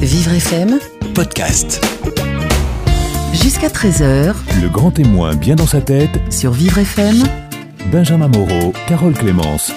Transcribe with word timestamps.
Vivre 0.00 0.32
FM, 0.32 0.78
podcast. 1.14 1.84
jusqu'à 3.32 3.68
13h 3.68 4.34
Le 4.62 4.68
grand 4.68 4.90
témoin 4.90 5.34
bien 5.34 5.54
dans 5.54 5.66
sa 5.66 5.80
tête, 5.80 6.20
sur 6.30 6.52
Vivre 6.52 6.78
FM. 6.78 7.22
Benjamin 7.92 8.28
Moreau, 8.28 8.72
Carole 8.88 9.14
Clémence. 9.14 9.72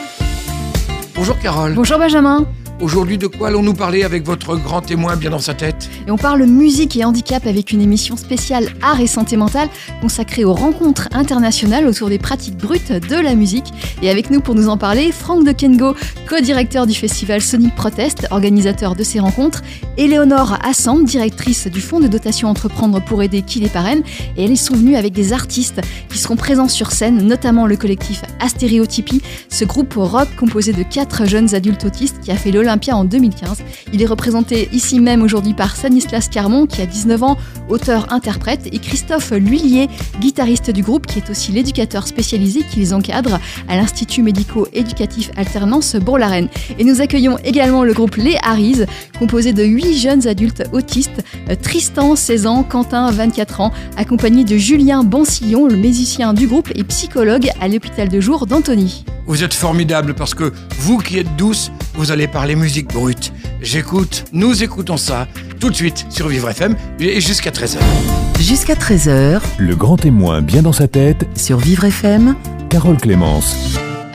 Bonjour 1.15 1.37
Carole. 1.39 1.73
Bonjour 1.73 1.97
Benjamin. 1.97 2.45
Aujourd'hui, 2.81 3.17
de 3.17 3.27
quoi 3.27 3.49
allons-nous 3.49 3.75
parler 3.75 4.03
avec 4.03 4.25
votre 4.25 4.57
grand 4.57 4.81
témoin 4.81 5.15
bien 5.15 5.29
dans 5.29 5.39
sa 5.39 5.53
tête 5.53 5.89
Et 6.07 6.11
on 6.11 6.17
parle 6.17 6.43
musique 6.45 6.97
et 6.97 7.05
handicap 7.05 7.45
avec 7.45 7.71
une 7.71 7.81
émission 7.81 8.17
spéciale 8.17 8.67
art 8.81 8.99
et 8.99 9.07
santé 9.07 9.37
mentale 9.37 9.69
consacrée 10.01 10.43
aux 10.43 10.53
rencontres 10.53 11.07
internationales 11.11 11.85
autour 11.87 12.09
des 12.09 12.17
pratiques 12.17 12.57
brutes 12.57 12.91
de 12.91 13.15
la 13.15 13.35
musique. 13.35 13.71
Et 14.01 14.09
avec 14.09 14.31
nous 14.31 14.41
pour 14.41 14.55
nous 14.55 14.69
en 14.69 14.77
parler, 14.77 15.11
Franck 15.11 15.45
de 15.45 15.51
Kengo, 15.51 15.95
co-directeur 16.27 16.87
du 16.87 16.95
festival 16.95 17.41
Sonic 17.41 17.75
Protest, 17.75 18.27
organisateur 18.31 18.95
de 18.95 19.03
ces 19.03 19.19
rencontres, 19.19 19.61
Éléonore 19.97 20.57
Assam, 20.63 21.05
directrice 21.05 21.67
du 21.67 21.79
fonds 21.79 21.99
de 21.99 22.07
dotation 22.07 22.49
Entreprendre 22.49 23.01
pour 23.01 23.21
aider 23.21 23.43
qui 23.43 23.59
les 23.59 23.69
parraine. 23.69 24.01
Et 24.35 24.45
elles 24.45 24.57
sont 24.57 24.75
venues 24.75 24.95
avec 24.95 25.13
des 25.13 25.31
artistes 25.31 25.79
qui 26.09 26.17
seront 26.17 26.35
présents 26.35 26.67
sur 26.67 26.91
scène, 26.91 27.27
notamment 27.27 27.67
le 27.67 27.77
collectif 27.77 28.23
Astéréotypie, 28.39 29.21
ce 29.49 29.63
groupe 29.63 29.93
rock 29.95 30.27
composé 30.37 30.73
de 30.73 30.83
quatre 30.83 31.25
jeunes 31.25 31.53
adultes 31.53 31.85
autistes 31.85 32.19
qui 32.21 32.31
a 32.31 32.35
fait 32.35 32.51
l'Olympia 32.63 32.95
en 32.95 33.03
2015. 33.03 33.61
Il 33.91 34.01
est 34.01 34.05
représenté 34.05 34.69
ici 34.71 34.99
même 34.99 35.21
aujourd'hui 35.21 35.53
par 35.53 35.75
Stanislas 35.75 36.29
Carmon, 36.29 36.65
qui 36.65 36.81
a 36.81 36.85
19 36.85 37.23
ans, 37.23 37.37
auteur-interprète, 37.69 38.67
et 38.71 38.79
Christophe 38.79 39.31
Lhuillier, 39.31 39.89
guitariste 40.19 40.71
du 40.71 40.81
groupe, 40.81 41.05
qui 41.05 41.19
est 41.19 41.29
aussi 41.29 41.51
l'éducateur 41.51 42.07
spécialisé 42.07 42.61
qui 42.69 42.79
les 42.79 42.93
encadre 42.93 43.39
à 43.67 43.75
l'Institut 43.75 44.21
médico-éducatif 44.21 45.31
Alternance 45.35 45.95
Bourg-la-Reine. 45.95 46.47
Et 46.79 46.83
nous 46.83 47.01
accueillons 47.01 47.37
également 47.43 47.83
le 47.83 47.93
groupe 47.93 48.15
Les 48.15 48.37
Harris, 48.41 48.83
composé 49.19 49.51
de 49.51 49.63
8 49.63 49.97
jeunes 49.97 50.27
adultes 50.27 50.63
autistes, 50.71 51.23
Tristan, 51.61 52.15
16 52.15 52.47
ans, 52.47 52.63
Quentin, 52.63 53.11
24 53.11 53.59
ans, 53.61 53.71
accompagné 53.97 54.43
de 54.45 54.55
Julien 54.55 55.03
Bansillon, 55.03 55.67
le 55.67 55.75
musicien 55.75 56.33
du 56.33 56.47
groupe 56.47 56.69
et 56.75 56.83
psychologue 56.85 57.49
à 57.59 57.67
l'hôpital 57.67 58.07
de 58.07 58.21
jour 58.21 58.47
d'Antony. 58.47 59.03
Vous 59.25 59.43
êtes 59.43 59.53
formidable 59.53 60.13
parce 60.13 60.33
que 60.33 60.51
vous 60.79 60.97
qui 60.97 61.17
êtes 61.17 61.35
douce, 61.37 61.71
vous 61.95 62.11
allez 62.11 62.27
parler 62.27 62.52
musique 62.55 62.87
brute. 62.87 63.33
J'écoute, 63.61 64.25
nous 64.33 64.63
écoutons 64.63 64.97
ça 64.97 65.27
tout 65.59 65.69
de 65.69 65.75
suite 65.75 66.05
sur 66.09 66.27
Vivre 66.27 66.49
FM 66.49 66.75
et 66.99 67.21
jusqu'à 67.21 67.51
13h. 67.51 67.77
Jusqu'à 68.39 68.75
13h 68.75 69.41
Le 69.57 69.75
grand 69.75 69.97
témoin 69.97 70.41
bien 70.41 70.61
dans 70.61 70.73
sa 70.73 70.87
tête, 70.87 71.27
sur 71.35 71.57
Vivre 71.59 71.85
FM. 71.85 72.35
Carole 72.69 72.97
Clémence. 72.97 73.55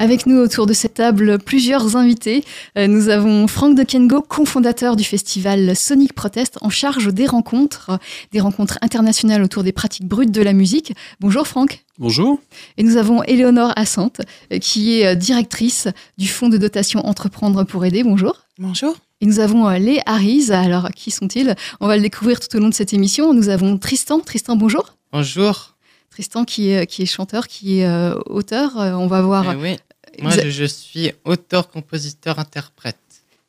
Avec 0.00 0.26
nous 0.26 0.36
autour 0.38 0.66
de 0.66 0.72
cette 0.74 0.94
table, 0.94 1.38
plusieurs 1.40 1.96
invités. 1.96 2.44
Euh, 2.76 2.86
Nous 2.86 3.08
avons 3.08 3.48
Franck 3.48 3.76
de 3.76 3.82
Kengo, 3.82 4.22
cofondateur 4.22 4.94
du 4.94 5.02
festival 5.02 5.74
Sonic 5.74 6.12
Protest, 6.12 6.56
en 6.60 6.70
charge 6.70 7.12
des 7.12 7.26
rencontres, 7.26 7.98
des 8.30 8.40
rencontres 8.40 8.78
internationales 8.80 9.42
autour 9.42 9.64
des 9.64 9.72
pratiques 9.72 10.06
brutes 10.06 10.30
de 10.30 10.40
la 10.40 10.52
musique. 10.52 10.94
Bonjour 11.18 11.48
Franck. 11.48 11.84
Bonjour. 11.98 12.38
Et 12.76 12.84
nous 12.84 12.96
avons 12.96 13.24
Éléonore 13.24 13.72
Assante, 13.74 14.20
euh, 14.52 14.58
qui 14.58 15.00
est 15.00 15.06
euh, 15.08 15.14
directrice 15.16 15.88
du 16.16 16.28
fonds 16.28 16.48
de 16.48 16.58
dotation 16.58 17.04
Entreprendre 17.04 17.64
pour 17.64 17.84
aider. 17.84 18.04
Bonjour. 18.04 18.36
Bonjour. 18.58 18.94
Et 19.20 19.26
nous 19.26 19.40
avons 19.40 19.68
les 19.70 20.00
Harris. 20.06 20.52
Alors, 20.52 20.90
qui 20.94 21.10
sont-ils? 21.10 21.56
On 21.80 21.88
va 21.88 21.96
le 21.96 22.02
découvrir 22.02 22.38
tout 22.38 22.56
au 22.56 22.60
long 22.60 22.68
de 22.68 22.74
cette 22.74 22.92
émission. 22.92 23.34
Nous 23.34 23.48
avons 23.48 23.76
Tristan. 23.78 24.20
Tristan, 24.20 24.54
bonjour. 24.54 24.94
Bonjour. 25.12 25.74
Tristan 26.10 26.44
qui 26.44 26.70
est, 26.70 26.86
qui 26.86 27.02
est 27.02 27.06
chanteur, 27.06 27.48
qui 27.48 27.80
est 27.80 27.86
euh, 27.86 28.14
auteur. 28.26 28.72
On 28.76 29.08
va 29.08 29.22
voir 29.22 29.52
Eh 29.52 29.56
oui, 29.56 29.76
moi 30.22 30.32
je, 30.32 30.50
je 30.50 30.64
suis 30.64 31.12
auteur, 31.24 31.68
compositeur, 31.70 32.38
interprète. 32.38 32.96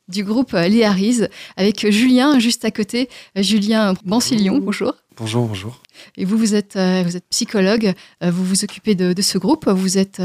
du 0.08 0.24
groupe 0.24 0.54
euh, 0.54 0.84
Harris 0.86 1.22
avec 1.58 1.84
euh, 1.86 1.92
Julien 1.92 2.40
juste 2.40 2.66
à 2.66 2.72
côté. 2.72 3.10
Euh, 3.38 3.44
Julien 3.44 3.94
Bansillon, 4.06 4.58
bonjour. 4.60 4.94
Bonjour, 5.18 5.46
bonjour. 5.48 5.82
Et 6.16 6.24
vous, 6.24 6.38
vous 6.38 6.56
êtes, 6.56 6.76
vous 6.78 7.18
êtes 7.18 7.28
psychologue, 7.30 7.94
vous 8.22 8.46
vous 8.46 8.64
occupez 8.64 8.96
de, 8.96 9.12
de 9.12 9.22
ce 9.22 9.38
groupe, 9.38 9.68
vous 9.68 9.98
êtes, 9.98 10.22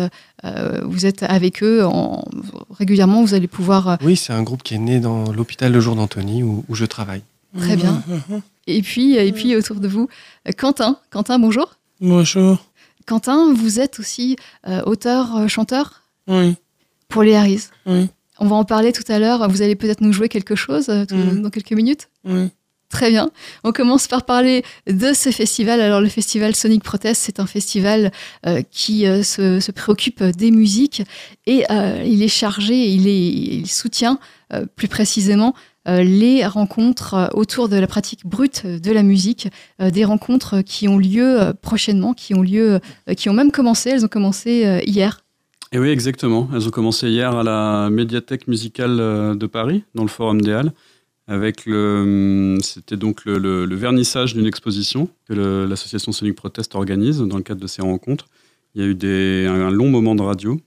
vous 0.84 1.04
êtes 1.04 1.24
avec 1.24 1.64
eux 1.64 1.84
en- 1.84 2.24
régulièrement, 2.70 3.24
vous 3.24 3.34
allez 3.34 3.48
pouvoir... 3.48 3.98
Oui, 4.02 4.14
c'est 4.14 4.32
un 4.32 4.44
groupe 4.44 4.62
qui 4.62 4.74
est 4.74 4.78
né 4.78 5.00
dans 5.00 5.32
l'hôpital 5.32 5.72
de 5.72 5.80
jour 5.80 5.96
d'Antony 5.96 6.44
où, 6.44 6.64
où 6.68 6.76
je 6.76 6.84
travaille. 6.84 7.22
très 7.58 7.74
bien. 7.74 8.04
Et 8.68 8.82
puis, 8.82 9.16
et 9.16 9.32
puis 9.32 9.56
autour 9.56 9.80
de 9.80 9.88
vous, 9.88 10.08
Quentin. 10.56 10.96
Quentin, 11.10 11.40
bonjour. 11.40 11.74
Bonjour. 12.00 12.64
Quentin, 13.04 13.52
vous 13.52 13.80
êtes 13.80 13.98
aussi 13.98 14.36
auteur, 14.86 15.48
chanteur? 15.48 16.03
Oui, 16.28 16.54
pour 17.08 17.22
Les 17.22 17.34
Harris. 17.34 17.68
oui, 17.86 18.08
On 18.40 18.46
va 18.46 18.56
en 18.56 18.64
parler 18.64 18.92
tout 18.92 19.04
à 19.12 19.18
l'heure. 19.18 19.48
Vous 19.48 19.62
allez 19.62 19.76
peut-être 19.76 20.00
nous 20.00 20.12
jouer 20.12 20.28
quelque 20.28 20.54
chose 20.56 20.88
euh, 20.88 21.04
tout- 21.04 21.14
Mhm. 21.16 21.42
dans 21.42 21.50
quelques 21.50 21.72
minutes. 21.72 22.08
oui. 22.24 22.50
Très 22.90 23.10
bien. 23.10 23.30
On 23.64 23.72
commence 23.72 24.06
par 24.06 24.24
parler 24.24 24.62
de 24.86 25.12
ce 25.14 25.30
festival. 25.32 25.80
Alors, 25.80 26.00
le 26.00 26.08
festival 26.08 26.54
Sonic 26.54 26.84
Protest, 26.84 27.22
c'est 27.24 27.40
un 27.40 27.46
festival 27.46 28.12
euh, 28.46 28.62
qui 28.70 29.04
euh, 29.06 29.24
se, 29.24 29.58
se 29.58 29.72
préoccupe 29.72 30.22
des 30.22 30.52
musiques 30.52 31.02
et 31.46 31.64
euh, 31.72 32.04
il 32.06 32.22
est 32.22 32.28
chargé, 32.28 32.86
il, 32.88 33.08
est, 33.08 33.28
il 33.30 33.66
soutient 33.68 34.20
plus 34.76 34.86
précisément 34.86 35.54
les 35.86 36.46
rencontres 36.46 37.30
autour 37.34 37.68
de 37.68 37.76
la 37.76 37.88
pratique 37.88 38.24
brute 38.24 38.64
de 38.64 38.92
la 38.92 39.02
musique, 39.02 39.48
des 39.80 40.04
rencontres 40.04 40.60
qui 40.60 40.86
ont 40.86 40.96
lieu 40.98 41.52
prochainement, 41.60 42.14
qui 42.14 42.34
ont 42.34 42.42
lieu, 42.42 42.78
qui 43.16 43.28
ont 43.28 43.32
même 43.32 43.50
commencé. 43.50 43.90
Elles 43.90 44.04
ont 44.04 44.08
commencé 44.08 44.80
hier. 44.86 45.23
Et 45.74 45.78
oui, 45.80 45.88
exactement. 45.88 46.48
Elles 46.54 46.68
ont 46.68 46.70
commencé 46.70 47.08
hier 47.08 47.34
à 47.36 47.42
la 47.42 47.90
médiathèque 47.90 48.46
musicale 48.46 48.96
euh, 49.00 49.34
de 49.34 49.46
Paris, 49.48 49.82
dans 49.96 50.04
le 50.04 50.08
Forum 50.08 50.40
des 50.40 50.52
Halles, 50.52 50.72
avec 51.26 51.66
le, 51.66 52.58
c'était 52.62 52.96
donc 52.96 53.24
le, 53.24 53.74
vernissage 53.74 54.34
d'une 54.34 54.46
exposition 54.46 55.08
que 55.28 55.32
l'association 55.68 56.12
Sonic 56.12 56.36
Protest 56.36 56.76
organise 56.76 57.18
dans 57.18 57.38
le 57.38 57.42
cadre 57.42 57.60
de 57.60 57.66
ces 57.66 57.82
rencontres. 57.82 58.26
Il 58.76 58.82
y 58.82 58.84
a 58.84 58.88
eu 58.88 58.94
des, 58.94 59.46
un 59.48 59.72
long 59.72 59.88
moment 59.88 60.14
de 60.14 60.22
radio, 60.22 60.60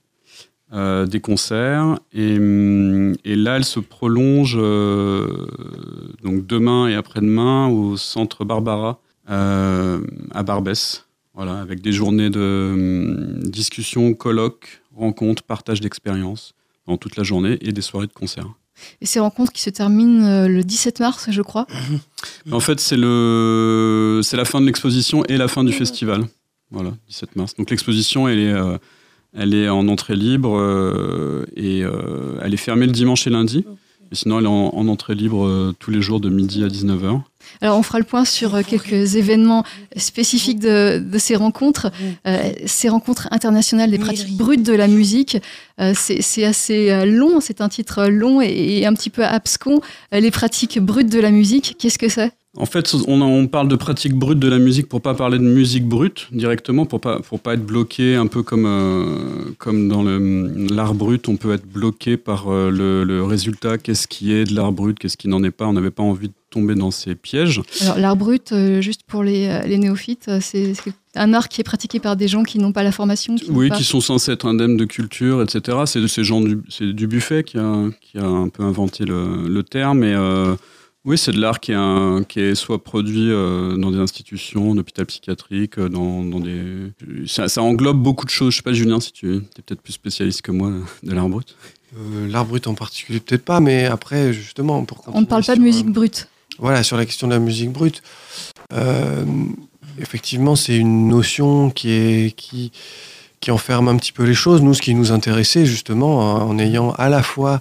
euh, 0.74 1.06
des 1.06 1.20
concerts, 1.20 1.98
et, 2.12 2.36
hum, 2.36 3.14
là, 3.24 3.56
elle 3.56 3.64
se 3.64 3.80
prolonge 3.80 4.58
euh, 4.60 5.46
donc 6.22 6.46
demain 6.46 6.86
et 6.86 6.94
après-demain 6.94 7.68
au 7.68 7.96
centre 7.96 8.44
Barbara 8.44 9.00
à 9.26 10.42
Barbès. 10.44 11.06
Voilà, 11.32 11.60
avec 11.60 11.80
des 11.80 11.92
journées 11.92 12.30
de 12.30 12.72
hum, 12.74 13.38
discussions, 13.44 14.12
colloques, 14.12 14.82
rencontres, 14.98 15.42
partage 15.42 15.80
d'expériences 15.80 16.54
dans 16.86 16.96
toute 16.96 17.16
la 17.16 17.22
journée 17.22 17.58
et 17.60 17.72
des 17.72 17.82
soirées 17.82 18.06
de 18.06 18.12
concert. 18.12 18.46
Et 19.00 19.06
ces 19.06 19.18
rencontres 19.18 19.52
qui 19.52 19.62
se 19.62 19.70
terminent 19.70 20.24
euh, 20.24 20.48
le 20.48 20.62
17 20.62 21.00
mars, 21.00 21.28
je 21.30 21.42
crois. 21.42 21.66
En 22.52 22.60
fait, 22.60 22.80
c'est 22.80 22.96
le 22.96 24.20
c'est 24.24 24.36
la 24.36 24.44
fin 24.44 24.60
de 24.60 24.66
l'exposition 24.66 25.24
et 25.24 25.36
la 25.36 25.48
fin 25.48 25.64
du 25.64 25.72
festival. 25.72 26.26
Voilà, 26.70 26.92
17 27.08 27.36
mars. 27.36 27.54
Donc 27.56 27.70
l'exposition, 27.70 28.28
elle 28.28 28.38
est 28.38 28.52
euh, 28.52 28.78
elle 29.34 29.54
est 29.54 29.68
en 29.68 29.88
entrée 29.88 30.16
libre 30.16 30.58
euh, 30.58 31.44
et 31.54 31.82
euh, 31.84 32.38
elle 32.42 32.54
est 32.54 32.58
fermée 32.58 32.86
le 32.86 32.92
dimanche 32.92 33.26
et 33.26 33.30
lundi. 33.30 33.64
Et 34.10 34.14
sinon, 34.14 34.38
elle 34.38 34.44
est 34.44 34.48
en, 34.48 34.74
en 34.74 34.88
entrée 34.88 35.14
libre 35.14 35.44
euh, 35.46 35.74
tous 35.78 35.90
les 35.90 36.00
jours 36.00 36.20
de 36.20 36.30
midi 36.30 36.64
à 36.64 36.68
19h. 36.68 37.20
Alors, 37.60 37.78
on 37.78 37.82
fera 37.82 37.98
le 37.98 38.04
point 38.04 38.24
sur 38.24 38.54
euh, 38.54 38.62
quelques 38.66 39.16
événements 39.16 39.64
spécifiques 39.96 40.60
de, 40.60 40.98
de 40.98 41.18
ces 41.18 41.36
rencontres. 41.36 41.90
Euh, 42.26 42.52
ces 42.66 42.88
rencontres 42.88 43.28
internationales 43.30 43.90
des 43.90 43.98
pratiques 43.98 44.36
brutes 44.36 44.62
de 44.62 44.74
la 44.74 44.88
musique, 44.88 45.38
euh, 45.80 45.92
c'est 45.94 46.44
assez 46.44 46.90
euh, 46.90 47.04
long, 47.04 47.40
c'est 47.40 47.60
un 47.60 47.68
titre 47.68 48.06
long 48.06 48.40
et, 48.42 48.78
et 48.78 48.86
un 48.86 48.94
petit 48.94 49.10
peu 49.10 49.24
abscon. 49.24 49.80
Euh, 50.14 50.20
les 50.20 50.30
pratiques 50.30 50.78
brutes 50.78 51.10
de 51.10 51.20
la 51.20 51.30
musique, 51.30 51.76
qu'est-ce 51.78 51.98
que 51.98 52.08
c'est? 52.08 52.32
En 52.60 52.66
fait, 52.66 52.92
on, 53.06 53.20
on 53.22 53.46
parle 53.46 53.68
de 53.68 53.76
pratique 53.76 54.14
brute 54.14 54.40
de 54.40 54.48
la 54.48 54.58
musique 54.58 54.88
pour 54.88 55.00
pas 55.00 55.14
parler 55.14 55.38
de 55.38 55.44
musique 55.44 55.86
brute 55.86 56.26
directement, 56.32 56.86
pour 56.86 57.00
pas 57.00 57.20
pour 57.20 57.38
pas 57.38 57.54
être 57.54 57.64
bloqué 57.64 58.16
un 58.16 58.26
peu 58.26 58.42
comme 58.42 58.66
euh, 58.66 59.52
comme 59.58 59.88
dans 59.88 60.02
l'art 60.74 60.94
brut, 60.94 61.28
on 61.28 61.36
peut 61.36 61.52
être 61.52 61.66
bloqué 61.66 62.16
par 62.16 62.48
euh, 62.52 62.70
le, 62.70 63.04
le 63.04 63.22
résultat, 63.22 63.78
qu'est-ce 63.78 64.08
qui 64.08 64.32
est 64.32 64.44
de 64.44 64.54
l'art 64.56 64.72
brut, 64.72 64.98
qu'est-ce 64.98 65.16
qui 65.16 65.28
n'en 65.28 65.42
est 65.44 65.52
pas. 65.52 65.66
On 65.66 65.72
n'avait 65.72 65.92
pas 65.92 66.02
envie 66.02 66.28
de 66.28 66.34
tomber 66.50 66.74
dans 66.74 66.90
ces 66.90 67.14
pièges. 67.14 67.62
Alors, 67.82 67.98
l'art 67.98 68.16
brut, 68.16 68.50
euh, 68.50 68.80
juste 68.80 69.02
pour 69.06 69.22
les, 69.22 69.60
les 69.66 69.78
néophytes, 69.78 70.28
c'est 70.40 70.72
un 71.14 71.32
art 71.34 71.48
qui 71.48 71.60
est 71.60 71.64
pratiqué 71.64 72.00
par 72.00 72.16
des 72.16 72.26
gens 72.26 72.42
qui 72.42 72.58
n'ont 72.58 72.72
pas 72.72 72.82
la 72.82 72.90
formation. 72.92 73.36
Qui 73.36 73.50
Oui, 73.50 73.68
pas- 73.68 73.76
qui 73.76 73.84
sont 73.84 74.00
censés 74.00 74.32
être 74.32 74.46
indemnes 74.46 74.76
de 74.76 74.84
culture, 74.84 75.42
etc. 75.42 75.78
C'est 75.86 76.06
ces 76.08 76.24
gens 76.24 76.40
du, 76.40 76.58
du 76.80 77.06
buffet 77.06 77.44
qui 77.44 77.56
a, 77.58 77.84
qui 78.00 78.18
a 78.18 78.24
un 78.24 78.48
peu 78.48 78.64
inventé 78.64 79.04
le, 79.04 79.46
le 79.48 79.62
terme. 79.62 80.02
Et 80.02 80.14
oui, 81.04 81.16
c'est 81.16 81.32
de 81.32 81.40
l'art 81.40 81.60
qui, 81.60 81.72
est 81.72 81.76
un- 81.76 82.22
qui 82.26 82.40
est 82.40 82.54
soit 82.54 82.82
produit 82.82 83.30
euh, 83.30 83.76
dans 83.76 83.90
des 83.90 83.98
institutions, 83.98 84.70
en 84.72 84.76
hôpital 84.78 85.06
psychiatrique, 85.06 85.78
euh, 85.78 85.88
dans, 85.88 86.22
dans 86.24 86.40
des. 86.40 86.92
Ça, 87.26 87.48
ça 87.48 87.62
englobe 87.62 88.02
beaucoup 88.02 88.24
de 88.26 88.30
choses. 88.30 88.52
Je 88.52 88.56
sais 88.58 88.62
pas, 88.62 88.72
Julien, 88.72 89.00
si 89.00 89.12
tu 89.12 89.36
es 89.36 89.40
peut-être 89.62 89.80
plus 89.80 89.92
spécialiste 89.94 90.42
que 90.42 90.50
moi 90.52 90.70
de 91.02 91.12
l'art 91.12 91.28
brut. 91.28 91.56
Euh, 91.96 92.28
L'art 92.28 92.44
brut 92.44 92.66
en 92.66 92.74
particulier, 92.74 93.20
peut-être 93.20 93.44
pas, 93.44 93.60
mais 93.60 93.86
après, 93.86 94.32
justement, 94.34 94.84
pour 94.84 95.02
On 95.12 95.20
ne 95.22 95.26
parle 95.26 95.44
pas 95.44 95.56
de 95.56 95.60
musique 95.62 95.86
brute. 95.90 96.28
euh, 96.52 96.56
Voilà, 96.58 96.82
sur 96.82 96.96
la 96.98 97.06
question 97.06 97.26
de 97.28 97.32
la 97.32 97.38
musique 97.38 97.70
brute. 97.72 98.02
euh, 98.74 99.24
effectivement, 99.98 100.54
c'est 100.56 100.76
une 100.76 101.08
notion 101.08 101.70
qui 101.70 101.90
est, 101.92 102.36
qui, 102.36 102.70
qui 103.40 103.50
enferme 103.50 103.88
un 103.88 103.96
petit 103.96 104.12
peu 104.12 104.24
les 104.24 104.34
choses. 104.34 104.60
Nous, 104.62 104.74
ce 104.74 104.82
qui 104.82 104.94
nous 104.94 105.12
intéressait 105.12 105.64
justement, 105.64 106.34
en 106.46 106.58
ayant 106.58 106.90
à 106.92 107.08
la 107.08 107.22
fois 107.22 107.60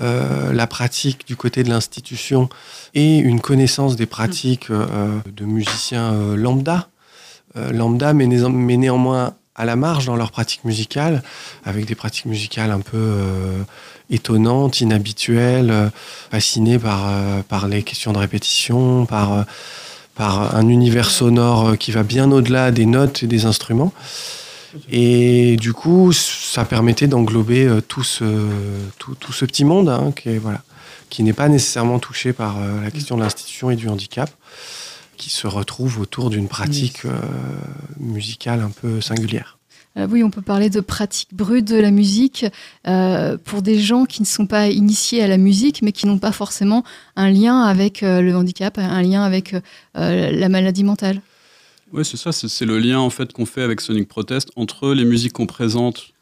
euh, 0.00 0.52
la 0.52 0.66
pratique 0.66 1.26
du 1.26 1.36
côté 1.36 1.62
de 1.62 1.70
l'institution 1.70 2.48
et 2.94 3.16
une 3.18 3.40
connaissance 3.40 3.96
des 3.96 4.06
pratiques 4.06 4.70
euh, 4.70 5.18
de 5.34 5.44
musiciens 5.44 6.12
euh, 6.12 6.36
lambda, 6.36 6.88
lambda, 7.54 8.12
mais, 8.12 8.26
né- 8.26 8.46
mais 8.50 8.76
néanmoins 8.76 9.34
à 9.54 9.64
la 9.64 9.76
marge 9.76 10.04
dans 10.04 10.16
leur 10.16 10.30
pratique 10.30 10.64
musicale, 10.64 11.22
avec 11.64 11.86
des 11.86 11.94
pratiques 11.94 12.26
musicales 12.26 12.70
un 12.70 12.80
peu 12.80 13.14
étonnantes, 14.10 14.82
inhabituelles, 14.82 15.90
fascinées 16.30 16.78
par, 16.78 17.10
par 17.44 17.66
les 17.66 17.82
questions 17.82 18.12
de 18.12 18.18
répétition, 18.18 19.06
par, 19.06 19.46
par 20.14 20.54
un 20.54 20.68
univers 20.68 21.10
sonore 21.10 21.78
qui 21.78 21.92
va 21.92 22.02
bien 22.02 22.30
au-delà 22.30 22.70
des 22.70 22.84
notes 22.84 23.22
et 23.22 23.26
des 23.26 23.46
instruments. 23.46 23.94
Et 24.90 25.56
du 25.56 25.72
coup, 25.72 26.12
ça 26.12 26.64
permettait 26.64 27.08
d'englober 27.08 27.66
euh, 27.66 27.80
tout, 27.80 28.02
ce, 28.02 28.24
tout, 28.98 29.14
tout 29.14 29.32
ce 29.32 29.44
petit 29.44 29.64
monde 29.64 29.88
hein, 29.88 30.12
qui 30.14 30.30
est, 30.30 30.38
voilà, 30.38 30.62
qui 31.10 31.22
n'est 31.22 31.32
pas 31.32 31.48
nécessairement 31.48 31.98
touché 31.98 32.32
par 32.32 32.58
euh, 32.58 32.82
la 32.82 32.90
question 32.90 33.16
de 33.16 33.22
l'institution 33.22 33.70
et 33.70 33.76
du 33.76 33.88
handicap, 33.88 34.30
qui 35.16 35.30
se 35.30 35.46
retrouve 35.46 36.00
autour 36.00 36.30
d'une 36.30 36.48
pratique 36.48 37.04
euh, 37.04 37.12
musicale 37.98 38.60
un 38.60 38.70
peu 38.70 39.00
singulière. 39.00 39.56
Oui, 40.10 40.22
on 40.22 40.28
peut 40.28 40.42
parler 40.42 40.68
de 40.68 40.80
pratique 40.80 41.30
brute 41.32 41.66
de 41.66 41.76
la 41.76 41.90
musique 41.90 42.44
euh, 42.86 43.38
pour 43.42 43.62
des 43.62 43.78
gens 43.78 44.04
qui 44.04 44.20
ne 44.20 44.26
sont 44.26 44.46
pas 44.46 44.68
initiés 44.68 45.22
à 45.22 45.26
la 45.26 45.38
musique, 45.38 45.80
mais 45.80 45.92
qui 45.92 46.06
n'ont 46.06 46.18
pas 46.18 46.32
forcément 46.32 46.84
un 47.16 47.30
lien 47.30 47.62
avec 47.62 48.02
euh, 48.02 48.20
le 48.20 48.36
handicap, 48.36 48.76
un 48.76 49.00
lien 49.00 49.22
avec 49.22 49.54
euh, 49.54 50.30
la 50.32 50.48
maladie 50.50 50.84
mentale. 50.84 51.22
Oui, 51.92 52.04
c'est 52.04 52.16
ça, 52.16 52.32
c'est 52.32 52.66
le 52.66 52.78
lien 52.78 52.98
en 52.98 53.10
fait 53.10 53.32
qu'on 53.32 53.46
fait 53.46 53.62
avec 53.62 53.80
Sonic 53.80 54.08
Protest 54.08 54.50
entre 54.56 54.92
les 54.92 55.04
musiques 55.04 55.32
qu'on 55.32 55.46
présente. 55.46 56.12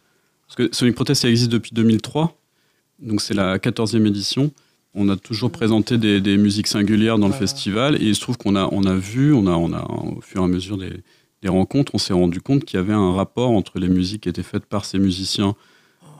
Parce 0.46 0.56
que 0.56 0.74
Sonic 0.74 0.94
Protest, 0.94 1.22
ça 1.22 1.30
existe 1.30 1.50
depuis 1.50 1.70
2003, 1.72 2.38
donc 3.00 3.20
c'est 3.20 3.34
la 3.34 3.58
14e 3.58 4.06
édition. 4.06 4.52
On 4.94 5.08
a 5.08 5.16
toujours 5.16 5.50
présenté 5.50 5.98
des, 5.98 6.20
des 6.20 6.36
musiques 6.36 6.68
singulières 6.68 7.18
dans 7.18 7.26
le 7.26 7.34
festival 7.34 7.96
et 8.00 8.06
il 8.06 8.14
se 8.14 8.20
trouve 8.20 8.36
qu'on 8.36 8.54
a, 8.54 8.68
on 8.70 8.84
a 8.84 8.94
vu, 8.94 9.32
on 9.32 9.46
a, 9.46 9.52
on 9.52 9.72
a, 9.72 9.82
au 9.82 10.20
fur 10.20 10.42
et 10.42 10.44
à 10.44 10.46
mesure 10.46 10.76
des, 10.76 10.92
des 11.42 11.48
rencontres, 11.48 11.94
on 11.94 11.98
s'est 11.98 12.12
rendu 12.12 12.40
compte 12.40 12.64
qu'il 12.64 12.78
y 12.78 12.80
avait 12.80 12.92
un 12.92 13.12
rapport 13.12 13.50
entre 13.50 13.78
les 13.78 13.88
musiques 13.88 14.22
qui 14.22 14.28
étaient 14.28 14.42
faites 14.42 14.66
par 14.66 14.84
ces 14.84 14.98
musiciens 14.98 15.56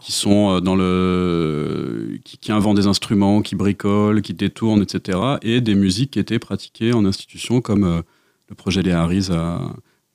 qui 0.01 0.13
sont 0.13 0.51
euh, 0.51 0.61
dans 0.61 0.77
le 0.77 2.19
qui, 2.25 2.37
qui 2.37 2.53
inventent 2.53 2.77
des 2.77 2.87
instruments, 2.87 3.41
qui 3.41 3.57
bricolent, 3.57 4.21
qui 4.21 4.35
détournent, 4.35 4.83
etc. 4.83 5.19
et 5.41 5.63
des 5.63 5.75
musiques 5.75 6.11
qui 6.13 6.19
étaient 6.19 6.39
pratiquées 6.39 6.93
en 6.93 7.07
institution 7.07 7.63
comme 7.63 7.85
euh, 7.85 8.03
le 8.49 8.55
projet 8.55 8.83
Les 8.83 8.93
Harris 8.93 9.29
à, 9.31 9.61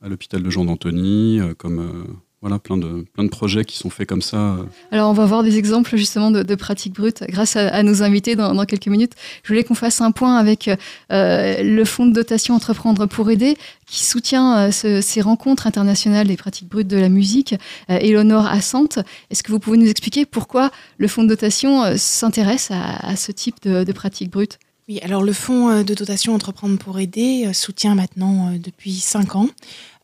l'hôpital 0.07 0.41
de 0.41 0.49
Jean 0.49 0.65
d'Antony, 0.65 1.39
euh, 1.39 1.53
comme 1.53 1.79
euh, 1.79 2.13
voilà 2.41 2.57
plein 2.57 2.77
de 2.77 3.03
plein 3.13 3.25
de 3.25 3.29
projets 3.29 3.65
qui 3.65 3.77
sont 3.77 3.89
faits 3.89 4.07
comme 4.07 4.21
ça. 4.21 4.37
euh. 4.37 4.63
Alors, 4.91 5.09
on 5.09 5.13
va 5.13 5.25
voir 5.25 5.43
des 5.43 5.57
exemples 5.57 5.97
justement 5.97 6.31
de, 6.31 6.55
pratiques 6.55 6.93
brutes 6.93 7.23
grâce 7.27 7.57
à, 7.57 7.83
nos 7.83 8.01
invités 8.01 8.37
dans, 8.37 8.65
quelques 8.65 8.87
minutes. 8.87 9.11
Je 9.43 9.49
voulais 9.49 9.65
qu'on 9.65 9.75
fasse 9.75 9.99
un 9.99 10.11
point 10.11 10.37
avec 10.37 10.69
le 11.09 11.83
fonds 11.83 12.05
de 12.05 12.13
dotation 12.13 12.55
Entreprendre 12.55 13.07
pour 13.07 13.29
aider 13.29 13.57
qui 13.87 14.05
soutient 14.05 14.71
ce- 14.71 15.01
ces 15.01 15.19
rencontres 15.19 15.67
internationales 15.67 16.27
des 16.27 16.37
pratiques 16.37 16.69
brutes 16.69 16.87
de 16.87 16.95
la 16.97 17.09
musique. 17.09 17.55
Euh, 17.89 17.97
Éléonore 17.99 18.45
Assante, 18.47 18.99
est-ce 19.29 19.43
que 19.43 19.51
vous 19.51 19.59
pouvez 19.59 19.77
nous 19.77 19.89
expliquer 19.89 20.25
pourquoi 20.25 20.71
le 20.97 21.09
fonds 21.09 21.23
de 21.23 21.27
dotation 21.27 21.97
s'intéresse 21.97 22.71
à, 22.71 23.17
ce 23.17 23.33
type 23.33 23.61
de 23.63 23.91
pratiques 23.91 24.31
brutes? 24.31 24.59
Oui, 24.89 24.99
alors 25.03 25.21
le 25.21 25.33
fonds 25.33 25.69
euh, 25.69 25.83
de 25.83 25.93
dotation 25.93 26.33
Entreprendre 26.33 26.79
pour 26.79 26.97
aider 26.97 27.45
euh, 27.45 27.53
soutient 27.53 27.93
maintenant 27.93 28.47
euh, 28.47 28.57
depuis 28.57 28.95
cinq 28.95 29.35
ans 29.35 29.47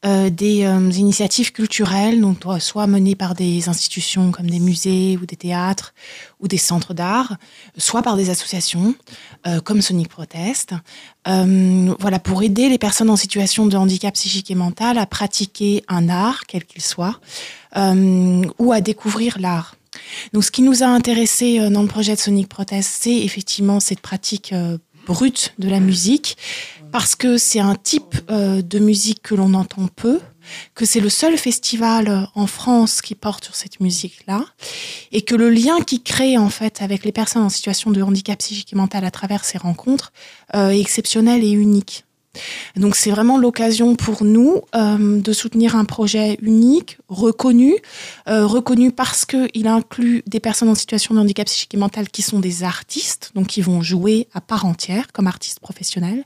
des 0.03 0.59
initiatives 0.99 1.51
culturelles, 1.51 2.23
soit 2.59 2.85
menées 2.85 3.15
par 3.15 3.33
des 3.33 3.69
institutions 3.69 4.29
comme 4.29 4.47
des 4.47 4.59
musées 4.59 5.17
ou 5.19 5.25
des 5.25 5.35
théâtres 5.35 5.95
ou 6.39 6.47
des 6.47 6.59
centres 6.59 6.93
d'art, 6.93 7.37
soit 7.75 8.03
par 8.03 8.15
des 8.15 8.29
associations 8.29 8.93
comme 9.63 9.81
Sonic 9.81 10.09
Protest. 10.09 10.75
Voilà, 11.25 12.19
pour 12.19 12.43
aider 12.43 12.69
les 12.69 12.77
personnes 12.77 13.09
en 13.09 13.15
situation 13.15 13.65
de 13.65 13.75
handicap 13.75 14.13
psychique 14.13 14.51
et 14.51 14.55
mental 14.55 14.99
à 14.99 15.07
pratiquer 15.07 15.83
un 15.87 16.07
art, 16.07 16.45
quel 16.47 16.65
qu'il 16.65 16.83
soit, 16.83 17.19
ou 17.75 18.71
à 18.71 18.81
découvrir 18.81 19.39
l'art. 19.39 19.75
Donc, 20.33 20.43
ce 20.43 20.51
qui 20.51 20.61
nous 20.61 20.83
a 20.83 20.87
intéressé 20.87 21.59
euh, 21.59 21.69
dans 21.69 21.81
le 21.81 21.87
projet 21.87 22.15
de 22.15 22.19
Sonic 22.19 22.47
Protest, 22.49 22.89
c'est 23.01 23.17
effectivement 23.17 23.79
cette 23.79 24.01
pratique 24.01 24.53
euh, 24.53 24.77
brute 25.05 25.53
de 25.59 25.69
la 25.69 25.79
musique, 25.79 26.37
parce 26.91 27.15
que 27.15 27.37
c'est 27.37 27.59
un 27.59 27.75
type 27.75 28.15
euh, 28.29 28.61
de 28.61 28.79
musique 28.79 29.21
que 29.21 29.35
l'on 29.35 29.53
entend 29.53 29.87
peu, 29.87 30.19
que 30.73 30.85
c'est 30.85 30.99
le 30.99 31.09
seul 31.09 31.37
festival 31.37 32.29
en 32.35 32.47
France 32.47 33.01
qui 33.01 33.15
porte 33.15 33.45
sur 33.45 33.55
cette 33.55 33.79
musique-là, 33.79 34.45
et 35.11 35.21
que 35.21 35.35
le 35.35 35.49
lien 35.49 35.81
qui 35.81 36.01
crée 36.01 36.37
en 36.37 36.49
fait 36.49 36.81
avec 36.81 37.03
les 37.03 37.11
personnes 37.11 37.43
en 37.43 37.49
situation 37.49 37.91
de 37.91 38.01
handicap 38.01 38.39
psychique 38.39 38.73
et 38.73 38.75
mental 38.75 39.05
à 39.05 39.11
travers 39.11 39.43
ces 39.43 39.57
rencontres 39.57 40.11
est 40.53 40.79
exceptionnel 40.79 41.43
et 41.43 41.51
unique. 41.51 42.05
Donc 42.75 42.95
c'est 42.95 43.11
vraiment 43.11 43.37
l'occasion 43.37 43.95
pour 43.95 44.23
nous 44.23 44.61
euh, 44.75 45.19
de 45.19 45.33
soutenir 45.33 45.75
un 45.75 45.85
projet 45.85 46.37
unique, 46.41 46.97
reconnu, 47.07 47.75
euh, 48.27 48.45
reconnu 48.45 48.91
parce 48.91 49.25
qu'il 49.25 49.67
inclut 49.67 50.23
des 50.27 50.39
personnes 50.39 50.69
en 50.69 50.75
situation 50.75 51.15
de 51.15 51.19
handicap 51.19 51.45
psychique 51.47 51.73
et 51.73 51.77
mental 51.77 52.09
qui 52.09 52.21
sont 52.21 52.39
des 52.39 52.63
artistes, 52.63 53.31
donc 53.35 53.47
qui 53.47 53.61
vont 53.61 53.81
jouer 53.81 54.27
à 54.33 54.41
part 54.41 54.65
entière 54.65 55.07
comme 55.13 55.27
artistes 55.27 55.59
professionnels, 55.59 56.23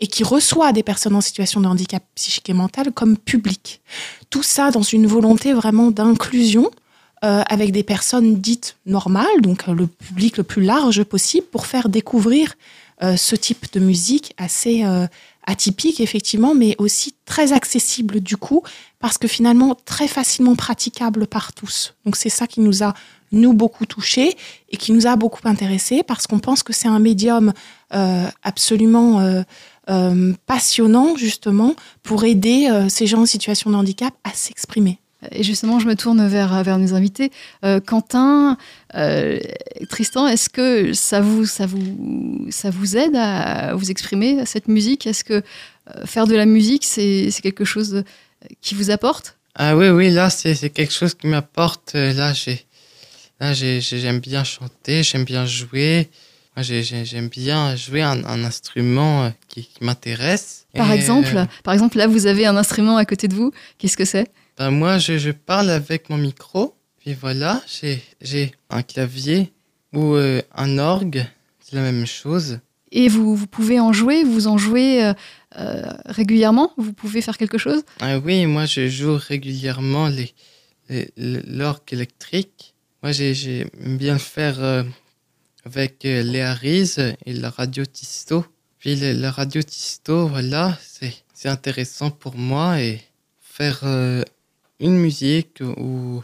et 0.00 0.06
qui 0.06 0.24
reçoit 0.24 0.72
des 0.72 0.82
personnes 0.82 1.14
en 1.14 1.20
situation 1.20 1.60
de 1.60 1.66
handicap 1.66 2.02
psychique 2.14 2.48
et 2.48 2.54
mental 2.54 2.92
comme 2.92 3.16
public. 3.16 3.80
Tout 4.30 4.42
ça 4.42 4.70
dans 4.70 4.82
une 4.82 5.06
volonté 5.06 5.52
vraiment 5.52 5.90
d'inclusion. 5.90 6.70
euh, 7.24 7.42
avec 7.48 7.72
des 7.72 7.82
personnes 7.82 8.36
dites 8.36 8.76
normales, 8.86 9.40
donc 9.40 9.66
le 9.66 9.88
public 9.88 10.36
le 10.36 10.44
plus 10.44 10.62
large 10.62 11.02
possible, 11.02 11.46
pour 11.50 11.66
faire 11.66 11.88
découvrir 11.88 12.54
ce 13.00 13.36
type 13.36 13.72
de 13.72 13.80
musique 13.80 14.34
assez 14.38 14.84
atypique, 15.48 16.00
effectivement, 16.00 16.54
mais 16.54 16.76
aussi 16.78 17.14
très 17.24 17.52
accessible 17.54 18.20
du 18.20 18.36
coup, 18.36 18.62
parce 19.00 19.16
que 19.16 19.26
finalement 19.26 19.74
très 19.86 20.06
facilement 20.06 20.54
praticable 20.54 21.26
par 21.26 21.54
tous. 21.54 21.94
Donc 22.04 22.16
c'est 22.16 22.28
ça 22.28 22.46
qui 22.46 22.60
nous 22.60 22.84
a, 22.84 22.92
nous, 23.32 23.54
beaucoup 23.54 23.86
touchés 23.86 24.36
et 24.68 24.76
qui 24.76 24.92
nous 24.92 25.06
a 25.06 25.16
beaucoup 25.16 25.40
intéressés, 25.48 26.02
parce 26.02 26.26
qu'on 26.26 26.38
pense 26.38 26.62
que 26.62 26.74
c'est 26.74 26.88
un 26.88 26.98
médium 26.98 27.54
euh, 27.94 28.26
absolument 28.42 29.20
euh, 29.20 29.42
euh, 29.88 30.34
passionnant, 30.44 31.16
justement, 31.16 31.74
pour 32.02 32.24
aider 32.24 32.68
ces 32.90 33.06
gens 33.06 33.22
en 33.22 33.26
situation 33.26 33.70
de 33.70 33.76
handicap 33.76 34.14
à 34.24 34.34
s'exprimer. 34.34 35.00
Et 35.32 35.42
justement, 35.42 35.80
je 35.80 35.86
me 35.86 35.96
tourne 35.96 36.26
vers, 36.28 36.62
vers 36.62 36.78
nos 36.78 36.94
invités. 36.94 37.30
Euh, 37.64 37.80
Quentin, 37.80 38.56
euh, 38.94 39.38
Tristan, 39.90 40.28
est-ce 40.28 40.48
que 40.48 40.92
ça 40.92 41.20
vous, 41.20 41.44
ça, 41.44 41.66
vous, 41.66 42.46
ça 42.50 42.70
vous 42.70 42.96
aide 42.96 43.16
à 43.16 43.74
vous 43.74 43.90
exprimer, 43.90 44.46
cette 44.46 44.68
musique? 44.68 45.06
Est-ce 45.08 45.24
que 45.24 45.34
euh, 45.96 46.06
faire 46.06 46.26
de 46.28 46.36
la 46.36 46.46
musique, 46.46 46.84
c'est 46.84 47.30
quelque 47.42 47.64
chose 47.64 48.04
qui 48.60 48.74
vous 48.76 48.90
apporte? 48.90 49.36
Ah 49.56 49.76
oui, 49.76 49.88
oui, 49.88 50.10
là, 50.10 50.30
c'est 50.30 50.70
quelque 50.70 50.92
chose 50.92 51.14
qui 51.14 51.26
m'apporte. 51.26 51.94
Là, 51.94 52.32
j'ai, 52.32 52.64
là, 53.40 53.52
j'ai- 53.54 53.80
j'ai- 53.80 53.98
j'aime 53.98 54.20
bien 54.20 54.44
chanter, 54.44 55.02
j'aime 55.02 55.24
bien 55.24 55.46
jouer. 55.46 56.08
J'aime 56.60 57.28
bien 57.28 57.76
jouer 57.76 58.02
un, 58.02 58.24
un 58.24 58.42
instrument 58.42 59.32
qui, 59.48 59.62
qui 59.64 59.84
m'intéresse. 59.84 60.66
par 60.74 60.90
exemple, 60.92 61.46
par 61.62 61.72
exemple, 61.72 61.96
là, 61.98 62.08
vous 62.08 62.26
avez 62.26 62.46
un 62.46 62.56
instrument 62.56 62.96
à 62.96 63.04
côté 63.04 63.28
de 63.28 63.34
vous. 63.34 63.52
Qu'est-ce 63.78 63.96
que 63.96 64.04
c'est? 64.04 64.28
Ben, 64.58 64.70
moi, 64.70 64.98
je, 64.98 65.18
je 65.18 65.30
parle 65.30 65.70
avec 65.70 66.10
mon 66.10 66.18
micro. 66.18 66.74
Puis 67.00 67.14
voilà, 67.14 67.62
j'ai, 68.20 68.52
un 68.70 68.82
clavier 68.82 69.52
ou 69.94 70.14
euh, 70.14 70.42
un 70.54 70.78
orgue. 70.78 71.24
C'est 71.60 71.76
la 71.76 71.82
même 71.82 72.06
chose. 72.06 72.58
Et 72.90 73.08
vous, 73.08 73.36
vous 73.36 73.46
pouvez 73.46 73.78
en 73.80 73.92
jouer 73.92 74.24
Vous 74.24 74.46
en 74.48 74.58
jouez 74.58 75.04
euh, 75.04 75.12
euh, 75.58 75.82
régulièrement? 76.06 76.72
Vous 76.76 76.92
pouvez 76.92 77.22
faire 77.22 77.38
quelque 77.38 77.58
chose? 77.58 77.82
Ah 78.00 78.18
oui, 78.18 78.46
moi 78.46 78.64
je 78.66 78.88
joue 78.88 79.16
régulièrement 79.16 80.08
les, 80.08 80.34
les- 80.88 81.10
l'orgue 81.16 81.92
électrique. 81.92 82.74
Moi 83.02 83.12
j'ai- 83.12 83.34
j'aime 83.34 83.68
bien 83.98 84.14
le 84.14 84.18
faire 84.18 84.84
avec 85.64 85.98
les 86.02 86.40
Harris 86.40 86.94
et 87.26 87.32
la 87.34 87.50
radio 87.50 87.84
Tisto. 87.84 88.44
Puis 88.78 88.96
le- 88.96 89.12
la 89.12 89.30
radio 89.30 89.60
Tisto, 89.62 90.26
voilà, 90.28 90.78
c'est 90.82 91.14
c'est 91.34 91.48
intéressant 91.48 92.10
pour 92.10 92.36
moi 92.36 92.80
et 92.80 93.00
faire 93.40 93.80
euh, 93.84 94.22
une 94.80 94.96
musique 94.96 95.60
ou, 95.76 96.22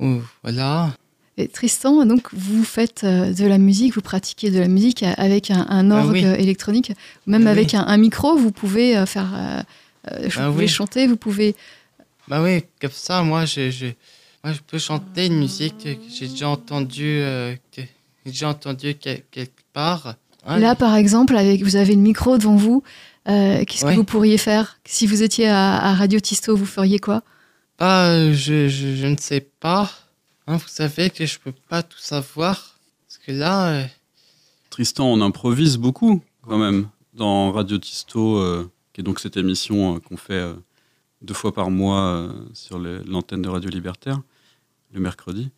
ou 0.00 0.20
voilà. 0.42 0.94
Et 1.38 1.48
Tristan, 1.48 2.06
donc 2.06 2.32
vous 2.32 2.64
faites 2.64 3.04
euh, 3.04 3.32
de 3.32 3.44
la 3.44 3.58
musique, 3.58 3.94
vous 3.94 4.00
pratiquez 4.00 4.50
de 4.50 4.58
la 4.58 4.68
musique 4.68 5.02
a- 5.02 5.12
avec 5.12 5.50
un, 5.50 5.66
un 5.68 5.90
Ah 5.90 5.98
orgue 6.06 6.12
oui. 6.14 6.24
euh, 6.24 6.34
électronique, 6.36 6.92
même 7.26 7.46
Ah 7.46 7.50
avec 7.50 7.72
oui. 7.72 7.78
un, 7.78 7.84
un 7.86 7.96
micro, 7.98 8.36
vous 8.36 8.52
pouvez 8.52 8.96
euh, 8.96 9.04
faire, 9.04 9.30
euh, 9.34 9.62
euh, 10.12 10.28
vous 10.28 10.40
Ah 10.40 10.50
pouvez 10.50 10.64
oui. 10.64 10.68
chanter, 10.68 11.06
vous 11.06 11.16
pouvez. 11.18 11.54
Bah 12.28 12.42
oui, 12.42 12.64
comme 12.80 12.90
ça, 12.90 13.22
moi 13.22 13.44
je, 13.44 13.70
je, 13.70 13.86
moi, 14.42 14.54
je 14.54 14.60
peux 14.66 14.78
chanter 14.78 15.26
une 15.26 15.38
musique 15.38 15.76
que 15.78 15.90
j'ai 16.10 16.28
déjà 16.28 16.48
entendue 16.48 17.20
euh, 17.20 17.54
que 17.70 17.82
j'ai 18.24 18.46
entendue 18.46 18.94
quel- 18.94 19.22
quelque 19.30 19.60
part. 19.74 20.14
Ah, 20.46 20.58
Là, 20.58 20.74
par 20.74 20.94
exemple, 20.96 21.36
avec 21.36 21.62
vous 21.62 21.76
avez 21.76 21.94
le 21.96 22.00
micro 22.00 22.38
devant 22.38 22.56
vous, 22.56 22.82
euh, 23.28 23.64
qu'est-ce 23.64 23.84
Ouais. 23.84 23.92
que 23.92 23.96
vous 23.96 24.04
pourriez 24.04 24.38
faire? 24.38 24.78
Si 24.84 25.06
vous 25.06 25.22
étiez 25.22 25.48
à, 25.48 25.76
à 25.76 25.94
Radio 25.94 26.20
Tisto 26.20 26.56
Vous 26.56 26.66
feriez 26.66 26.98
quoi? 26.98 27.22
Bah, 27.78 28.32
je, 28.32 28.68
je, 28.68 28.94
je 28.96 29.06
ne 29.06 29.16
sais 29.18 29.40
pas. 29.60 29.90
Hein, 30.46 30.56
vous 30.56 30.68
savez 30.68 31.10
que 31.10 31.26
je 31.26 31.38
peux 31.38 31.52
pas 31.68 31.82
tout 31.82 31.98
savoir. 31.98 32.76
Parce 33.08 33.18
que 33.24 33.32
là, 33.32 33.68
euh, 33.68 33.84
Tristan, 34.70 35.06
on 35.06 35.20
improvise 35.20 35.76
beaucoup 35.76 36.22
quand 36.42 36.58
même 36.58 36.88
dans 37.14 37.52
Radio 37.52 37.78
Tisto, 37.78 38.38
euh, 38.38 38.70
qui 38.92 39.00
est 39.00 39.04
donc 39.04 39.20
cette 39.20 39.36
émission 39.36 39.96
euh, 39.96 39.98
qu'on 40.00 40.16
fait 40.16 40.34
euh, 40.34 40.54
deux 41.22 41.34
fois 41.34 41.52
par 41.52 41.70
mois 41.70 42.00
euh, 42.06 42.32
sur 42.54 42.78
l'antenne 42.78 43.42
de 43.42 43.48
Radio 43.48 43.68
Libertaire, 43.70 44.20
le 44.92 45.00
mercredi. 45.00 45.50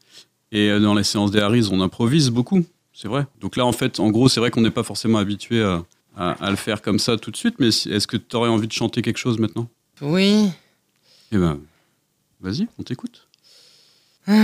Et 0.52 0.70
euh, 0.70 0.80
dans 0.80 0.94
les 0.94 1.04
séances 1.04 1.30
des 1.30 1.40
Harris, 1.40 1.68
on 1.70 1.80
improvise 1.82 2.30
beaucoup, 2.30 2.64
c'est 2.94 3.08
vrai. 3.08 3.26
Donc 3.40 3.56
là, 3.56 3.66
en 3.66 3.72
fait, 3.72 4.00
en 4.00 4.08
gros, 4.10 4.28
c'est 4.28 4.40
vrai 4.40 4.50
qu'on 4.50 4.62
n'est 4.62 4.70
pas 4.70 4.82
forcément 4.82 5.18
habitué 5.18 5.62
à, 5.62 5.82
à- 6.18 6.32
à 6.46 6.50
le 6.50 6.56
faire 6.56 6.82
comme 6.82 6.98
ça 6.98 7.16
tout 7.16 7.30
de 7.30 7.37
suite, 7.37 7.54
mais 7.58 7.68
est-ce 7.68 8.06
que 8.06 8.16
tu 8.16 8.37
aurais 8.37 8.48
envie 8.50 8.66
de 8.68 8.72
chanter 8.72 9.00
quelque 9.02 9.18
chose 9.18 9.38
maintenant? 9.38 9.68
Oui. 10.02 10.50
Eh 11.32 11.37
ben, 11.38 11.60
vas-y, 12.40 12.66
on 12.78 12.82
t'écoute. 12.82 13.28
Foi 14.25 14.34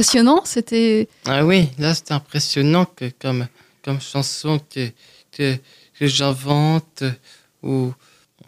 impressionnant, 0.00 0.42
c'était... 0.44 1.08
Ah 1.24 1.46
oui, 1.46 1.70
là 1.78 1.94
c'est 1.94 2.12
impressionnant 2.12 2.84
que 2.84 3.10
comme, 3.18 3.46
comme 3.82 3.98
chanson 3.98 4.60
que, 4.72 4.90
que, 5.32 5.56
que 5.98 6.06
j'invente 6.06 7.02
ou 7.62 7.94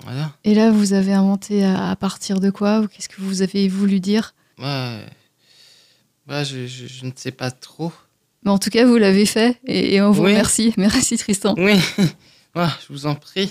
voilà. 0.05 0.33
Et 0.45 0.55
là, 0.55 0.71
vous 0.71 0.93
avez 0.93 1.15
inventé 1.15 1.65
à, 1.65 1.89
à 1.91 1.97
partir 1.97 2.39
de 2.39 2.51
quoi 2.51 2.81
ou 2.81 2.87
Qu'est-ce 2.89 3.09
que 3.09 3.23
vous 3.23 3.41
avez 3.41 3.67
voulu 3.67 3.99
dire? 3.99 4.35
Ouais. 4.59 5.01
Ouais, 6.29 6.45
je, 6.45 6.67
je, 6.67 6.87
je 6.87 7.07
ne 7.07 7.13
sais 7.17 7.33
pas 7.33 7.51
trop. 7.51 7.93
Mais 8.45 8.51
en 8.51 8.59
tout 8.59 8.69
cas, 8.71 8.85
vous 8.85 8.99
l'avez 8.99 9.25
fait 9.25 9.59
et, 9.67 9.95
et 9.95 10.03
on 10.03 10.11
vous 10.11 10.25
Oui. 10.25 10.33
remercie. 10.33 10.75
Merci 10.77 11.17
Tristan. 11.17 11.55
Oui, 11.57 11.81
Ouais, 12.55 12.67
je 12.87 12.93
vous 12.93 13.07
en 13.07 13.15
prie. 13.15 13.51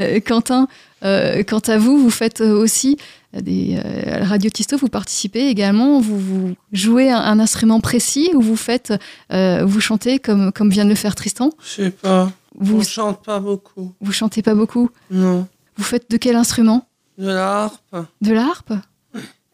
Euh, 0.00 0.20
Quentin, 0.20 0.68
euh, 1.04 1.42
quant 1.42 1.58
à 1.66 1.78
vous, 1.78 1.98
vous 1.98 2.10
faites 2.10 2.40
euh, 2.40 2.52
aussi 2.56 2.96
des, 3.32 3.76
euh, 3.84 4.24
Radio 4.24 4.48
Tisto, 4.50 4.76
vous 4.76 4.88
participez 4.88 5.48
également, 5.48 6.00
vous, 6.00 6.18
vous 6.18 6.54
jouez 6.72 7.10
un, 7.10 7.18
un 7.18 7.40
instrument 7.40 7.80
précis 7.80 8.30
ou 8.34 8.40
vous 8.40 8.56
faites, 8.56 8.92
euh, 9.32 9.64
vous 9.64 9.80
chantez 9.80 10.18
comme, 10.18 10.52
comme 10.52 10.70
vient 10.70 10.84
de 10.84 10.90
le 10.90 10.94
faire 10.94 11.14
Tristan? 11.14 11.50
Je 11.62 11.68
sais 11.84 11.90
pas. 11.90 12.30
Vous, 12.56 12.78
On 12.78 12.82
chante 12.82 13.24
pas 13.24 13.40
beaucoup. 13.40 13.92
vous 14.00 14.12
chantez 14.12 14.40
pas 14.42 14.54
beaucoup? 14.54 14.88
Non. 15.10 15.46
Vous 15.76 15.82
faites 15.84 16.08
de 16.10 16.16
quel 16.16 16.36
instrument? 16.36 16.86
De 17.18 17.26
la 17.28 17.62
harpe 17.64 17.96
De 18.20 18.32
la 18.32 18.42
harpe 18.46 18.72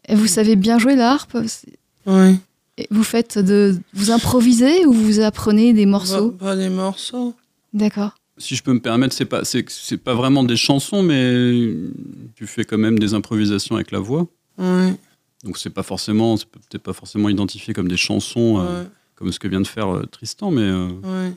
Et 0.07 0.15
vous 0.15 0.27
savez 0.27 0.55
bien 0.55 0.77
jouer 0.77 0.95
la 0.95 1.11
harpe 1.11 1.35
Oui. 2.05 2.39
et 2.77 2.87
Vous 2.91 3.03
faites 3.03 3.39
de, 3.39 3.75
vous 3.93 4.11
improvisez 4.11 4.85
ou 4.85 4.93
vous 4.93 5.19
apprenez 5.19 5.73
des 5.73 5.87
morceaux? 5.87 6.29
Pas, 6.31 6.45
pas 6.45 6.55
des 6.55 6.69
morceaux. 6.69 7.33
D'accord. 7.73 8.11
Si 8.41 8.55
je 8.55 8.63
peux 8.63 8.73
me 8.73 8.79
permettre, 8.79 9.13
c'est 9.15 9.25
pas, 9.25 9.43
c'est, 9.45 9.63
c'est 9.69 9.97
pas 9.97 10.13
vraiment 10.15 10.43
des 10.43 10.57
chansons, 10.57 11.03
mais 11.03 11.73
tu 12.35 12.47
fais 12.47 12.63
quand 12.65 12.77
même 12.77 12.97
des 12.99 13.13
improvisations 13.13 13.75
avec 13.75 13.91
la 13.91 13.99
voix. 13.99 14.27
Oui. 14.57 14.93
Donc 15.43 15.57
c'est 15.57 15.69
pas 15.69 15.83
forcément, 15.83 16.37
c'est 16.37 16.47
peut-être 16.47 16.83
pas 16.83 16.93
forcément 16.93 17.29
identifié 17.29 17.73
comme 17.73 17.87
des 17.87 17.97
chansons, 17.97 18.59
euh, 18.59 18.81
Ouais. 18.83 18.87
comme 19.15 19.31
ce 19.31 19.39
que 19.39 19.47
vient 19.47 19.61
de 19.61 19.67
faire 19.67 19.89
euh, 19.95 20.05
Tristan, 20.05 20.51
mais 20.51 20.61
euh, 20.61 21.29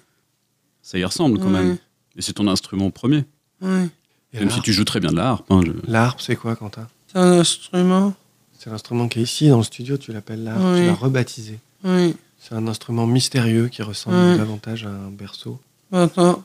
ça 0.82 0.98
y 0.98 1.04
ressemble 1.04 1.38
quand 1.38 1.46
Ouais. 1.52 1.62
même. 1.62 1.78
Et 2.16 2.22
c'est 2.22 2.32
ton 2.34 2.48
instrument 2.48 2.90
premier. 2.90 3.24
Même 3.60 4.50
si 4.50 4.60
tu 4.62 4.72
joues 4.72 4.84
très 4.84 5.00
bien 5.00 5.10
de 5.10 5.16
la 5.16 5.28
harpe. 5.30 5.50
hein, 5.50 5.60
je- 5.64 5.72
la 5.90 6.04
harpe, 6.04 6.20
c'est 6.20 6.36
quoi, 6.36 6.56
Quentin? 6.56 6.86
C'est 7.06 7.18
un 7.18 7.32
instrument. 7.38 8.14
C'est 8.58 8.70
l'instrument 8.70 9.08
qui 9.08 9.20
est 9.20 9.22
ici 9.22 9.48
dans 9.48 9.58
le 9.58 9.62
studio, 9.64 9.96
tu 9.98 10.12
l'appelles 10.12 10.42
la 10.42 10.54
harpe, 10.54 10.76
tu 10.76 10.86
l'as 10.86 10.94
rebaptisé. 10.94 11.58
Oui. 11.84 12.14
C'est 12.38 12.54
un 12.54 12.66
instrument 12.66 13.06
mystérieux 13.06 13.68
qui 13.68 13.82
ressemble 13.82 14.16
Ouais. 14.16 14.36
davantage 14.38 14.84
à 14.84 14.88
un 14.90 15.10
berceau. 15.10 15.60
Maintenant, 15.90 16.42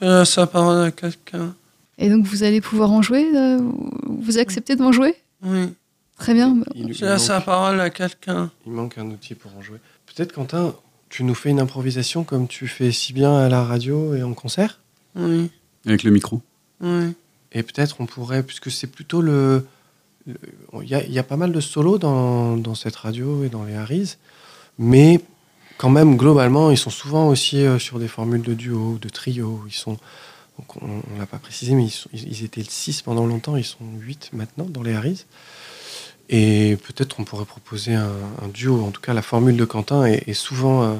je 0.00 0.04
laisse 0.06 0.36
la 0.36 0.46
parole 0.46 0.82
à 0.84 0.90
quelqu'un. 0.90 1.54
Et 1.98 2.10
donc 2.10 2.26
vous 2.26 2.42
allez 2.42 2.60
pouvoir 2.60 2.90
en 2.92 3.02
jouer 3.02 3.26
euh, 3.34 3.58
Vous 4.04 4.38
acceptez 4.38 4.76
d'en 4.76 4.92
jouer? 4.92 5.14
Oui. 5.42 5.72
Très 6.18 6.34
bien. 6.34 6.56
Il, 6.74 6.88
il 6.88 6.94
Je 6.94 7.04
laisse 7.04 7.28
la 7.28 7.40
parole 7.40 7.80
à 7.80 7.90
quelqu'un. 7.90 8.50
il 8.66 8.72
manque 8.72 8.98
un 8.98 9.06
outil 9.10 9.34
pour 9.34 9.50
en 9.56 9.62
jouer. 9.62 9.78
Peut-être, 10.06 10.32
Quentin, 10.32 10.74
tu 11.08 11.24
nous 11.24 11.34
fais 11.34 11.50
une 11.50 11.60
improvisation 11.60 12.24
comme 12.24 12.48
tu 12.48 12.68
fais 12.68 12.90
si 12.92 13.12
bien 13.12 13.36
à 13.36 13.48
la 13.48 13.62
radio 13.64 14.14
et 14.14 14.22
en 14.22 14.34
concert? 14.34 14.80
Oui. 15.14 15.50
Avec 15.86 16.02
le 16.02 16.10
micro. 16.10 16.40
Oui. 16.80 17.12
Et 17.52 17.62
peut-être 17.62 17.96
on 18.00 18.06
pourrait, 18.06 18.42
puisque 18.42 18.70
c'est 18.70 18.86
plutôt 18.86 19.20
le. 19.22 19.66
Il 20.26 20.88
y, 20.88 20.94
a, 20.94 21.04
il 21.04 21.12
y 21.12 21.18
a 21.20 21.22
pas 21.22 21.36
mal 21.36 21.52
de 21.52 21.60
solos 21.60 21.98
dans, 21.98 22.56
dans 22.56 22.74
cette 22.74 22.96
radio 22.96 23.44
et 23.44 23.48
dans 23.48 23.64
les 23.64 23.74
Harris, 23.74 24.16
mais 24.76 25.20
quand 25.78 25.90
même, 25.90 26.16
globalement, 26.16 26.70
ils 26.70 26.78
sont 26.78 26.90
souvent 26.90 27.28
aussi 27.28 27.64
euh, 27.64 27.78
sur 27.78 27.98
des 27.98 28.08
formules 28.08 28.42
de 28.42 28.54
duo 28.54 28.98
de 29.00 29.08
trio. 29.08 29.62
Ils 29.66 29.74
sont, 29.74 29.98
on 30.80 30.86
ne 30.86 31.18
l'a 31.18 31.26
pas 31.26 31.38
précisé, 31.38 31.74
mais 31.74 31.86
ils, 32.12 32.44
étaient 32.44 32.62
6 32.62 33.02
pendant 33.02 33.26
longtemps, 33.26 33.56
ils 33.56 33.64
sont 33.64 33.84
8 34.00 34.30
maintenant 34.32 34.66
dans 34.68 34.82
les 34.82 34.94
Harris. 34.94 35.26
Et 36.28 36.76
peut-être 36.82 37.20
on 37.20 37.24
pourrait 37.24 37.44
proposer 37.44 37.94
un, 37.94 38.08
duo. 38.52 38.82
En 38.84 38.90
tout 38.90 39.00
cas, 39.00 39.14
la 39.14 39.22
formule 39.22 39.56
de 39.56 39.64
Quentin 39.64 40.06
est, 40.06 40.28
est 40.28 40.34
souvent 40.34 40.82
euh, 40.82 40.94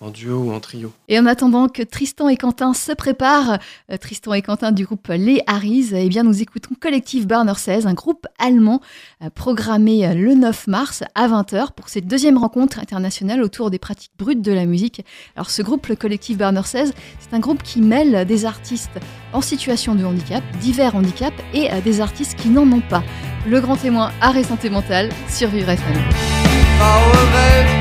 en 0.00 0.10
duo 0.10 0.38
ou 0.38 0.52
en 0.52 0.60
trio. 0.60 0.92
Et 1.08 1.18
en 1.18 1.26
attendant 1.26 1.68
que 1.68 1.82
Tristan 1.82 2.28
et 2.28 2.36
Quentin 2.36 2.72
se 2.72 2.92
préparent, 2.92 3.58
euh, 3.90 3.96
Tristan 3.98 4.32
et 4.32 4.42
Quentin 4.42 4.72
du 4.72 4.86
groupe 4.86 5.08
Les 5.08 5.42
Harris, 5.46 5.90
eh 5.92 6.08
bien 6.08 6.22
nous 6.22 6.40
écoutons 6.40 6.74
Collectif 6.80 7.26
Barner 7.26 7.54
16, 7.54 7.86
un 7.86 7.94
groupe 7.94 8.26
allemand 8.38 8.80
euh, 9.22 9.30
programmé 9.30 10.06
euh, 10.06 10.14
le 10.14 10.34
9 10.34 10.68
mars 10.68 11.04
à 11.14 11.28
20h 11.28 11.72
pour 11.76 11.88
cette 11.88 12.06
deuxième 12.06 12.38
rencontre 12.38 12.78
internationale 12.78 13.42
autour 13.42 13.70
des 13.70 13.78
pratiques 13.78 14.12
brutes 14.18 14.42
de 14.42 14.52
la 14.52 14.64
musique. 14.64 15.04
Alors 15.36 15.50
ce 15.50 15.62
groupe, 15.62 15.86
le 15.86 15.96
Collectif 15.96 16.38
Barner 16.38 16.62
16, 16.64 16.94
c'est 17.18 17.34
un 17.34 17.40
groupe 17.40 17.62
qui 17.62 17.82
mêle 17.82 18.24
des 18.24 18.46
artistes 18.46 18.98
en 19.32 19.42
situation 19.42 19.94
de 19.94 20.04
handicap, 20.04 20.42
divers 20.60 20.96
handicaps, 20.96 21.36
et 21.52 21.68
des 21.82 22.00
artistes 22.00 22.36
qui 22.36 22.48
n'en 22.48 22.70
ont 22.72 22.80
pas. 22.80 23.02
Le 23.46 23.60
grand 23.60 23.76
témoin 23.76 24.12
art 24.20 24.36
et 24.36 24.44
santé 24.44 24.70
mentale 24.70 25.10
sur 25.28 25.48
Vivre 25.48 25.70
FM. 25.70 27.79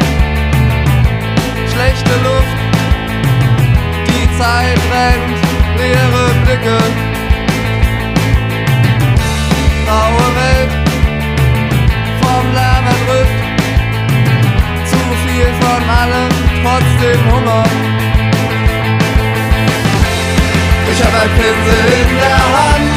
Schlechte 1.79 2.11
Luft, 2.25 2.59
die 4.05 4.37
Zeit 4.37 4.79
rennt, 4.91 5.39
leere 5.77 6.25
Blicke. 6.43 6.77
Graue 9.85 10.27
Welt, 10.39 10.71
vom 12.21 12.45
Lärm 12.53 12.85
erdrückt, 12.85 13.39
zu 14.89 14.99
viel 15.23 15.49
von 15.61 15.81
allem, 16.01 16.29
trotzdem 16.63 17.21
Hunger. 17.31 17.63
Ich 20.91 20.99
hab 21.01 21.13
ein 21.13 21.29
Pinsel 21.37 21.83
in 22.01 22.09
der 22.19 22.43
Hand 22.57 22.91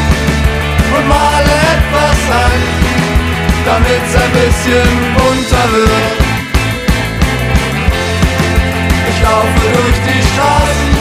und 0.97 1.09
male 1.09 1.55
etwas 1.77 2.21
an 2.35 2.83
damit's 3.65 4.15
ein 4.17 4.33
bisschen 4.33 4.89
bunter 5.15 5.73
wird. 5.73 6.32
Laufe 9.23 9.67
durch 9.77 9.99
die 10.07 10.23
Straßen 10.31 10.93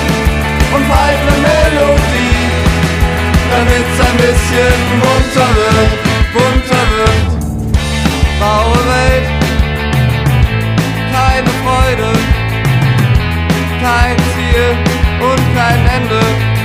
und 0.75 0.83
pfeife 0.85 1.25
ne 1.25 1.35
Melodie, 1.47 2.49
damit's 3.51 3.97
ein 4.07 4.17
bisschen 4.17 4.79
bunter 5.01 5.49
wird, 5.59 5.91
bunter 6.33 6.83
wird. 6.95 7.29
Graue 8.39 8.81
Welt, 8.91 9.27
keine 11.13 11.51
Freude, 11.63 12.11
kein 13.81 14.17
Ziel, 14.33 14.91
hab 15.21 16.60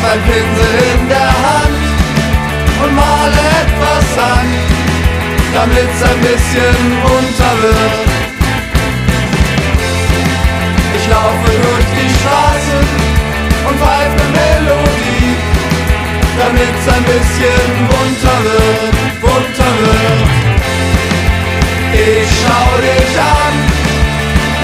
hab 0.00 0.12
ein 0.12 0.22
Pinsel 0.22 0.74
in 0.94 1.08
der 1.08 1.32
Hand 1.44 1.80
und 2.82 2.94
male 2.94 3.42
etwas 3.62 4.08
an, 4.18 4.46
damit's 5.54 6.02
ein 6.02 6.20
bisschen 6.20 6.80
bunter 7.02 7.54
wird. 7.62 8.08
Ich 10.96 11.08
laufe 11.08 11.50
durch 11.66 11.88
die 11.98 12.10
Straßen 12.18 12.84
und 13.68 13.76
pfeife 13.78 14.24
Melodie, 14.38 15.36
damit's 16.38 16.86
ein 16.96 17.04
bisschen 17.04 17.70
bunter 17.90 18.38
wird, 18.44 18.94
bunter 19.20 19.72
wird. 19.80 20.28
Ich 21.92 22.28
schau 22.40 22.68
dich 22.88 23.14
an, 23.18 23.54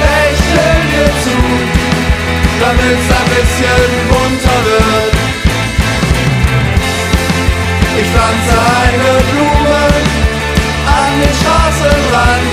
lächel 0.02 0.76
dir 0.90 1.10
zu, 1.24 1.36
damit's 2.60 3.08
ein 3.18 3.28
bisschen 3.34 3.90
bunter 4.08 4.58
wird. 4.64 5.05
Ich 8.16 8.22
pflanze 8.22 8.56
eine 8.82 9.12
Blume 9.30 9.76
an 10.86 11.20
den 11.20 11.34
Straßenrand, 11.34 12.48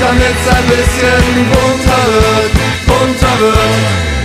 damit's 0.00 0.48
ein 0.48 0.66
bisschen 0.66 1.44
bunter 1.50 2.02
wird, 2.10 2.52
bunter 2.86 3.40
wird. 3.40 4.21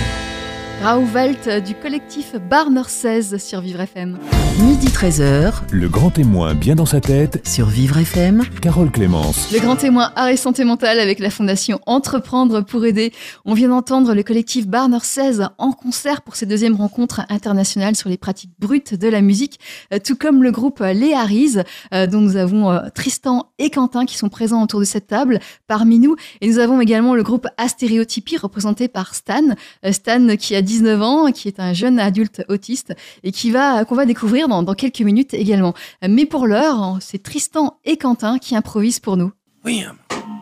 Raouvelt 0.88 1.50
du 1.66 1.74
collectif 1.74 2.34
Barner 2.48 2.80
16 2.86 3.36
sur 3.36 3.60
Vivre 3.60 3.82
FM. 3.82 4.18
Midi 4.60 4.88
13h 4.88 5.52
Le 5.70 5.88
grand 5.88 6.10
témoin 6.10 6.54
bien 6.54 6.74
dans 6.74 6.86
sa 6.86 7.00
tête, 7.00 7.46
sur 7.46 7.66
Vivre 7.66 7.98
FM. 7.98 8.42
Carole 8.60 8.90
Clémence. 8.90 9.52
Le 9.52 9.60
grand 9.60 9.76
témoin 9.76 10.10
art 10.16 10.28
et 10.28 10.36
santé 10.36 10.64
mentale 10.64 10.98
avec 10.98 11.20
la 11.20 11.30
fondation 11.30 11.78
Entreprendre 11.86 12.62
pour 12.62 12.84
aider. 12.84 13.12
On 13.44 13.54
vient 13.54 13.68
d'entendre 13.68 14.14
le 14.14 14.22
collectif 14.24 14.66
Barner 14.66 14.98
16 15.00 15.50
en 15.58 15.72
concert 15.72 16.22
pour 16.22 16.34
ses 16.34 16.46
deuxième 16.46 16.74
rencontres 16.74 17.20
internationales 17.28 17.94
sur 17.94 18.08
les 18.08 18.16
pratiques 18.16 18.50
brutes 18.58 18.94
de 18.94 19.06
la 19.08 19.20
musique, 19.20 19.60
euh, 19.92 19.98
tout 20.02 20.16
comme 20.16 20.42
le 20.42 20.50
groupe 20.50 20.80
Les 20.80 21.12
Harris, 21.12 21.58
euh, 21.94 22.08
dont 22.08 22.20
nous 22.20 22.36
avons 22.36 22.72
euh, 22.72 22.80
Tristan 22.94 23.52
et 23.58 23.70
Quentin 23.70 24.06
qui 24.06 24.16
sont 24.16 24.28
présents 24.28 24.64
autour 24.64 24.80
de 24.80 24.86
cette 24.86 25.06
table 25.06 25.38
parmi 25.68 26.00
nous. 26.00 26.16
Et 26.40 26.48
nous 26.48 26.58
avons 26.58 26.80
également 26.80 27.14
le 27.14 27.22
groupe 27.22 27.46
Astéréotypie 27.58 28.38
représenté 28.38 28.88
par 28.88 29.14
Stan. 29.14 29.54
Stan 29.92 30.36
qui 30.36 30.56
a 30.56 30.62
19 30.78 31.02
ans, 31.02 31.32
qui 31.32 31.48
est 31.48 31.58
un 31.58 31.72
jeune 31.72 31.98
adulte 31.98 32.44
autiste 32.48 32.94
et 33.24 33.32
qui 33.32 33.50
va 33.50 33.84
qu'on 33.84 33.96
va 33.96 34.06
découvrir 34.06 34.46
dans, 34.48 34.62
dans 34.62 34.74
quelques 34.74 35.00
minutes 35.00 35.34
également. 35.34 35.74
Mais 36.06 36.24
pour 36.24 36.46
l'heure, 36.46 36.98
c'est 37.00 37.22
Tristan 37.22 37.78
et 37.84 37.96
Quentin 37.96 38.38
qui 38.38 38.54
improvisent 38.54 39.00
pour 39.00 39.16
nous. 39.16 39.32
Oui, 39.64 39.82
maman. 39.82 39.98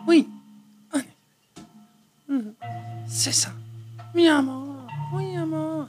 Oui. 0.07 0.27
Mhm. 2.29 2.53
C'est 3.07 3.31
ça. 3.31 3.49
Oui, 4.13 4.27
maman. 4.27 4.65
Oui, 5.13 5.35
maman. 5.37 5.87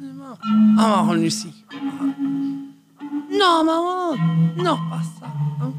Non. 0.00 0.38
Ah, 0.78 1.02
maman, 1.02 1.12
Lucie. 1.14 1.64
Non, 3.32 3.64
maman. 3.64 4.16
Non, 4.56 4.78
pas 4.88 5.02
ça. 5.18 5.26
Hein. 5.60 5.72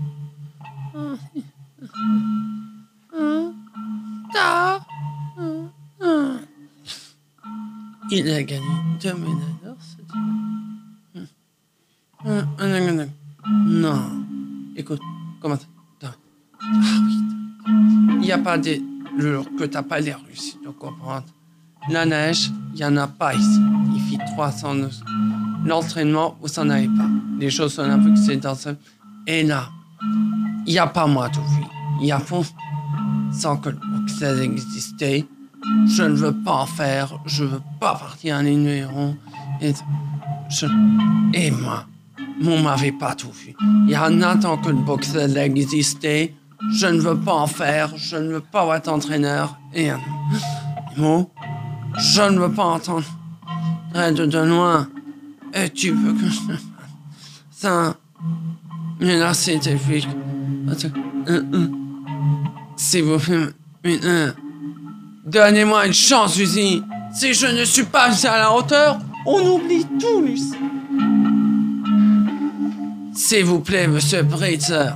Il 8.12 8.30
a 8.32 8.44
gagné 8.44 8.66
deux 9.02 9.14
médailles 9.14 9.58
d'or, 9.64 9.76
c'est. 9.80 10.04
Non. 13.68 14.02
Écoute, 14.76 15.00
comment 15.42 15.58
t'as- 16.00 16.08
ah 16.74 16.76
oui. 17.06 17.18
Il 18.14 18.20
n'y 18.20 18.32
a 18.32 18.38
pas 18.38 18.58
de 18.58 18.80
jour 19.18 19.46
que 19.58 19.66
t'as 19.66 19.84
pas 19.84 20.00
l'air 20.00 20.20
réussi 20.26 20.58
de 20.64 20.70
comprendre. 20.70 21.26
La 21.90 22.06
neige, 22.06 22.52
il 22.74 22.78
n'y 22.78 22.86
en 22.86 22.98
a 22.98 23.08
pas 23.08 23.34
ici. 23.36 23.60
Il 23.94 24.02
fait 24.02 24.24
312. 24.36 25.04
L'entraînement, 25.66 26.38
vous 26.42 26.48
n'en 26.58 26.70
avez 26.70 26.88
pas. 26.88 27.10
Les 27.40 27.50
choses 27.50 27.78
olympiques, 27.80 28.18
c'est 28.18 28.38
dans 28.38 28.56
ce... 28.56 28.70
Et 29.26 29.44
là, 29.44 29.70
il 30.66 30.74
n'y 30.74 30.80
a 30.80 30.88
pas 30.88 31.08
moi 31.08 31.30
tout. 31.30 31.42
Il 32.02 32.08
y 32.08 32.12
a 32.12 32.20
fond. 32.20 32.44
Sans 33.32 33.58
que 33.58 33.70
le 33.70 33.78
boxeur 33.78 34.40
existait, 34.40 35.26
je 35.88 36.04
ne 36.04 36.16
veux 36.16 36.34
pas 36.44 36.54
en 36.54 36.66
faire. 36.66 37.20
Je 37.26 37.44
veux 37.44 37.62
pas 37.80 37.96
partir 37.96 38.36
en 38.38 38.44
numéro. 38.44 39.16
Et, 39.62 39.74
je, 40.50 40.66
et 41.34 41.52
moi, 41.52 41.86
vous 42.42 42.58
m'avez 42.58 42.92
pas 42.92 43.16
tout 43.16 43.32
vu. 43.32 43.56
Il 43.86 43.92
y 43.92 43.98
en 43.98 44.22
a 44.22 44.36
tant 44.38 44.58
que 44.58 44.70
le 44.70 44.78
boxeur 44.78 45.36
existait. 45.38 46.34
Je 46.72 46.88
ne 46.88 47.00
veux 47.00 47.18
pas 47.18 47.34
en 47.34 47.48
faire, 47.48 47.96
je 47.96 48.16
ne 48.16 48.34
veux 48.34 48.42
pas 48.42 48.78
être 48.78 48.88
entraîneur. 48.88 49.60
Et 49.74 49.92
mot, 50.98 51.30
je 51.98 52.22
ne 52.22 52.40
veux 52.40 52.52
pas 52.52 52.66
entendre. 52.66 53.06
Reste 53.94 54.22
de 54.22 54.40
loin. 54.40 54.88
Et 55.54 55.70
tu 55.70 55.92
veux 55.92 56.14
que 56.14 56.28
je 56.28 56.40
ça? 57.52 57.96
Mais 59.00 59.18
là, 59.18 59.34
c'est 59.34 59.58
difficile. 59.58 60.10
Euh, 61.30 61.44
euh. 61.54 61.68
S'il 62.76 63.04
vous 63.04 63.18
plaît, 63.18 63.48
une, 63.84 64.00
euh, 64.04 64.32
donnez-moi 65.28 65.88
une 65.88 65.94
chance, 65.94 66.38
Lucie. 66.38 66.82
Si 67.14 67.34
je 67.34 67.48
ne 67.48 67.66
suis 67.66 67.84
pas 67.84 68.10
à 68.28 68.38
la 68.38 68.52
hauteur, 68.52 68.98
on 69.26 69.40
oublie 69.46 69.86
tout, 70.00 70.22
Lucie. 70.22 70.54
S'il 73.14 73.46
vous 73.46 73.60
plaît, 73.60 73.88
monsieur 73.88 74.24
Britzer. 74.24 74.96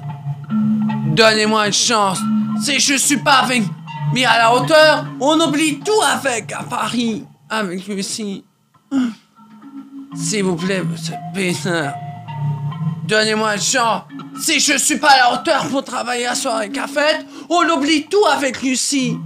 Donnez-moi 1.08 1.68
une 1.68 1.74
chance. 1.74 2.20
Si 2.64 2.80
je 2.80 2.96
suis 2.96 3.18
pas 3.18 3.40
avec 3.40 3.64
mis 4.14 4.26
à 4.26 4.38
la 4.38 4.54
hauteur, 4.54 5.06
on 5.20 5.40
oublie 5.40 5.80
tout 5.80 6.02
avec 6.02 6.52
à 6.54 6.64
Paris. 6.64 7.26
Avec 7.50 7.88
Lucie. 7.88 8.44
S'il 10.16 10.44
vous 10.44 10.56
plaît, 10.56 10.84
monsieur 10.84 11.16
Peter. 11.34 11.90
Donnez-moi 13.06 13.56
une 13.56 13.62
chance. 13.62 14.04
Si 14.40 14.60
je 14.60 14.78
suis 14.78 14.98
pas 14.98 15.10
à 15.10 15.18
la 15.18 15.34
hauteur 15.34 15.68
pour 15.68 15.84
travailler 15.84 16.28
à 16.28 16.36
soirée 16.36 16.70
café, 16.70 17.26
on 17.50 17.68
oublie 17.70 18.06
tout 18.06 18.26
avec 18.32 18.62
Lucie. 18.62 19.18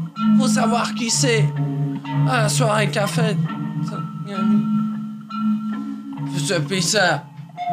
Savoir 0.47 0.93
qui 0.93 1.10
c'est. 1.10 1.45
La 2.25 2.47
soirée 2.47 2.89
café. 2.89 3.36
Monsieur 6.31 6.60
Peter, 6.62 7.17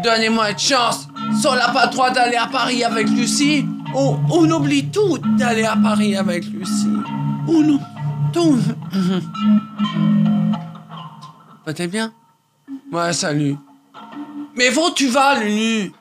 donnez-moi 0.02 0.50
une 0.50 0.58
chance. 0.58 1.08
On 1.44 1.54
n'a 1.54 1.68
pas 1.68 1.86
droit 1.86 2.10
d'aller 2.10 2.36
à 2.36 2.46
Paris 2.46 2.82
avec 2.82 3.08
Lucie, 3.08 3.66
on, 3.94 4.18
on 4.30 4.50
oublie 4.50 4.88
tout 4.90 5.18
d'aller 5.36 5.64
à 5.64 5.76
Paris 5.76 6.16
avec 6.16 6.44
Lucie. 6.46 6.88
On 7.46 7.62
oublie 7.68 7.80
tout. 8.32 8.58
Peut-être 11.64 11.90
bien 11.90 12.12
Ouais, 12.90 13.12
salut. 13.12 13.56
Mais 14.56 14.76
où 14.76 14.90
tu 14.94 15.08
vas, 15.08 15.38
Lulu 15.38 15.92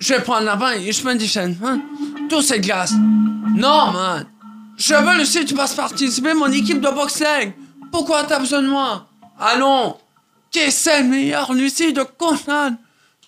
Je 0.00 0.14
vais 0.14 0.20
prendre 0.20 0.44
la 0.44 0.56
main 0.56 0.72
et 0.72 0.92
je 0.92 1.06
me 1.06 1.14
déchaîne. 1.14 1.56
Hein? 1.64 1.80
Tout 2.28 2.42
c'est 2.42 2.60
glace. 2.60 2.94
Non, 3.54 3.92
man. 3.92 4.26
Je 4.76 4.94
veux, 4.94 5.18
Lucie, 5.18 5.44
tu 5.44 5.54
passes 5.54 5.74
participer 5.74 6.30
à 6.30 6.34
mon 6.34 6.50
équipe 6.50 6.80
de 6.80 6.88
boxing. 6.88 7.52
Pourquoi 7.92 8.24
t'as 8.24 8.38
besoin 8.38 8.62
de 8.62 8.68
moi? 8.68 9.06
Allons. 9.38 9.96
Qui 10.50 10.70
c'est 10.70 11.02
le 11.02 11.08
meilleur, 11.08 11.52
Lucie, 11.52 11.92
de 11.92 12.02
Conrad 12.02 12.76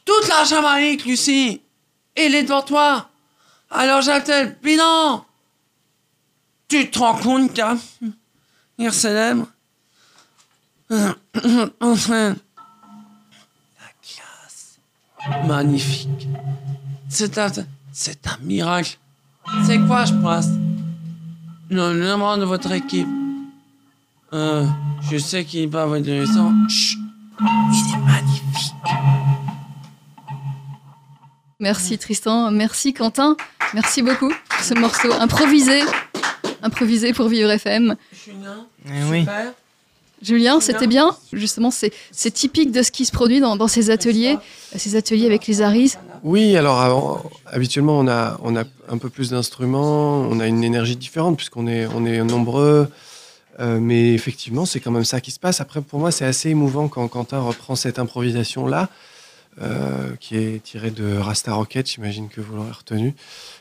Toute 0.04 0.28
la 0.28 0.44
Jamaïque, 0.44 1.04
Lucie. 1.04 1.60
Il 2.16 2.34
est 2.34 2.44
devant 2.44 2.62
toi. 2.62 3.08
Alors 3.70 4.00
j'appelle 4.00 4.56
bilan. 4.62 5.24
Tu 6.68 6.90
te 6.90 6.98
rends 6.98 7.16
compte 7.16 7.52
qu'un 7.52 7.78
il 8.78 8.92
célèbre 8.92 9.46
Enfin, 11.80 12.36
la 13.80 13.90
classe. 14.02 14.78
Magnifique. 15.46 16.28
C'est 17.08 17.38
un, 17.38 17.50
c'est 17.92 18.26
un 18.26 18.36
miracle. 18.42 18.98
C'est 19.64 19.78
quoi, 19.80 20.04
je 20.04 20.12
pense 20.14 20.46
Le 21.70 21.92
numéro 21.92 22.36
de 22.36 22.44
votre 22.44 22.70
équipe. 22.72 23.08
Euh, 24.32 24.66
je 25.10 25.18
sais 25.18 25.44
qu'il 25.44 25.60
est 25.60 25.68
pas 25.68 25.86
votre 25.86 26.02
adolescent. 26.02 26.52
Chut. 26.68 26.98
Il 27.40 27.94
est 27.94 27.98
magnifique. 28.04 28.72
Merci 31.58 31.96
Tristan, 31.98 32.50
merci 32.50 32.92
Quentin, 32.92 33.34
merci 33.72 34.02
beaucoup 34.02 34.28
pour 34.28 34.60
ce 34.60 34.74
morceau 34.74 35.10
improvisé, 35.14 35.80
improvisé 36.62 37.14
pour 37.14 37.28
Vivre 37.28 37.50
FM. 37.50 37.96
Julien, 38.12 38.66
Eh 38.86 39.04
oui. 39.10 39.26
Julien, 40.22 40.60
c'était 40.60 40.86
bien. 40.86 41.14
Justement, 41.32 41.70
c'est 41.70 41.92
c'est 42.10 42.30
typique 42.30 42.72
de 42.72 42.82
ce 42.82 42.90
qui 42.90 43.04
se 43.04 43.12
produit 43.12 43.40
dans, 43.40 43.56
dans 43.56 43.68
ces 43.68 43.90
ateliers, 43.90 44.38
ces 44.74 44.96
ateliers 44.96 45.26
avec 45.26 45.46
les 45.46 45.60
Aris. 45.60 45.94
Oui, 46.22 46.56
alors 46.56 46.80
avant- 46.80 47.30
habituellement 47.46 47.98
on 47.98 48.08
a, 48.08 48.38
on 48.42 48.56
a 48.56 48.64
un 48.88 48.98
peu 48.98 49.10
plus 49.10 49.30
d'instruments, 49.30 50.20
on 50.22 50.40
a 50.40 50.46
une 50.46 50.64
énergie 50.64 50.96
différente 50.96 51.36
puisqu'on 51.36 51.66
est, 51.66 51.86
on 51.94 52.06
est 52.06 52.22
nombreux. 52.24 52.88
Euh, 53.58 53.78
mais 53.80 54.12
effectivement, 54.12 54.66
c'est 54.66 54.80
quand 54.80 54.90
même 54.90 55.04
ça 55.04 55.20
qui 55.22 55.30
se 55.30 55.38
passe. 55.38 55.62
Après, 55.62 55.80
pour 55.80 55.98
moi, 55.98 56.10
c'est 56.10 56.26
assez 56.26 56.50
émouvant 56.50 56.88
quand 56.88 57.08
Quentin 57.08 57.40
reprend 57.40 57.74
cette 57.74 57.98
improvisation-là. 57.98 58.90
Euh, 59.62 60.14
qui 60.20 60.36
est 60.36 60.62
tiré 60.62 60.90
de 60.90 61.16
Rasta 61.16 61.54
Rocket, 61.54 61.88
j'imagine 61.88 62.28
que 62.28 62.42
vous 62.42 62.56
l'aurez 62.56 62.72
retenu, 62.72 63.14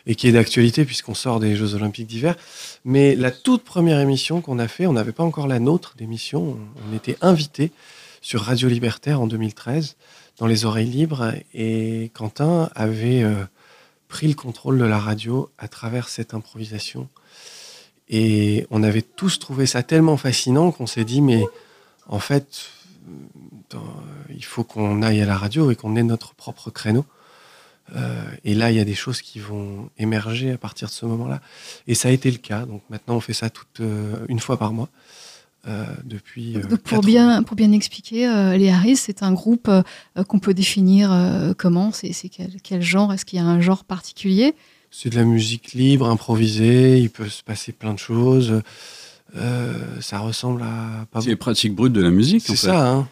et 0.06 0.16
qui 0.16 0.28
est 0.28 0.34
d'actualité 0.34 0.84
puisqu'on 0.84 1.14
sort 1.14 1.40
des 1.40 1.56
Jeux 1.56 1.74
Olympiques 1.74 2.08
d'hiver. 2.08 2.36
Mais 2.84 3.16
la 3.16 3.32
toute 3.32 3.64
première 3.64 4.00
émission 4.02 4.42
qu'on 4.42 4.60
a 4.60 4.68
fait, 4.68 4.88
on 4.88 4.94
n'avait 4.94 5.14
pas 5.14 5.24
encore 5.24 5.48
la 5.48 5.60
nôtre 5.60 5.96
d'émission, 5.98 6.58
on, 6.92 6.96
était 6.96 7.18
invité 7.22 7.72
sur 8.22 8.42
Radio 8.42 8.68
Libertaire 8.68 9.22
en 9.22 9.28
2013 9.28 9.96
dans 10.38 10.48
les 10.48 10.66
oreilles 10.66 10.90
libres 10.90 11.32
et 11.54 12.12
Quentin 12.14 12.70
avait 12.76 13.24
euh, 13.24 13.46
pris 14.10 14.28
le 14.28 14.34
contrôle 14.34 14.78
de 14.78 14.84
la 14.84 15.00
radio 15.00 15.50
à 15.58 15.70
travers 15.70 16.10
cette 16.10 16.34
improvisation. 16.34 17.08
Et 18.10 18.68
on 18.70 18.84
avait 18.84 19.02
tous 19.02 19.40
trouvé 19.40 19.66
ça 19.66 19.82
tellement 19.82 20.18
fascinant 20.18 20.72
qu'on 20.72 20.88
s'est 20.88 21.06
dit, 21.06 21.22
mais 21.22 21.44
en 22.08 22.20
fait, 22.20 22.68
dans- 23.70 24.04
il 24.30 24.44
faut 24.44 24.64
qu'on 24.64 25.02
aille 25.02 25.22
à 25.22 25.26
la 25.26 25.38
radio 25.38 25.72
et 25.72 25.76
qu'on 25.76 25.96
ait 25.96 26.04
notre 26.04 26.34
propre 26.36 26.70
créneau. 26.72 27.06
Euh, 27.96 28.24
et 28.44 28.56
là, 28.56 28.72
il 28.72 28.78
y 28.78 28.80
a 28.80 28.86
des 28.86 28.96
choses 28.96 29.22
qui 29.22 29.40
vont 29.40 29.90
émerger 30.00 30.52
à 30.52 30.58
partir 30.58 30.88
de 30.88 30.94
ce 30.94 31.06
moment-là. 31.06 31.40
Et 31.88 31.94
ça 31.94 32.08
a 32.08 32.12
été 32.12 32.32
le 32.32 32.38
cas. 32.40 32.66
Donc 32.66 32.82
maintenant, 32.90 33.16
on 33.16 33.20
fait 33.20 33.34
ça 33.34 33.50
toute, 33.52 33.80
euh, 33.82 34.16
une 34.28 34.40
fois 34.40 34.58
par 34.58 34.74
mois. 34.74 34.90
euh, 35.68 35.84
depuis. 36.04 36.58
euh, 36.58 36.62
Donc 36.62 36.82
pour 36.82 37.02
bien, 37.02 37.42
pour 37.42 37.56
bien 37.56 37.72
expliquer, 37.72 38.28
euh, 38.28 38.56
les 38.56 38.70
Harris, 38.70 38.98
c'est 38.98 39.24
un 39.24 39.34
groupe 39.34 39.68
euh, 39.68 39.82
qu'on 40.28 40.38
peut 40.38 40.54
définir 40.54 41.12
euh, 41.12 41.54
comment? 41.58 41.92
C'est 41.92 42.14
c'est 42.14 42.30
quel, 42.30 42.52
quel 42.62 42.84
genre? 42.84 43.12
Est-ce 43.12 43.26
qu'il 43.26 43.40
y 43.40 43.42
a 43.42 43.46
un 43.46 43.60
genre 43.62 43.84
particulier? 43.84 44.54
C'est 44.92 45.10
de 45.10 45.16
la 45.16 45.24
musique 45.24 45.74
libre, 45.74 46.08
improvisée, 46.08 47.00
il 47.00 47.10
peut 47.10 47.30
se 47.30 47.42
passer 47.42 47.72
plein 47.72 47.94
de 47.96 48.00
choses. 48.00 48.62
Euh, 49.36 49.74
ça 50.02 50.20
ressemble 50.20 50.62
à 50.62 51.08
pas 51.12 51.22
C'est 51.22 51.30
les 51.30 51.36
pratiques 51.36 51.74
brutes 51.74 51.94
de 51.94 52.02
la 52.02 52.12
musique. 52.12 52.44
en 52.44 52.54
C'est 52.54 52.60
fait. 52.60 52.68
ça, 52.68 52.88
hein. 52.88 53.08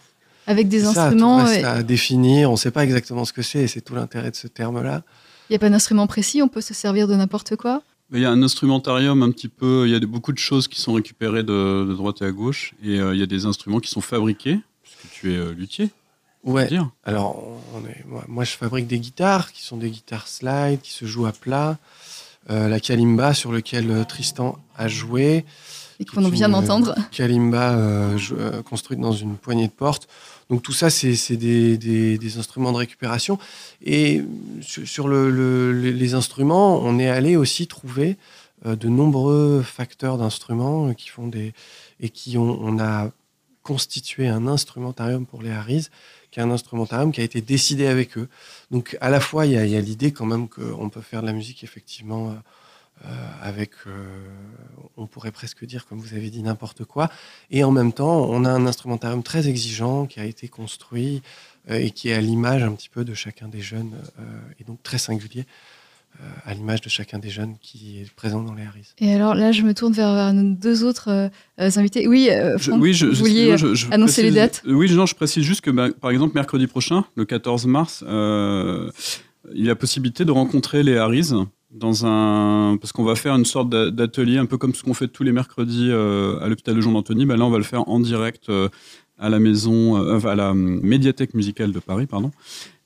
Avec 0.48 0.68
des 0.68 0.80
C'est 0.82 0.94
ça, 0.94 1.06
instruments 1.06 1.40
tout 1.40 1.46
reste 1.46 1.64
à 1.66 1.84
définir, 1.84 2.50
on 2.50 2.54
ne 2.54 2.58
sait 2.58 2.72
pas 2.72 2.84
exactement 2.84 3.26
ce 3.26 3.34
que 3.34 3.42
c'est, 3.42 3.60
et 3.64 3.68
c'est 3.68 3.82
tout 3.82 3.96
l'intérêt 3.96 4.32
de 4.32 4.36
ce 4.36 4.48
terme-là. 4.48 5.04
Il 5.50 5.54
n'y 5.54 5.56
a 5.56 5.60
pas 5.60 5.70
d'instrument 5.70 6.08
précis, 6.08 6.42
on 6.42 6.48
peut 6.48 6.62
se 6.62 6.74
servir 6.74 7.08
de 7.08 7.16
n'importe 7.16 7.56
quoi? 7.56 7.82
Il 8.12 8.20
y 8.20 8.26
a 8.26 8.30
un 8.32 8.44
instrumentarium 8.44 9.24
un 9.24 9.32
petit 9.32 9.48
peu, 9.48 9.84
il 9.88 9.92
y 9.92 9.96
a 9.96 10.00
de- 10.00 10.06
beaucoup 10.06 10.34
de 10.34 10.38
choses 10.38 10.68
qui 10.68 10.80
sont 10.82 10.94
récupérées 10.94 11.44
de, 11.44 11.86
de 11.88 11.94
droite 11.96 12.22
et 12.22 12.26
à 12.26 12.32
gauche, 12.32 12.74
et 12.84 13.00
euh, 13.00 13.14
il 13.16 13.20
y 13.20 13.24
a 13.24 13.26
des 13.26 13.46
instruments 13.46 13.80
qui 13.80 13.90
sont 13.90 14.02
fabriqués, 14.02 14.60
puisque 14.84 15.12
tu 15.14 15.34
es 15.34 15.38
euh, 15.38 15.54
luthier. 15.54 15.90
Ouais. 16.44 16.68
dire. 16.68 16.90
Alors, 17.06 17.42
on 17.74 17.86
est, 17.88 18.04
moi, 18.06 18.26
moi, 18.28 18.44
je 18.44 18.52
fabrique 18.52 18.86
des 18.86 19.00
guitares 19.00 19.54
qui 19.54 19.64
sont 19.64 19.78
des 19.78 19.90
guitares 19.90 20.28
slide, 20.28 20.82
qui 20.82 20.92
se 20.92 21.06
jouent 21.06 21.26
à 21.26 21.32
plat. 21.32 21.78
Euh, 22.50 22.68
la 22.68 22.82
kalimba 22.82 23.34
sur 23.34 23.54
lequel 23.54 23.90
euh, 23.90 24.04
Tristan 24.04 24.60
a 24.76 24.90
joué. 24.90 25.46
Et 26.00 26.06
qu'on 26.06 26.28
vient 26.30 26.50
d'entendre. 26.50 26.96
Kalimba 27.12 27.74
euh, 27.78 28.18
euh, 28.32 28.62
construite 28.64 29.00
dans 29.00 29.12
une 29.14 29.36
poignée 29.38 29.68
de 29.68 29.72
porte. 29.74 30.08
Donc 30.50 30.62
tout 30.62 30.74
ça, 30.74 30.90
c'est 30.90 31.38
des, 31.38 31.78
des- 31.78 32.18
des 32.18 32.38
instruments 32.38 32.72
de 32.72 32.78
récupération. 32.78 33.40
Et 33.84 34.24
sur, 34.62 34.88
sur 34.88 35.08
le- 35.08 35.30
le- 35.30 35.72
les- 35.92 36.14
instruments, 36.14 36.80
on 36.82 37.00
est 37.00 37.10
allé 37.10 37.36
aussi 37.36 37.68
trouver 37.68 38.18
euh, 38.66 38.76
de 38.76 38.88
nombreux 38.90 39.62
facteurs 39.62 40.18
d'instruments 40.18 40.90
euh, 40.90 40.94
qui 40.94 41.10
font 41.10 41.28
des 41.28 41.54
et 42.00 42.10
qui 42.10 42.38
ont 42.38 42.60
on 42.62 42.80
a 42.80 43.10
constitué 43.64 44.28
un 44.28 44.46
instrumentarium 44.48 45.26
pour 45.26 45.42
les 45.42 45.52
Harris, 45.52 45.88
qui 46.32 46.40
est 46.40 46.44
un 46.44 46.52
instrumentarium 46.52 47.14
qui 47.14 47.22
a 47.22 47.24
été 47.24 47.40
décidé 47.40 47.88
avec 47.88 48.18
eux. 48.18 48.28
Donc 48.72 48.98
à 49.00 49.10
la 49.10 49.22
fois, 49.22 49.46
il 49.46 49.54
y 49.54 49.58
a, 49.58 49.80
l'idée 49.82 50.12
quand 50.12 50.26
même 50.26 50.50
qu'on 50.50 50.90
peut 50.90 51.00
faire 51.02 51.22
de 51.22 51.28
la 51.28 51.34
musique 51.34 51.64
effectivement 51.64 52.36
avec, 53.42 53.72
euh, 53.88 53.92
on 54.96 55.08
pourrait 55.08 55.32
presque 55.32 55.66
dire, 55.66 55.86
comme 55.86 56.00
vous 56.00 56.14
avez 56.14 56.30
dit, 56.30 56.42
n'importe 56.42 56.86
quoi. 56.86 57.10
Et 57.52 57.64
en 57.64 57.72
même 57.72 57.92
temps, 57.92 58.28
on 58.30 58.46
a 58.46 58.50
un 58.50 58.66
instrumentarium 58.66 59.24
très 59.24 59.48
exigeant 59.50 60.06
qui 60.06 60.20
a 60.20 60.26
été 60.26 60.48
construit 60.48 61.22
euh, 61.70 61.76
et 61.80 61.92
qui 61.92 62.10
est 62.10 62.14
à 62.14 62.22
l'image 62.22 62.64
un 62.64 62.72
petit 62.72 62.90
peu 62.90 63.04
de 63.04 63.14
chacun 63.14 63.48
des 63.50 63.62
jeunes, 63.62 63.92
euh, 64.20 64.24
et 64.60 64.64
donc 64.64 64.82
très 64.84 64.98
singulier, 64.98 65.46
euh, 66.22 66.30
à 66.46 66.54
l'image 66.54 66.80
de 66.82 66.90
chacun 66.90 67.20
des 67.20 67.30
jeunes 67.30 67.56
qui 67.62 68.00
est 68.00 68.12
présent 68.16 68.42
dans 68.44 68.54
les 68.54 68.64
Harris. 68.64 68.94
Et 69.00 69.14
alors 69.14 69.34
là, 69.36 69.52
je 69.52 69.64
me 69.64 69.74
tourne 69.74 69.92
vers, 69.94 70.14
vers 70.14 70.34
nos 70.34 70.54
deux 70.56 70.84
autres 70.86 71.10
euh, 71.10 71.28
euh, 71.60 71.72
invités. 71.76 72.08
Oui, 72.08 72.30
euh, 72.32 72.58
Je- 72.58 72.70
Franck, 72.70 72.82
oui, 72.82 72.94
je, 72.94 73.08
vous 73.08 73.16
vouliez 73.16 73.58
je- 73.58 73.74
je 73.74 73.88
annoncer 73.92 74.22
les 74.22 74.30
précise- 74.30 74.36
dates? 74.36 74.62
euh, 74.68 74.74
Oui, 74.74 74.94
non, 74.94 75.06
je 75.06 75.16
précise 75.16 75.44
juste 75.44 75.62
que, 75.62 75.72
bah, 75.72 75.88
par 76.00 76.12
exemple, 76.12 76.36
mercredi 76.36 76.68
prochain, 76.68 77.04
le 77.16 77.26
14 77.26 77.66
mars, 77.66 78.04
euh, 78.08 78.92
il 79.54 79.62
y 79.62 79.66
a 79.66 79.70
la 79.70 79.76
possibilité 79.76 80.24
de 80.24 80.32
rencontrer 80.32 80.84
les 80.84 80.98
Harris 80.98 81.32
dans 81.74 82.06
un 82.06 82.78
parce 82.78 82.92
qu'on 82.92 83.04
va 83.04 83.16
faire 83.16 83.36
une 83.36 83.46
sorte 83.46 83.70
d'a- 83.70 83.90
d'atelier 83.92 84.38
un 84.38 84.46
peu 84.46 84.58
comme 84.58 84.76
ce 84.76 84.84
qu'on 84.84 84.94
fait 84.94 85.08
tous 85.08 85.24
les 85.24 85.32
mercredis 85.32 85.90
euh, 85.90 86.40
à 86.40 86.48
l'hôpital 86.48 86.76
de 86.76 86.82
Jean 86.82 86.92
d'Antony 86.92 87.26
bah 87.26 87.36
là 87.36 87.46
on 87.46 87.50
va 87.50 87.58
le 87.58 87.64
faire 87.64 87.88
en 87.90 88.00
direct 88.00 88.50
euh, 88.50 88.70
à 89.18 89.30
la 89.30 89.40
maison 89.40 89.98
euh, 89.98 90.20
à 90.28 90.36
la 90.36 90.54
médiathèque 90.54 91.34
musicale 91.34 91.72
de 91.72 91.80
Paris 91.80 92.06
pardon 92.06 92.32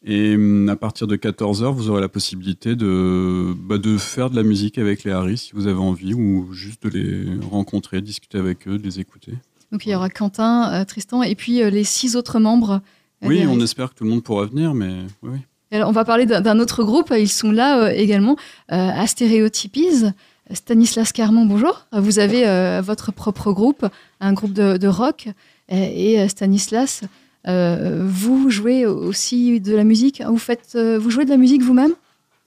et 0.05 0.35
hum, 0.35 0.69
à 0.69 0.75
partir 0.77 1.05
de 1.07 1.15
14h 1.17 1.73
vous 1.73 1.89
aurez 1.89 1.99
la 2.01 2.07
possibilité 2.07 2.75
de 2.77 3.53
bah, 3.59 3.77
de 3.77 3.97
faire 3.97 4.29
de 4.29 4.35
la 4.37 4.43
musique 4.43 4.77
avec 4.77 5.03
les 5.03 5.11
Harris 5.11 5.37
si 5.37 5.51
vous 5.53 5.67
avez 5.67 5.79
envie 5.79 6.13
ou 6.13 6.47
juste 6.53 6.83
de 6.87 6.89
les 6.89 7.45
rencontrer 7.51 8.01
discuter 8.01 8.37
avec 8.37 8.67
eux 8.69 8.77
de 8.77 8.83
les 8.83 8.99
écouter 9.01 9.33
Donc 9.73 9.85
il 9.85 9.89
y 9.91 9.95
aura 9.95 10.09
Quentin, 10.09 10.85
Tristan 10.85 11.23
et 11.23 11.35
puis 11.35 11.55
les 11.69 11.83
six 11.83 12.15
autres 12.15 12.39
membres. 12.39 12.81
oui 13.21 13.43
on 13.49 13.59
espère 13.59 13.89
que 13.89 13.95
tout 13.95 14.05
le 14.05 14.11
monde 14.11 14.23
pourra 14.23 14.45
venir 14.45 14.73
mais 14.73 14.93
oui, 15.23 15.31
oui. 15.33 15.39
Alors, 15.71 15.89
on 15.89 15.91
va 15.93 16.05
parler 16.05 16.25
d'un 16.25 16.59
autre 16.59 16.83
groupe. 16.83 17.13
Ils 17.17 17.27
sont 17.29 17.51
là 17.51 17.83
euh, 17.85 17.89
également. 17.89 18.37
Euh, 18.71 18.75
Astéréotypies. 18.75 20.05
Stanislas 20.53 21.11
Carmon, 21.11 21.45
bonjour. 21.45 21.85
Vous 21.91 22.19
avez 22.19 22.47
euh, 22.47 22.81
votre 22.81 23.11
propre 23.11 23.51
groupe, 23.51 23.85
un 24.21 24.31
groupe 24.31 24.53
de, 24.53 24.77
de 24.77 24.87
rock. 24.87 25.27
Euh, 25.71 25.75
Et 25.93 26.21
euh, 26.21 26.29
Stanislas, 26.29 27.01
euh, 27.47 28.05
vous 28.07 28.49
jouez 28.49 28.85
aussi 28.85 29.59
de 29.59 29.75
la 29.75 29.83
musique. 29.83 30.23
Vous 30.25 30.37
faites, 30.37 30.73
euh, 30.75 30.97
vous 30.97 31.09
jouez 31.09 31.25
de 31.25 31.31
la 31.31 31.37
musique 31.37 31.61
vous-même? 31.63 31.91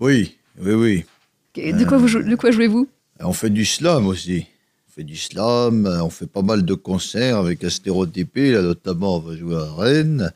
Oui, 0.01 0.37
oui, 0.63 0.73
oui. 0.73 1.05
De 1.57 1.85
quoi, 1.85 1.99
vous 1.99 2.09
jou- 2.09 2.23
de 2.23 2.37
quoi 2.37 2.51
jouez-vous? 2.53 2.89
On 3.23 3.35
fait 3.35 3.51
du 3.51 3.67
slam 3.67 4.07
aussi. 4.07 4.47
On 4.89 4.93
fait 4.93 5.05
du 5.05 5.17
slam, 5.17 5.85
euh, 5.85 6.03
on 6.03 6.09
fait 6.09 6.27
pas 6.27 6.41
mal 6.43 6.65
de 6.65 6.73
concerts 6.75 7.37
avec 7.37 7.63
là 8.53 8.63
notamment 8.63 9.17
on 9.17 9.21
va 9.21 9.37
jouer 9.37 9.57
à 9.57 9.75
Rennes. 9.77 10.33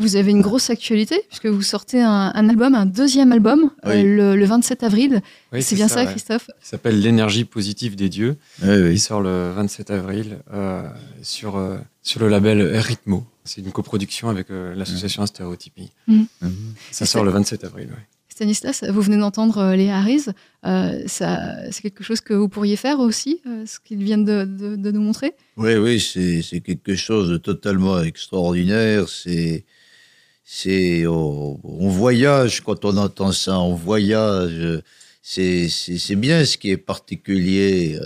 Vous 0.00 0.16
avez 0.16 0.30
une 0.30 0.40
grosse 0.40 0.70
actualité 0.70 1.22
puisque 1.28 1.46
vous 1.46 1.62
sortez 1.62 2.00
un, 2.00 2.32
un 2.34 2.48
album, 2.48 2.74
un 2.74 2.86
deuxième 2.86 3.30
album, 3.32 3.70
Oui. 3.84 3.92
euh, 3.92 4.34
le, 4.34 4.36
le 4.36 4.44
27 4.46 4.82
avril. 4.82 5.20
Oui, 5.52 5.62
c'est 5.62 5.76
bien 5.76 5.88
ça, 5.88 6.04
ouais. 6.04 6.10
Christophe? 6.10 6.46
Qui 6.60 6.68
s'appelle 6.68 7.00
L'énergie 7.00 7.44
positive 7.44 7.96
des 7.96 8.08
dieux. 8.08 8.36
Oui, 8.62 8.68
oui. 8.70 8.92
Il 8.94 8.98
sort 9.00 9.20
le 9.20 9.52
27 9.54 9.90
avril 9.90 10.38
euh, 10.52 10.82
sur, 11.22 11.56
euh, 11.56 11.78
sur 12.02 12.20
le 12.20 12.28
label 12.28 12.62
Rhythmo. 12.78 13.24
C'est 13.44 13.60
une 13.60 13.72
coproduction 13.72 14.28
avec 14.28 14.50
euh, 14.50 14.74
l'association 14.74 15.24
Stéréotypie. 15.26 15.90
Mhm. 16.08 16.26
Ça 16.90 17.06
sort 17.06 17.24
le 17.24 17.30
27 17.30 17.64
avril. 17.64 17.88
ouais. 17.88 18.06
Stanislas, 18.28 18.84
vous 18.88 19.02
venez 19.02 19.18
d'entendre 19.18 19.58
euh, 19.58 19.76
les 19.76 19.90
Harris. 19.90 20.24
Euh, 20.64 21.02
ça, 21.06 21.56
c'est 21.70 21.82
quelque 21.82 22.02
chose 22.02 22.22
que 22.22 22.32
vous 22.32 22.48
pourriez 22.48 22.76
faire 22.76 22.98
aussi, 23.00 23.42
euh, 23.46 23.64
ce 23.66 23.78
qu'ils 23.80 24.02
viennent 24.02 24.24
de, 24.24 24.44
de- 24.44 24.76
de 24.76 24.90
nous 24.90 25.02
montrer? 25.02 25.34
Oui, 25.58 25.74
oui, 25.74 26.00
c'est 26.00 26.40
c'est 26.40 26.60
quelque 26.60 26.94
chose 26.96 27.28
de 27.28 27.36
totalement 27.36 28.00
extraordinaire. 28.00 29.10
C'est, 29.10 29.66
c'est, 30.52 31.06
on, 31.06 31.88
voyage 31.88 32.60
quand 32.60 32.84
on 32.84 32.96
entend 32.96 33.30
ça, 33.30 33.60
on 33.60 33.74
voyage. 33.74 34.82
C'est, 35.22 35.68
c'est, 35.68 36.16
bien 36.16 36.44
ce 36.44 36.58
qui 36.58 36.70
est 36.70 36.76
particulier. 36.76 37.96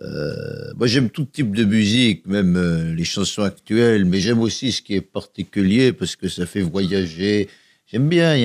Euh, 0.00 0.72
moi, 0.76 0.86
j'aime 0.86 1.10
tout 1.10 1.24
type 1.24 1.56
de 1.56 1.64
musique, 1.64 2.24
même 2.26 2.56
euh, 2.56 2.94
les 2.94 3.02
chansons 3.02 3.42
actuelles, 3.42 4.04
mais 4.04 4.20
j'aime 4.20 4.38
aussi 4.38 4.70
ce 4.70 4.80
qui 4.80 4.94
est 4.94 5.00
particulier 5.00 5.92
parce 5.92 6.14
que 6.14 6.28
ça 6.28 6.46
fait 6.46 6.62
voyager. 6.62 7.48
J'aime 7.88 8.08
bien. 8.08 8.36
Il 8.36 8.42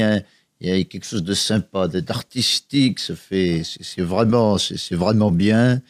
y 0.67 0.67
y 0.67 0.71
a 0.71 0.83
quelque 0.83 1.05
chose 1.05 1.23
de 1.23 1.35
sympa, 1.35 1.87
d'être 1.87 2.09
artistique. 2.09 2.97
Ça 2.99 3.15
fait, 3.15 3.61
c'est 3.63 4.01
vraiment, 4.01 4.57
c'est 4.57 4.95
vraiment 4.95 5.29
bien. 5.29 5.83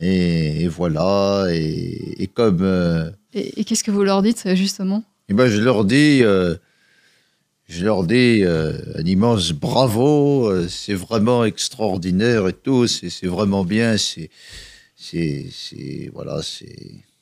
Et, 0.00 0.68
voilà. 0.68 1.46
Et, 1.50 2.28
comme, 2.34 2.60
euh, 2.60 3.10
Et, 3.32 3.64
qu'est-ce 3.64 3.84
que 3.84 3.90
vous 3.90 4.04
leur 4.04 4.20
dites, 4.20 4.42
euh, 4.44 4.54
justement? 4.54 5.02
Eh 5.28 5.34
ben, 5.34 5.48
je 5.48 5.60
leur 5.60 5.84
dis, 5.84 6.22
euh, 6.22 6.56
je 7.68 7.84
leur 7.84 8.04
dis 8.04 8.44
euh, 8.44 8.72
un 8.96 9.04
immense 9.04 9.52
bravo. 9.52 10.48
euh, 10.48 10.66
c'est 10.68 10.94
vraiment 10.94 11.44
extraordinaire 11.44 12.48
et 12.48 12.52
tout. 12.52 12.86
C'est 12.86 13.26
vraiment 13.26 13.64
bien. 13.64 13.96
C'est, 13.96 14.30
voilà, 16.12 16.42
c'est. 16.42 16.76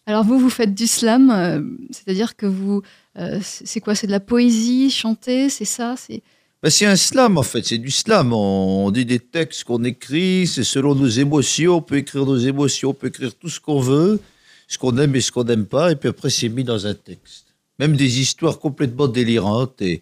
Alors 0.07 0.25
vous, 0.25 0.39
vous 0.39 0.51
faites 0.51 0.75
du 0.75 0.87
slam, 0.87 1.79
c'est-à-dire 1.91 2.35
que 2.37 2.47
vous, 2.47 2.83
c'est 3.17 3.67
c'est 3.67 3.81
quoi? 3.81 3.95
C'est 3.95 4.07
de 4.07 4.13
la 4.13 4.21
poésie 4.21 4.91
chantée, 4.91 5.49
c'est 5.49 5.65
ça? 5.65 5.95
C'est 5.97 6.23
Ben, 6.63 6.69
c'est 6.71 6.87
un 6.87 6.97
slam 6.97 7.39
en 7.39 7.43
fait, 7.43 7.65
c'est 7.65 7.79
du 7.79 7.91
slam. 7.91 8.33
On, 8.33 8.87
on 8.87 8.91
dit 8.91 9.05
des 9.07 9.19
textes 9.21 9.65
qu'on 9.65 9.83
écrit, 9.85 10.47
c'est 10.47 10.65
selon 10.65 10.95
nos 10.95 11.09
émotions. 11.09 11.77
On 11.77 11.83
peut 11.83 11.97
écrire 11.97 12.27
nos 12.27 12.37
émotions, 12.39 12.91
on 12.91 12.95
peut 12.95 13.07
écrire 13.09 13.35
tout 13.35 13.49
ce 13.49 13.61
qu'on 13.61 13.81
veut, 13.81 14.21
ce 14.69 14.77
qu'on 14.79 14.97
aime 14.99 15.15
et 15.15 15.21
ce 15.21 15.31
qu'on 15.33 15.45
n'aime 15.45 15.67
pas, 15.67 15.93
et 15.93 15.97
puis 15.97 16.09
après 16.09 16.29
c'est 16.31 16.49
mis 16.49 16.65
dans 16.65 16.87
un 16.87 16.95
texte. 16.95 17.50
Même 17.81 17.97
des 17.97 18.13
histoires 18.25 18.59
complètement 18.67 19.09
délirantes, 19.21 19.81
et 19.91 19.97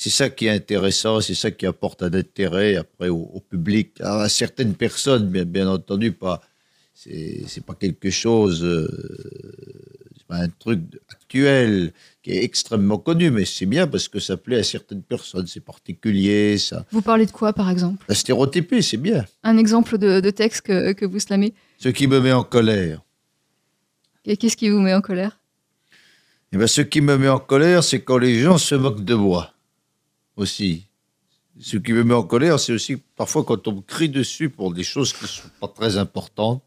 c'est 0.00 0.14
ça 0.20 0.26
qui 0.30 0.46
est 0.46 0.54
intéressant, 0.62 1.20
c'est 1.26 1.34
ça 1.44 1.50
qui 1.50 1.66
apporte 1.66 2.00
un 2.08 2.14
intérêt 2.24 2.76
après 2.76 3.08
au, 3.18 3.22
au 3.36 3.40
public, 3.52 3.86
à, 4.00 4.28
certaines 4.42 4.74
personnes, 4.86 5.26
bien, 5.34 5.44
bien 5.56 5.68
entendu, 5.78 6.08
pas. 6.24 6.38
C'est 7.00 7.42
c'est 7.50 7.64
pas 7.68 7.76
quelque 7.84 8.10
chose. 8.22 8.58
euh, 8.64 8.88
pas 10.28 10.42
un 10.48 10.52
truc 10.64 10.80
actuel 11.08 11.92
qui 12.22 12.32
est 12.32 12.44
extrêmement 12.44 12.98
connu, 12.98 13.30
mais 13.30 13.46
c'est 13.46 13.64
bien 13.76 13.86
parce 13.86 14.08
que 14.12 14.20
ça 14.20 14.36
plaît 14.36 14.58
à 14.58 14.62
certaines 14.62 15.02
personnes, 15.02 15.46
c'est 15.46 15.64
particulier, 15.74 16.58
ça. 16.58 16.84
Vous 16.92 17.00
parlez 17.10 17.24
de 17.24 17.30
quoi, 17.38 17.54
par 17.54 17.70
exemple? 17.70 18.04
La 18.10 18.14
stéréotypie, 18.14 18.82
c'est 18.82 18.98
bien. 19.10 19.24
Un 19.42 19.56
exemple 19.56 19.96
de, 19.96 20.20
de 20.20 20.30
texte 20.30 20.60
que, 20.68 20.92
que 20.92 21.06
vous 21.06 21.18
slamez? 21.18 21.54
Ce 21.78 21.88
qui 21.88 22.06
me 22.06 22.20
met 22.20 22.32
en 22.32 22.44
colère. 22.44 23.00
Et 24.26 24.36
qu'est-ce 24.36 24.58
qui 24.60 24.68
vous 24.68 24.80
met 24.80 24.92
en 24.92 25.00
colère? 25.00 25.40
Eh 26.52 26.56
ben, 26.56 26.66
ce 26.66 26.80
qui 26.80 27.00
me 27.00 27.18
met 27.18 27.28
en 27.28 27.38
colère, 27.38 27.84
c'est 27.84 28.02
quand 28.02 28.18
les 28.18 28.40
gens 28.40 28.56
se 28.56 28.74
moquent 28.74 29.04
de 29.04 29.14
moi. 29.14 29.52
Aussi. 30.36 30.86
Ce 31.60 31.76
qui 31.76 31.92
me 31.92 32.04
met 32.04 32.14
en 32.14 32.22
colère, 32.22 32.58
c'est 32.60 32.72
aussi 32.72 32.96
parfois 33.16 33.44
quand 33.44 33.66
on 33.68 33.76
me 33.76 33.80
crie 33.80 34.08
dessus 34.08 34.48
pour 34.48 34.72
des 34.72 34.84
choses 34.84 35.12
qui 35.12 35.26
sont 35.26 35.48
pas 35.60 35.68
très 35.68 35.98
importantes. 35.98 36.62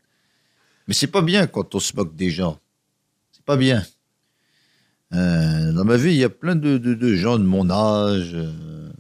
Mais 0.87 0.93
c'est 0.93 1.07
pas 1.07 1.21
bien 1.21 1.47
quand 1.47 1.73
on 1.73 1.79
se 1.79 1.95
moque 1.95 2.15
des 2.15 2.29
gens. 2.29 2.59
C'est 3.31 3.45
pas 3.45 3.57
bien. 3.57 3.83
Euh, 5.13 5.71
dans 5.71 5.85
ma 5.85 5.97
vie, 5.97 6.11
il 6.11 6.17
y 6.17 6.23
a 6.23 6.29
plein 6.29 6.55
de, 6.55 7.15
gens 7.15 7.39
de 7.39 7.43
mon 7.43 7.69
âge, 7.69 8.31
euh, 8.33 8.91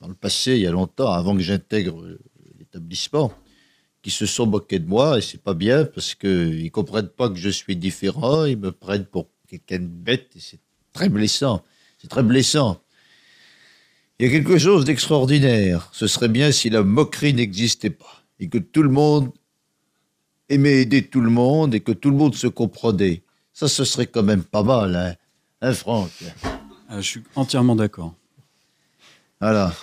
dans 0.00 0.08
le 0.08 0.14
passé, 0.14 0.52
il 0.52 0.60
y 0.60 0.66
a 0.66 0.70
longtemps, 0.70 1.12
avant 1.12 1.34
que 1.34 1.42
j'intègre 1.42 2.00
euh, 2.02 2.18
l'établissement, 2.58 3.32
qui 4.02 4.10
se 4.10 4.26
sont 4.26 4.46
moqués 4.46 4.78
de 4.78 4.86
moi, 4.86 5.18
et 5.18 5.22
c'est 5.22 5.42
pas 5.42 5.54
bien 5.54 5.84
parce 5.84 6.14
qu'ils 6.14 6.70
comprennent 6.70 7.08
pas 7.08 7.30
que 7.30 7.36
je 7.36 7.48
suis 7.48 7.76
différent, 7.76 8.44
ils 8.44 8.58
me 8.58 8.70
prennent 8.70 9.06
pour 9.06 9.28
quelqu'un 9.58 9.84
de 9.84 9.88
bête, 9.88 10.30
et 10.36 10.40
c'est 10.40 10.60
très 10.92 11.08
blessant. 11.08 11.62
C'est 11.98 12.08
très 12.08 12.22
blessant. 12.22 12.80
Il 14.18 14.26
y 14.26 14.28
a 14.28 14.32
quelque 14.32 14.58
chose 14.58 14.84
d'extraordinaire. 14.84 15.88
Ce 15.92 16.06
serait 16.06 16.28
bien 16.28 16.52
si 16.52 16.70
la 16.70 16.82
moquerie 16.82 17.34
n'existait 17.34 17.90
pas, 17.90 18.22
et 18.40 18.48
que 18.48 18.58
tout 18.58 18.82
le 18.82 18.90
monde 18.90 19.30
aimait 20.48 20.82
aider 20.82 21.06
tout 21.06 21.20
le 21.20 21.30
monde, 21.30 21.74
et 21.74 21.80
que 21.80 21.92
tout 21.92 22.10
le 22.10 22.16
monde 22.16 22.34
se 22.34 22.46
comprenait. 22.46 23.22
Ça, 23.52 23.68
ce 23.68 23.84
serait 23.84 24.06
quand 24.06 24.22
même 24.22 24.44
pas 24.44 24.62
mal, 24.62 24.96
hein, 24.96 25.14
hein 25.60 25.72
Franck? 25.72 26.10
Ah, 26.88 27.00
je 27.00 27.08
suis 27.08 27.22
entièrement 27.34 27.76
d'accord. 27.76 28.14
Voilà. 29.40 29.74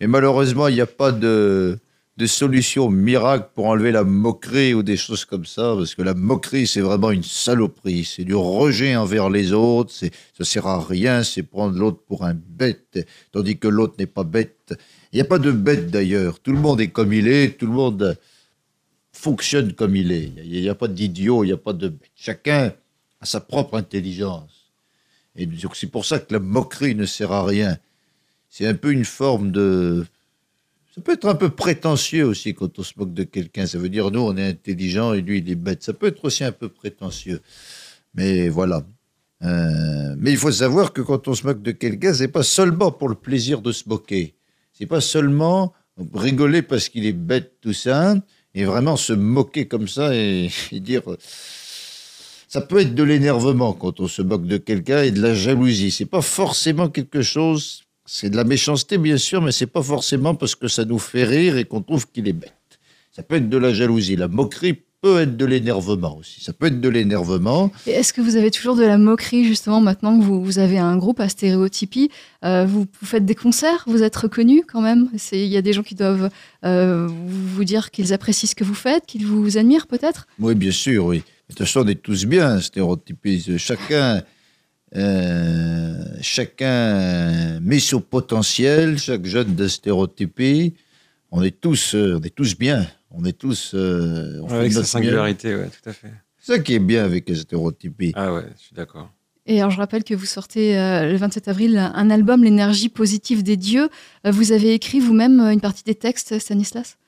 Mais 0.00 0.06
malheureusement, 0.06 0.68
il 0.68 0.74
n'y 0.74 0.80
a 0.80 0.86
pas 0.86 1.12
de, 1.12 1.78
de 2.16 2.26
solution 2.26 2.88
miracle 2.88 3.50
pour 3.54 3.66
enlever 3.66 3.92
la 3.92 4.02
moquerie 4.02 4.72
ou 4.72 4.82
des 4.82 4.96
choses 4.96 5.26
comme 5.26 5.44
ça, 5.44 5.74
parce 5.76 5.94
que 5.94 6.00
la 6.00 6.14
moquerie, 6.14 6.66
c'est 6.66 6.80
vraiment 6.80 7.10
une 7.10 7.22
saloperie. 7.22 8.04
C'est 8.06 8.24
du 8.24 8.34
rejet 8.34 8.96
envers 8.96 9.28
les 9.28 9.52
autres, 9.52 9.92
c'est, 9.92 10.12
ça 10.36 10.44
sert 10.44 10.66
à 10.66 10.82
rien, 10.82 11.22
c'est 11.22 11.42
prendre 11.42 11.78
l'autre 11.78 12.00
pour 12.06 12.24
un 12.24 12.34
bête, 12.34 13.06
tandis 13.32 13.58
que 13.58 13.68
l'autre 13.68 13.96
n'est 13.98 14.06
pas 14.06 14.24
bête. 14.24 14.74
Il 15.12 15.16
n'y 15.16 15.20
a 15.20 15.26
pas 15.26 15.38
de 15.38 15.52
bête 15.52 15.90
d'ailleurs. 15.90 16.40
Tout 16.40 16.52
le 16.52 16.58
monde 16.58 16.80
est 16.80 16.88
comme 16.88 17.12
il 17.12 17.28
est, 17.28 17.58
tout 17.58 17.66
le 17.66 17.72
monde 17.72 18.18
fonctionne 19.12 19.74
comme 19.74 19.94
il 19.94 20.10
est. 20.10 20.32
Il 20.42 20.60
n'y 20.60 20.68
a, 20.68 20.74
pas 20.74 20.88
d'idiot, 20.88 21.44
il 21.44 21.48
n'y 21.48 21.52
a 21.52 21.58
pas 21.58 21.74
de 21.74 21.88
bête. 21.88 22.10
Chacun 22.14 22.72
a 23.20 23.26
sa 23.26 23.40
propre 23.40 23.76
intelligence. 23.76 24.72
Et 25.36 25.46
c'est 25.74 25.90
pour 25.90 26.06
ça 26.06 26.18
que 26.18 26.32
la 26.32 26.40
moquerie 26.40 26.94
ne 26.94 27.04
sert 27.04 27.32
à 27.32 27.44
rien. 27.44 27.76
C'est 28.48 28.66
un 28.66 28.74
peu 28.74 28.92
une 28.92 29.04
forme 29.04 29.50
de. 29.50 30.06
Ça 30.96 31.02
peut 31.02 31.12
être 31.12 31.28
un 31.28 31.34
peu 31.34 31.50
prétentieux 31.50 32.24
aussi 32.24 32.54
quand 32.54 32.78
on 32.78 32.82
se 32.82 32.94
moque 32.96 33.12
de 33.12 33.24
quelqu'un. 33.24 33.66
Ça 33.66 33.76
veut 33.76 33.90
dire, 33.90 34.10
nous, 34.10 34.20
on 34.20 34.34
est 34.34 34.48
intelligent 34.48 35.12
et 35.12 35.20
lui, 35.20 35.38
il 35.38 35.50
est 35.50 35.54
bête. 35.54 35.82
Ça 35.82 35.92
peut 35.92 36.06
être 36.06 36.24
aussi 36.24 36.42
un 36.42 36.52
peu 36.52 36.70
prétentieux. 36.70 37.42
Mais 38.14 38.48
voilà. 38.48 38.82
Euh, 39.42 40.14
mais 40.18 40.30
il 40.30 40.38
faut 40.38 40.50
savoir 40.50 40.94
que 40.94 41.02
quand 41.02 41.28
on 41.28 41.34
se 41.34 41.46
moque 41.46 41.60
de 41.60 41.72
quelqu'un, 41.72 42.14
c'est 42.14 42.28
pas 42.28 42.42
seulement 42.42 42.92
pour 42.92 43.10
le 43.10 43.14
plaisir 43.14 43.60
de 43.60 43.72
se 43.72 43.86
moquer. 43.86 44.36
C'est 44.72 44.86
pas 44.86 45.02
seulement 45.02 45.74
rigoler 46.14 46.62
parce 46.62 46.88
qu'il 46.88 47.04
est 47.04 47.12
bête, 47.12 47.56
tout 47.60 47.74
ça, 47.74 48.14
et 48.54 48.64
vraiment 48.64 48.96
se 48.96 49.12
moquer 49.12 49.68
comme 49.68 49.88
ça 49.88 50.14
et, 50.14 50.48
et 50.72 50.80
dire. 50.80 51.02
Ça 52.48 52.62
peut 52.62 52.80
être 52.80 52.94
de 52.94 53.02
l'énervement 53.02 53.74
quand 53.74 54.00
on 54.00 54.08
se 54.08 54.22
moque 54.22 54.46
de 54.46 54.56
quelqu'un 54.56 55.02
et 55.02 55.10
de 55.10 55.20
la 55.20 55.34
jalousie. 55.34 55.90
C'est 55.90 56.06
pas 56.06 56.22
forcément 56.22 56.88
quelque 56.88 57.20
chose. 57.20 57.85
C'est 58.06 58.30
de 58.30 58.36
la 58.36 58.44
méchanceté, 58.44 58.98
bien 58.98 59.18
sûr, 59.18 59.42
mais 59.42 59.52
c'est 59.52 59.66
pas 59.66 59.82
forcément 59.82 60.34
parce 60.34 60.54
que 60.54 60.68
ça 60.68 60.84
nous 60.84 60.98
fait 60.98 61.24
rire 61.24 61.56
et 61.56 61.64
qu'on 61.64 61.82
trouve 61.82 62.06
qu'il 62.10 62.28
est 62.28 62.32
bête. 62.32 62.52
Ça 63.10 63.22
peut 63.22 63.36
être 63.36 63.48
de 63.48 63.56
la 63.56 63.74
jalousie. 63.74 64.14
La 64.14 64.28
moquerie 64.28 64.78
peut 65.02 65.20
être 65.20 65.36
de 65.36 65.44
l'énervement 65.44 66.16
aussi. 66.18 66.40
Ça 66.42 66.52
peut 66.52 66.66
être 66.66 66.80
de 66.80 66.88
l'énervement. 66.88 67.72
Est-ce 67.86 68.12
que 68.12 68.20
vous 68.20 68.36
avez 68.36 68.50
toujours 68.50 68.76
de 68.76 68.84
la 68.84 68.96
moquerie, 68.96 69.44
justement, 69.44 69.80
maintenant 69.80 70.18
que 70.18 70.24
vous, 70.24 70.42
vous 70.42 70.58
avez 70.58 70.78
un 70.78 70.96
groupe 70.96 71.20
à 71.20 71.28
stéréotypie 71.28 72.10
euh, 72.44 72.64
vous, 72.64 72.86
vous 73.00 73.06
faites 73.06 73.24
des 73.24 73.34
concerts, 73.34 73.84
vous 73.86 74.02
êtes 74.02 74.16
reconnu 74.16 74.62
quand 74.66 74.80
même? 74.80 75.08
Il 75.32 75.46
y 75.46 75.56
a 75.56 75.62
des 75.62 75.72
gens 75.72 75.82
qui 75.82 75.94
doivent 75.94 76.30
euh, 76.64 77.08
vous 77.08 77.64
dire 77.64 77.90
qu'ils 77.90 78.12
apprécient 78.12 78.48
ce 78.48 78.54
que 78.54 78.64
vous 78.64 78.74
faites, 78.74 79.04
qu'ils 79.06 79.26
vous 79.26 79.58
admirent 79.58 79.86
peut-être? 79.86 80.26
Oui, 80.38 80.54
bien 80.54 80.72
sûr, 80.72 81.06
oui. 81.06 81.18
De 81.18 81.54
toute 81.54 81.66
façon, 81.66 81.82
on 81.84 81.88
est 81.88 82.02
tous 82.02 82.24
bien 82.24 82.60
stéréotypés. 82.60 83.40
Chacun, 83.58 84.22
euh, 84.94 85.94
chacun 86.20 87.60
met 87.60 87.80
son 87.80 88.00
potentiel, 88.00 88.98
chaque 88.98 89.26
jeune 89.26 89.54
de 89.54 89.66
stéréotypie. 89.68 90.74
On 91.30 91.42
est 91.42 91.60
tous, 91.60 91.94
euh, 91.94 92.18
on 92.18 92.22
est 92.22 92.34
tous 92.34 92.56
bien. 92.56 92.86
On 93.10 93.24
est 93.24 93.36
tous. 93.36 93.72
euh, 93.74 94.40
on 94.42 94.48
Avec 94.48 94.72
sa 94.72 94.84
singularité, 94.84 95.54
ouais, 95.56 95.68
tout 95.68 95.88
à 95.88 95.92
fait. 95.92 96.12
C'est 96.38 96.52
ça 96.52 96.58
qui 96.60 96.74
est 96.74 96.78
bien 96.78 97.04
avec 97.04 97.28
les 97.28 97.34
stéréotypies. 97.36 98.12
Ah 98.14 98.32
ouais, 98.32 98.44
je 98.56 98.62
suis 98.62 98.74
d'accord. 98.74 99.10
Et 99.46 99.60
alors, 99.60 99.70
je 99.70 99.78
rappelle 99.78 100.02
que 100.02 100.14
vous 100.14 100.26
sortez 100.26 100.76
euh, 100.76 101.10
le 101.10 101.16
27 101.16 101.48
avril 101.48 101.78
un 101.78 102.10
album, 102.10 102.42
L'énergie 102.42 102.88
positive 102.88 103.42
des 103.44 103.56
dieux. 103.56 103.88
Euh, 104.26 104.30
vous 104.30 104.50
avez 104.52 104.74
écrit 104.74 104.98
vous-même 104.98 105.40
euh, 105.40 105.52
une 105.52 105.60
partie 105.60 105.84
des 105.84 105.94
textes, 105.94 106.38
Stanislas, 106.38 106.98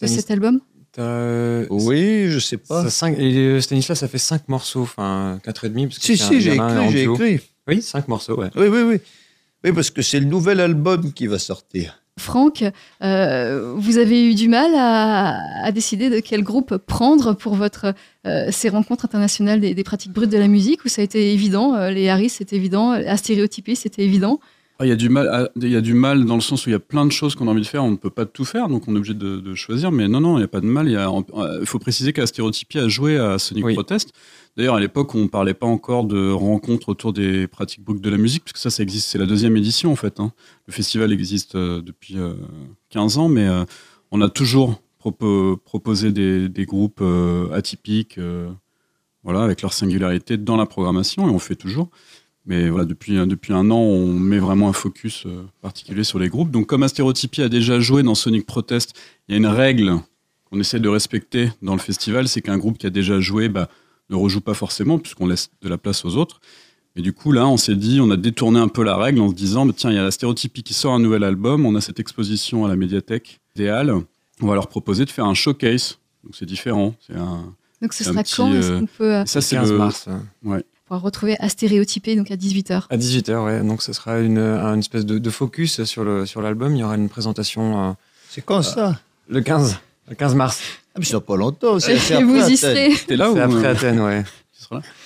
de 0.00 0.06
cet 0.06 0.30
album? 0.30 0.60
T'as- 0.94 1.64
Oui, 1.70 2.26
je 2.30 2.38
sais 2.38 2.56
pas. 2.56 2.84
Ça, 2.84 2.90
cinq- 2.90 3.18
et 3.18 3.36
euh, 3.36 3.60
Stanislas, 3.60 3.98
ça 3.98 4.08
fait 4.08 4.18
cinq 4.18 4.48
morceaux, 4.48 4.82
enfin 4.82 5.40
quatre 5.44 5.64
et 5.64 5.68
demi. 5.68 5.86
parce 5.86 5.98
que 5.98 6.04
Si, 6.04 6.16
c'est 6.16 6.24
un- 6.24 6.28
si, 6.28 6.40
j'ai 6.40 6.54
écrit, 6.54 6.92
j'ai 6.92 7.02
écrit. 7.04 7.40
Oui, 7.68 7.82
cinq 7.82 8.08
morceaux, 8.08 8.36
ouais. 8.38 8.50
Oui, 8.56 8.66
oui, 8.68 8.82
oui. 8.82 8.96
Oui, 9.64 9.72
parce 9.72 9.90
que 9.90 10.02
c'est 10.02 10.20
le 10.20 10.26
nouvel 10.26 10.60
album 10.60 11.12
qui 11.12 11.26
va 11.26 11.38
sortir. 11.38 12.00
Franck, 12.16 12.62
euh, 13.02 13.72
vous 13.76 13.98
avez 13.98 14.30
eu 14.30 14.34
du 14.36 14.48
mal 14.48 14.70
à, 14.76 15.64
à 15.64 15.72
décider 15.72 16.10
de 16.10 16.20
quel 16.20 16.42
groupe 16.44 16.76
prendre 16.76 17.32
pour 17.32 17.54
votre, 17.56 17.92
euh, 18.26 18.48
ces 18.52 18.68
rencontres 18.68 19.04
internationales 19.06 19.60
des, 19.60 19.74
des 19.74 19.82
pratiques 19.82 20.12
brutes 20.12 20.30
de 20.30 20.38
la 20.38 20.46
musique, 20.46 20.84
ou 20.84 20.88
ça 20.88 21.00
a 21.00 21.04
été 21.04 21.32
évident 21.32 21.74
euh, 21.74 21.90
Les 21.90 22.08
Harris, 22.08 22.28
c'était 22.28 22.54
évident. 22.56 22.92
À 22.92 23.16
stéréotyper, 23.16 23.74
c'était 23.74 24.02
évident? 24.04 24.38
Ah, 24.80 24.86
Il 24.86 24.88
y, 24.88 24.92
a 24.92 24.96
du 24.96 25.08
mal 25.08 25.50
y 25.56 25.76
a 25.76 25.80
du 25.80 25.94
mal 25.94 26.24
dans 26.24 26.34
le 26.34 26.40
sens 26.40 26.66
où 26.66 26.68
il 26.68 26.72
y 26.72 26.74
a 26.74 26.80
plein 26.80 27.06
de 27.06 27.12
choses 27.12 27.36
qu'on 27.36 27.46
a 27.46 27.50
envie 27.52 27.60
de 27.62 27.66
faire, 27.66 27.84
on 27.84 27.92
ne 27.92 27.96
peut 27.96 28.10
pas 28.10 28.26
tout 28.26 28.44
faire, 28.44 28.68
donc 28.68 28.88
on 28.88 28.94
est 28.94 28.98
obligé 28.98 29.14
de, 29.14 29.36
de 29.38 29.54
choisir. 29.54 29.92
Mais 29.92 30.08
non, 30.08 30.20
non, 30.20 30.34
il 30.34 30.38
n'y 30.38 30.44
a 30.44 30.48
pas 30.48 30.60
de 30.60 30.66
mal. 30.66 30.88
Il 30.88 30.96
euh, 30.96 31.64
faut 31.64 31.78
préciser 31.78 32.12
qu'à 32.12 32.26
Stéréotypie 32.26 32.78
a 32.80 32.88
joué 32.88 33.16
à 33.16 33.38
Sonic 33.38 33.62
Protest. 33.74 34.10
D'ailleurs, 34.56 34.74
à 34.74 34.80
l'époque, 34.80 35.14
on 35.14 35.22
ne 35.22 35.28
parlait 35.28 35.54
pas 35.54 35.66
encore 35.66 36.04
de 36.04 36.30
rencontres 36.30 36.88
autour 36.88 37.12
des 37.12 37.46
pratiques 37.46 37.84
brutes 37.84 38.00
de 38.00 38.10
la 38.10 38.16
musique, 38.18 38.44
puisque 38.44 38.58
ça, 38.58 38.70
ça 38.70 38.82
existe. 38.82 39.08
C'est 39.08 39.18
la 39.18 39.26
deuxième 39.26 39.56
édition, 39.56 39.92
en 39.92 39.96
fait. 39.96 40.18
hein. 40.18 40.32
Le 40.66 40.72
festival 40.72 41.12
existe 41.12 41.54
euh, 41.54 41.80
depuis 41.80 42.18
euh, 42.18 42.34
15 42.90 43.18
ans, 43.18 43.28
mais 43.28 43.46
euh, 43.46 43.64
on 44.10 44.20
a 44.22 44.28
toujours 44.28 44.80
propo- 45.00 45.56
proposé 45.56 46.10
des, 46.10 46.48
des 46.48 46.66
groupes 46.66 46.98
euh, 47.00 47.48
atypiques, 47.52 48.18
euh, 48.18 48.48
voilà, 49.22 49.42
avec 49.42 49.62
leur 49.62 49.72
singularité 49.72 50.36
dans 50.36 50.56
la 50.56 50.66
programmation, 50.66 51.28
et 51.28 51.30
on 51.30 51.38
fait 51.38 51.56
toujours. 51.56 51.90
Mais 52.46 52.68
voilà, 52.68 52.84
depuis, 52.84 53.14
depuis 53.26 53.52
un 53.54 53.70
an, 53.70 53.78
on 53.78 54.12
met 54.12 54.38
vraiment 54.38 54.68
un 54.68 54.74
focus 54.74 55.24
euh, 55.26 55.44
particulier 55.62 56.04
sur 56.04 56.18
les 56.18 56.28
groupes. 56.28 56.50
Donc, 56.50 56.66
comme 56.66 56.82
Astérotypie 56.82 57.40
a 57.42 57.48
déjà 57.48 57.80
joué 57.80 58.02
dans 58.02 58.14
Sonic 58.14 58.44
Protest, 58.44 58.92
il 59.28 59.32
y 59.32 59.34
a 59.34 59.38
une 59.38 59.46
règle 59.46 59.98
qu'on 60.50 60.60
essaie 60.60 60.78
de 60.78 60.88
respecter 60.88 61.50
dans 61.62 61.72
le 61.72 61.80
festival, 61.80 62.28
c'est 62.28 62.42
qu'un 62.42 62.58
groupe 62.58 62.76
qui 62.76 62.86
a 62.86 62.90
déjà 62.90 63.18
joué 63.18 63.48
bah, 63.48 63.68
ne 64.10 64.16
rejoue 64.16 64.42
pas 64.42 64.52
forcément, 64.52 64.98
puisqu'on 64.98 65.26
laisse 65.26 65.50
de 65.62 65.68
la 65.70 65.78
place 65.78 66.04
aux 66.04 66.16
autres. 66.16 66.40
Et 66.96 67.02
du 67.02 67.12
coup, 67.14 67.32
là, 67.32 67.48
on 67.48 67.56
s'est 67.56 67.74
dit, 67.76 67.98
on 68.00 68.10
a 68.10 68.16
détourné 68.16 68.60
un 68.60 68.68
peu 68.68 68.84
la 68.84 68.96
règle 68.96 69.20
en 69.20 69.30
se 69.30 69.34
disant, 69.34 69.64
bah, 69.64 69.72
tiens, 69.74 69.90
il 69.90 69.96
y 69.96 69.98
a 69.98 70.02
la 70.04 70.10
Stéréotypie 70.10 70.62
qui 70.62 70.74
sort 70.74 70.92
un 70.92 71.00
nouvel 71.00 71.24
album, 71.24 71.64
on 71.64 71.74
a 71.74 71.80
cette 71.80 71.98
exposition 71.98 72.66
à 72.66 72.68
la 72.68 72.76
médiathèque 72.76 73.40
Halles, 73.58 73.94
on 74.42 74.46
va 74.46 74.54
leur 74.54 74.68
proposer 74.68 75.06
de 75.06 75.10
faire 75.10 75.24
un 75.24 75.34
showcase. 75.34 75.98
Donc, 76.22 76.34
c'est 76.36 76.46
différent. 76.46 76.94
C'est 77.06 77.16
un, 77.16 77.54
Donc 77.80 77.94
ce 77.94 78.04
sera 78.04 78.22
petit, 78.22 78.36
quand 78.36 78.52
Est-ce 78.52 78.70
euh, 78.70 78.80
qu'on 78.80 78.86
peut 78.86 79.14
euh, 79.14 79.24
ça, 79.24 79.40
c'est 79.40 79.56
15 79.56 79.72
le- 79.72 79.78
mars. 79.78 80.08
Ouais. 80.44 80.64
Pouvoir 80.86 81.02
retrouver 81.02 81.36
à 81.40 81.48
stéréotyper 81.48 82.16
donc 82.16 82.30
à 82.30 82.36
18h 82.36 82.84
À 82.90 82.96
18h, 82.96 83.44
ouais. 83.44 83.60
Donc, 83.62 83.82
ce 83.82 83.92
sera 83.92 84.18
une, 84.20 84.38
une 84.38 84.78
espèce 84.80 85.06
de, 85.06 85.18
de 85.18 85.30
focus 85.30 85.84
sur 85.84 86.04
le 86.04 86.26
sur 86.26 86.42
l'album. 86.42 86.74
Il 86.76 86.80
y 86.80 86.84
aura 86.84 86.96
une 86.96 87.08
présentation. 87.08 87.88
euh, 87.88 87.92
C'est 88.28 88.44
quand 88.44 88.62
ça? 88.62 88.98
Le 89.28 89.40
15. 89.40 89.78
Le 90.10 90.14
15 90.14 90.34
mars. 90.34 90.60
Ah, 90.94 90.98
mais 90.98 91.04
c'est 91.06 91.18
pas 91.20 91.36
longtemps. 91.36 91.78
C'est 91.80 91.94
Et 91.94 91.98
c'est 91.98 92.14
après 92.14 92.24
vous 92.26 92.36
y 92.36 92.40
Athènes. 92.42 92.56
serez. 92.56 92.90
T'es 93.06 93.16
là 93.16 93.30
C'est 93.32 93.40
après 93.40 93.66
Athènes, 93.66 94.00
ouais. 94.00 94.22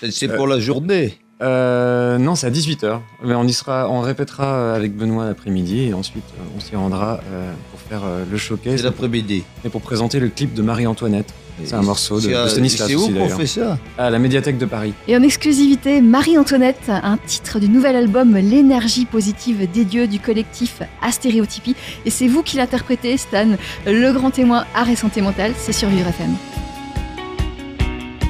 C'est- 0.01 0.11
C'est 0.11 0.29
pour 0.29 0.47
la 0.47 0.59
journée. 0.61 1.19
Euh, 1.41 2.19
non, 2.19 2.35
c'est 2.35 2.49
à 2.49 2.51
18h. 2.51 3.01
Mais 3.23 3.35
on 3.37 3.45
y 3.45 3.53
sera, 3.53 3.89
on 3.89 4.01
répétera 4.01 4.47
euh, 4.55 4.75
avec 4.77 4.97
Benoît 4.97 5.25
l'après-midi 5.25 5.83
et 5.85 5.95
ensuite 5.95 6.25
euh, 6.37 6.43
on 6.57 6.61
s'y 6.61 6.75
rendra 6.75 7.21
euh, 7.31 7.53
pour 7.71 7.81
faire 7.81 8.03
euh, 8.05 8.25
le 8.29 8.37
showcase. 8.37 8.77
C'est 8.79 8.83
l'après-midi. 8.83 9.45
Et 9.65 9.69
pour 9.69 9.81
présenter 9.81 10.19
le 10.19 10.29
clip 10.31 10.53
de 10.55 10.63
Marie-Antoinette. 10.63 11.33
C'est 11.65 11.75
un 11.75 11.83
morceau 11.83 12.21
de, 12.21 12.29
de 12.29 12.49
Stanislas 12.49 12.89
c'est 12.89 12.95
où 12.95 12.99
aussi 13.01 13.13
qu'on 13.13 13.19
d'ailleurs. 13.21 13.37
fait 13.39 13.47
ça? 13.47 13.79
À 13.99 14.11
la 14.11 14.19
médiathèque 14.19 14.59
de 14.59 14.67
Paris. 14.67 14.95
Et 15.07 15.17
en 15.17 15.23
exclusivité, 15.23 16.01
Marie-Antoinette, 16.01 16.89
un 16.89 17.19
titre 17.27 17.59
du 17.59 17.69
nouvel 17.69 17.97
album 17.97 18.35
L'énergie 18.37 19.05
positive 19.05 19.69
des 19.71 19.85
dieux 19.85 20.07
du 20.07 20.21
collectif 20.21 20.83
Astéréotypie. 21.03 21.77
Et 22.07 22.11
c'est 22.11 22.29
vous 22.29 22.43
qui 22.43 22.57
l'interprétez, 22.57 23.17
Stan, 23.17 23.49
le 23.87 24.13
grand 24.13 24.31
témoin 24.31 24.65
art 24.75 24.89
et 24.89 24.97
santé 24.97 25.21
mentale, 25.21 25.53
c'est 25.59 25.73
sur 25.73 25.89
Vivre 25.89 26.09
FM. 26.09 26.35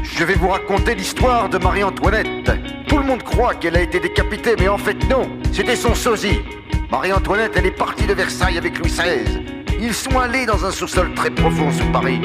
Je 0.02 0.24
vais 0.24 0.34
vous 0.34 0.48
raconter 0.48 0.94
l'histoire 0.94 1.48
de 1.48 1.58
Marie-Antoinette. 1.58 2.50
Tout 2.88 2.98
le 2.98 3.04
monde 3.04 3.22
croit 3.22 3.54
qu'elle 3.54 3.76
a 3.76 3.80
été 3.82 4.00
décapitée, 4.00 4.54
mais 4.58 4.68
en 4.68 4.78
fait 4.78 4.96
non, 5.08 5.28
c'était 5.52 5.76
son 5.76 5.94
sosie. 5.94 6.40
Marie-Antoinette, 6.90 7.52
elle 7.56 7.66
est 7.66 7.70
partie 7.76 8.06
de 8.06 8.14
Versailles 8.14 8.58
avec 8.58 8.78
Louis 8.78 8.90
XVI. 8.90 9.40
Ils 9.80 9.94
sont 9.94 10.18
allés 10.18 10.46
dans 10.46 10.64
un 10.64 10.72
sous-sol 10.72 11.14
très 11.14 11.30
profond 11.30 11.70
sous 11.70 11.84
Paris. 11.92 12.20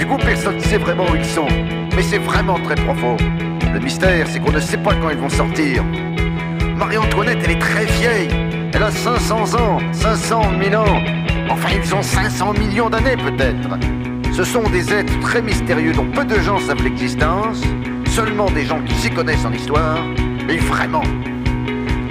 Du 0.00 0.06
coup, 0.06 0.16
personne 0.16 0.56
ne 0.56 0.62
sait 0.62 0.78
vraiment 0.78 1.04
où 1.10 1.14
ils 1.14 1.24
sont, 1.26 1.46
mais 1.94 2.00
c'est 2.00 2.16
vraiment 2.16 2.58
très 2.58 2.74
profond. 2.74 3.18
Le 3.74 3.78
mystère, 3.80 4.26
c'est 4.26 4.40
qu'on 4.40 4.50
ne 4.50 4.58
sait 4.58 4.78
pas 4.78 4.94
quand 4.94 5.10
ils 5.10 5.18
vont 5.18 5.28
sortir. 5.28 5.84
Marie-Antoinette, 6.74 7.36
elle 7.44 7.50
est 7.50 7.58
très 7.58 7.84
vieille. 7.84 8.30
Elle 8.72 8.82
a 8.82 8.90
500 8.90 9.54
ans, 9.60 9.78
500 9.92 10.42
000 10.70 10.82
ans. 10.82 11.02
Enfin, 11.50 11.68
ils 11.76 11.94
ont 11.94 12.00
500 12.00 12.54
millions 12.54 12.88
d'années 12.88 13.14
peut-être. 13.14 13.78
Ce 14.32 14.42
sont 14.42 14.62
des 14.70 14.90
êtres 14.90 15.20
très 15.20 15.42
mystérieux 15.42 15.92
dont 15.92 16.06
peu 16.06 16.24
de 16.24 16.40
gens 16.40 16.58
savent 16.60 16.82
l'existence. 16.82 17.60
Seulement 18.06 18.50
des 18.50 18.64
gens 18.64 18.80
qui 18.80 18.94
s'y 18.94 19.10
connaissent 19.10 19.44
en 19.44 19.52
histoire. 19.52 19.98
Mais 20.46 20.56
vraiment. 20.56 21.04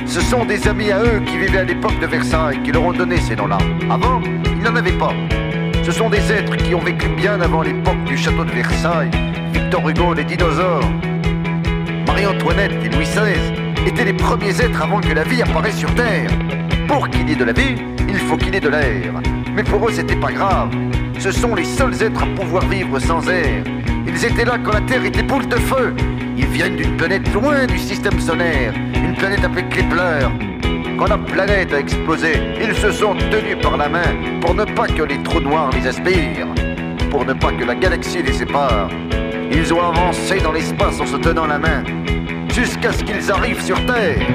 Ce 0.06 0.22
sont 0.22 0.46
des 0.46 0.68
amis 0.68 0.92
à 0.92 1.02
eux 1.02 1.22
qui 1.26 1.40
vivaient 1.40 1.58
à 1.58 1.64
l'époque 1.64 2.00
de 2.00 2.06
Versailles 2.06 2.62
qui 2.64 2.72
leur 2.72 2.84
ont 2.84 2.94
donné 2.94 3.18
ces 3.18 3.36
noms-là. 3.36 3.58
Avant, 3.90 4.22
ils 4.46 4.62
n'en 4.62 4.76
avaient 4.76 4.92
pas. 4.92 5.14
Ce 5.90 5.96
sont 5.96 6.10
des 6.12 6.32
êtres 6.32 6.56
qui 6.56 6.76
ont 6.76 6.82
vécu 6.82 7.08
bien 7.08 7.42
avant 7.42 7.64
l'époque 7.64 8.04
du 8.06 8.16
château 8.16 8.46
de 8.46 8.52
Versailles. 8.52 9.10
Victor 9.52 9.90
Hugo, 9.90 10.14
les 10.14 10.24
dinosaures. 10.24 10.88
Marie-Antoinette 12.06 12.74
et 12.86 12.90
Louis 12.90 13.06
XVI 13.06 13.88
étaient 13.88 14.06
les 14.06 14.14
premiers 14.14 14.62
êtres 14.62 14.84
avant 14.84 15.02
que 15.02 15.12
la 15.12 15.24
vie 15.24 15.42
apparaisse 15.42 15.78
sur 15.78 15.92
Terre. 15.96 16.30
Pour 16.88 17.10
qu'il 17.10 17.28
y 17.28 17.32
ait 17.32 17.36
de 17.36 17.44
la 17.44 17.54
vie, 17.54 17.74
il 18.08 18.20
faut 18.20 18.38
qu'il 18.38 18.54
y 18.54 18.58
ait 18.58 18.60
de 18.60 18.70
l'air. 18.70 19.14
Mais 19.56 19.64
pour 19.64 19.90
eux, 19.90 19.92
c'était 19.92 20.16
pas 20.16 20.32
grave. 20.32 20.70
Ce 21.18 21.32
sont 21.32 21.56
les 21.56 21.66
seuls 21.66 22.04
êtres 22.04 22.22
à 22.22 22.28
pouvoir 22.40 22.68
vivre 22.68 23.00
sans 23.00 23.28
air. 23.28 23.64
Ils 24.06 24.26
étaient 24.26 24.46
là 24.46 24.60
quand 24.64 24.74
la 24.74 24.82
Terre 24.82 25.04
était 25.04 25.24
boule 25.24 25.48
de 25.48 25.56
feu. 25.56 25.96
Ils 26.38 26.46
viennent 26.46 26.76
d'une 26.76 26.98
planète 26.98 27.34
loin 27.34 27.66
du 27.66 27.80
système 27.80 28.20
solaire, 28.20 28.76
une 28.94 29.16
planète 29.16 29.44
appelée 29.44 29.68
Kepler. 29.70 30.49
Quand 31.00 31.08
la 31.08 31.18
planète 31.18 31.72
a 31.72 31.80
explosé, 31.80 32.34
ils 32.62 32.76
se 32.76 32.92
sont 32.92 33.16
tenus 33.16 33.58
par 33.62 33.78
la 33.78 33.88
main 33.88 34.18
pour 34.42 34.54
ne 34.54 34.66
pas 34.66 34.86
que 34.86 35.04
les 35.04 35.24
trous 35.24 35.40
noirs 35.40 35.70
les 35.72 35.88
aspirent, 35.88 36.54
pour 37.10 37.24
ne 37.24 37.32
pas 37.32 37.54
que 37.54 37.64
la 37.64 37.74
galaxie 37.74 38.22
les 38.22 38.34
sépare. 38.34 38.90
Ils 39.50 39.74
ont 39.74 39.82
avancé 39.82 40.42
dans 40.42 40.52
l'espace 40.52 41.00
en 41.00 41.06
se 41.06 41.16
tenant 41.16 41.48
la 41.48 41.58
main, 41.58 41.86
jusqu'à 42.54 42.92
ce 42.92 43.06
qu'ils 43.06 43.32
arrivent 43.32 43.62
sur 43.62 43.78
Terre. 43.86 44.28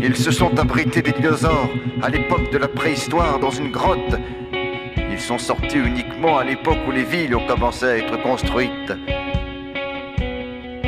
Ils 0.00 0.14
se 0.14 0.30
sont 0.30 0.56
abrités 0.56 1.02
des 1.02 1.10
dinosaures 1.10 1.70
à 2.00 2.08
l'époque 2.08 2.52
de 2.52 2.58
la 2.58 2.68
préhistoire 2.68 3.40
dans 3.40 3.50
une 3.50 3.72
grotte. 3.72 4.14
Ils 5.10 5.20
sont 5.20 5.38
sortis 5.38 5.78
uniquement 5.78 6.38
à 6.38 6.44
l'époque 6.44 6.78
où 6.86 6.92
les 6.92 7.02
villes 7.02 7.34
ont 7.34 7.46
commencé 7.48 7.84
à 7.84 7.96
être 7.98 8.22
construites. 8.22 8.92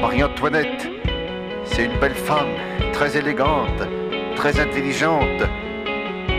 Marie-Antoinette, 0.01 0.89
c'est 1.73 1.85
une 1.85 1.99
belle 1.99 2.15
femme, 2.15 2.55
très 2.93 3.17
élégante, 3.17 3.83
très 4.37 4.59
intelligente. 4.61 5.43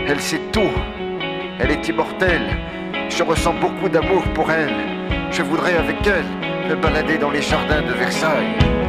Elle 0.06 0.20
sait 0.20 0.40
tout. 0.52 0.72
Elle 1.58 1.70
est 1.70 1.88
immortelle. 1.88 2.56
Je 3.08 3.22
ressens 3.22 3.54
beaucoup 3.54 3.88
d'amour 3.88 4.22
pour 4.34 4.50
elle. 4.50 4.74
Je 5.30 5.42
voudrais 5.42 5.76
avec 5.76 6.06
elle 6.06 6.68
me 6.68 6.76
balader 6.76 7.18
dans 7.18 7.30
les 7.30 7.42
jardins 7.42 7.82
de 7.82 7.92
Versailles. 7.92 8.81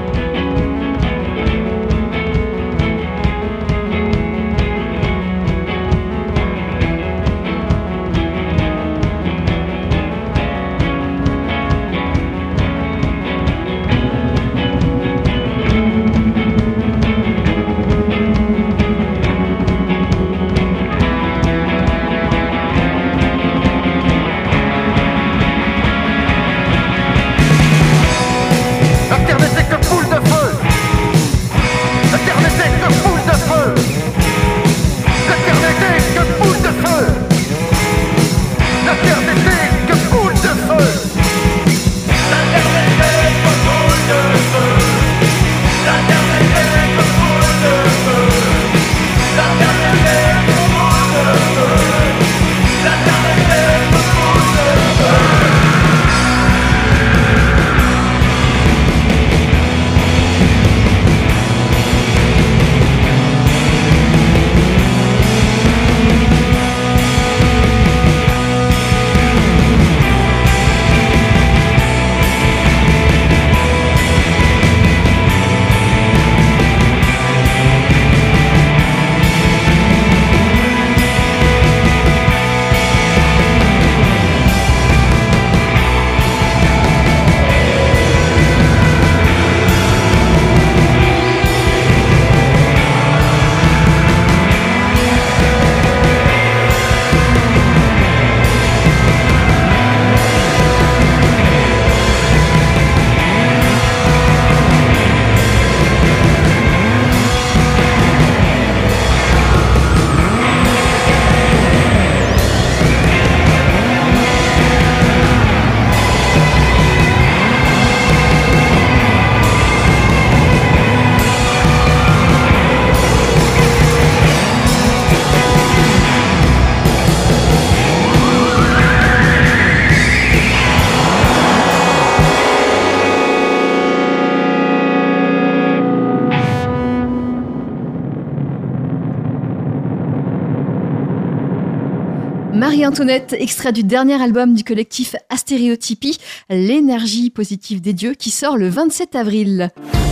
Marie-Antoinette, 142.84 143.34
extrait 143.40 143.72
du 143.72 143.86
dernier 143.86 144.22
album 144.22 144.56
du 144.56 144.66
collectif 144.66 145.16
Astéréotypie, 145.30 146.18
L'énergie 146.50 147.30
positive 147.30 147.80
des 147.80 147.94
dieux, 147.94 148.14
qui 148.14 148.30
sort 148.30 148.58
le 148.58 148.68
27 148.68 149.16
avril. 149.16 149.70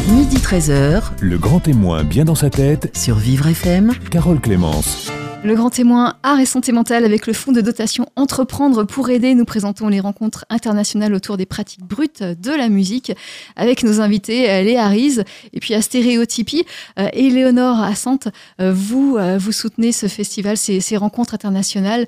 Midi 0.08 0.38
13h, 0.38 1.02
Le 1.20 1.38
grand 1.38 1.60
témoin 1.60 2.06
bien 2.06 2.24
dans 2.24 2.36
sa 2.36 2.50
tête, 2.50 2.96
sur 2.96 3.18
Vivre 3.18 3.48
FM, 3.48 3.92
Carole 4.10 4.40
Clémence. 4.40 5.12
Le 5.44 5.56
grand 5.56 5.72
témoin 5.72 6.18
art 6.22 6.40
et 6.40 6.46
santé 6.46 6.72
mentale 6.72 7.04
avec 7.04 7.26
le 7.26 7.34
fonds 7.34 7.52
de 7.52 7.62
dotation 7.62 8.06
Entreprendre 8.16 8.84
pour 8.84 9.10
aider. 9.10 9.34
Nous 9.34 9.44
présentons 9.44 9.88
les 9.88 10.00
rencontres 10.00 10.46
internationales 10.52 11.16
autour 11.16 11.36
des 11.36 11.48
pratiques 11.48 11.84
brutes 11.84 12.22
de 12.22 12.52
la 12.52 12.70
musique 12.70 13.12
avec 13.56 13.84
nos 13.84 14.02
invités 14.02 14.52
euh, 14.52 14.62
Léa 14.62 14.88
Riz 14.88 15.24
et 15.52 15.60
puis 15.60 15.74
à 15.74 15.82
Stéréotypie. 15.82 16.64
Euh, 17.00 17.08
Éléonore 17.14 17.82
Assante, 17.82 18.28
euh, 18.60 18.72
vous, 18.72 19.18
vous 19.40 19.52
soutenez 19.52 19.92
ce 19.92 20.06
festival, 20.06 20.58
ces, 20.58 20.80
ces 20.80 20.96
rencontres 20.96 21.34
internationales. 21.34 22.06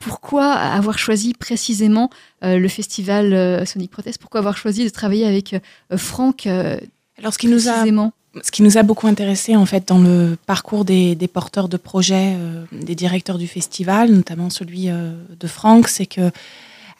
Pourquoi 0.00 0.50
avoir 0.50 0.98
choisi 0.98 1.34
précisément 1.34 2.10
le 2.42 2.66
festival 2.66 3.64
Sonic 3.64 3.92
Protest? 3.92 4.18
Pourquoi 4.18 4.40
avoir 4.40 4.56
choisi 4.56 4.84
de 4.84 4.88
travailler 4.88 5.26
avec 5.26 5.54
Franck 5.96 6.46
Alors, 6.46 7.32
ce 7.32 7.38
qui 7.38 7.46
nous 7.46 7.68
a 7.68 7.72
précisément? 7.72 8.12
Ce 8.40 8.50
qui 8.50 8.62
nous 8.62 8.78
a 8.78 8.82
beaucoup 8.82 9.06
intéressé 9.06 9.56
en 9.56 9.66
fait 9.66 9.86
dans 9.88 9.98
le 9.98 10.36
parcours 10.46 10.84
des, 10.84 11.16
porteurs 11.32 11.68
de 11.68 11.76
projets, 11.76 12.34
euh, 12.36 12.64
des 12.72 12.94
directeurs 12.94 13.38
du 13.38 13.46
festival, 13.46 14.10
notamment 14.10 14.48
celui 14.48 14.88
euh, 14.88 15.12
de 15.38 15.46
Franck, 15.46 15.88
c'est 15.88 16.06
que 16.06 16.30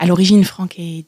À 0.03 0.07
l'origine, 0.07 0.42
Franck 0.42 0.80
est 0.80 1.05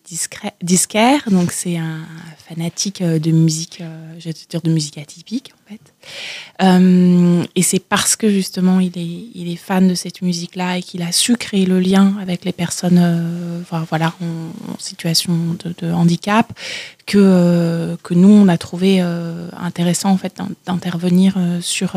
disquaire, 0.62 1.22
donc 1.28 1.50
c'est 1.50 1.78
un 1.78 2.06
fanatique 2.48 3.02
euh, 3.02 3.18
de 3.18 3.32
musique, 3.32 3.80
euh, 3.80 4.14
je 4.20 4.26
vais 4.26 4.32
te 4.32 4.48
dire 4.48 4.62
de 4.62 4.70
musique 4.70 4.98
atypique 4.98 5.52
en 5.52 5.68
fait. 5.68 5.80
Euh, 6.62 7.42
et 7.56 7.62
c'est 7.62 7.80
parce 7.80 8.14
que 8.14 8.30
justement 8.30 8.78
il 8.78 8.96
est, 8.96 9.30
il 9.34 9.50
est 9.50 9.56
fan 9.56 9.88
de 9.88 9.96
cette 9.96 10.22
musique-là 10.22 10.78
et 10.78 10.82
qu'il 10.82 11.02
a 11.02 11.10
su 11.10 11.36
créer 11.36 11.66
le 11.66 11.80
lien 11.80 12.14
avec 12.22 12.44
les 12.44 12.52
personnes, 12.52 13.64
voilà, 13.90 14.14
en, 14.22 14.78
situation 14.78 15.56
de, 15.80 15.90
handicap, 15.90 16.52
que 17.04 17.96
que 18.04 18.14
nous 18.14 18.30
on 18.30 18.46
a 18.46 18.58
trouvé 18.58 19.00
intéressant 19.00 20.10
en 20.10 20.18
fait 20.18 20.36
d'in- 20.36 20.50
d'intervenir 20.66 21.36
sur 21.62 21.96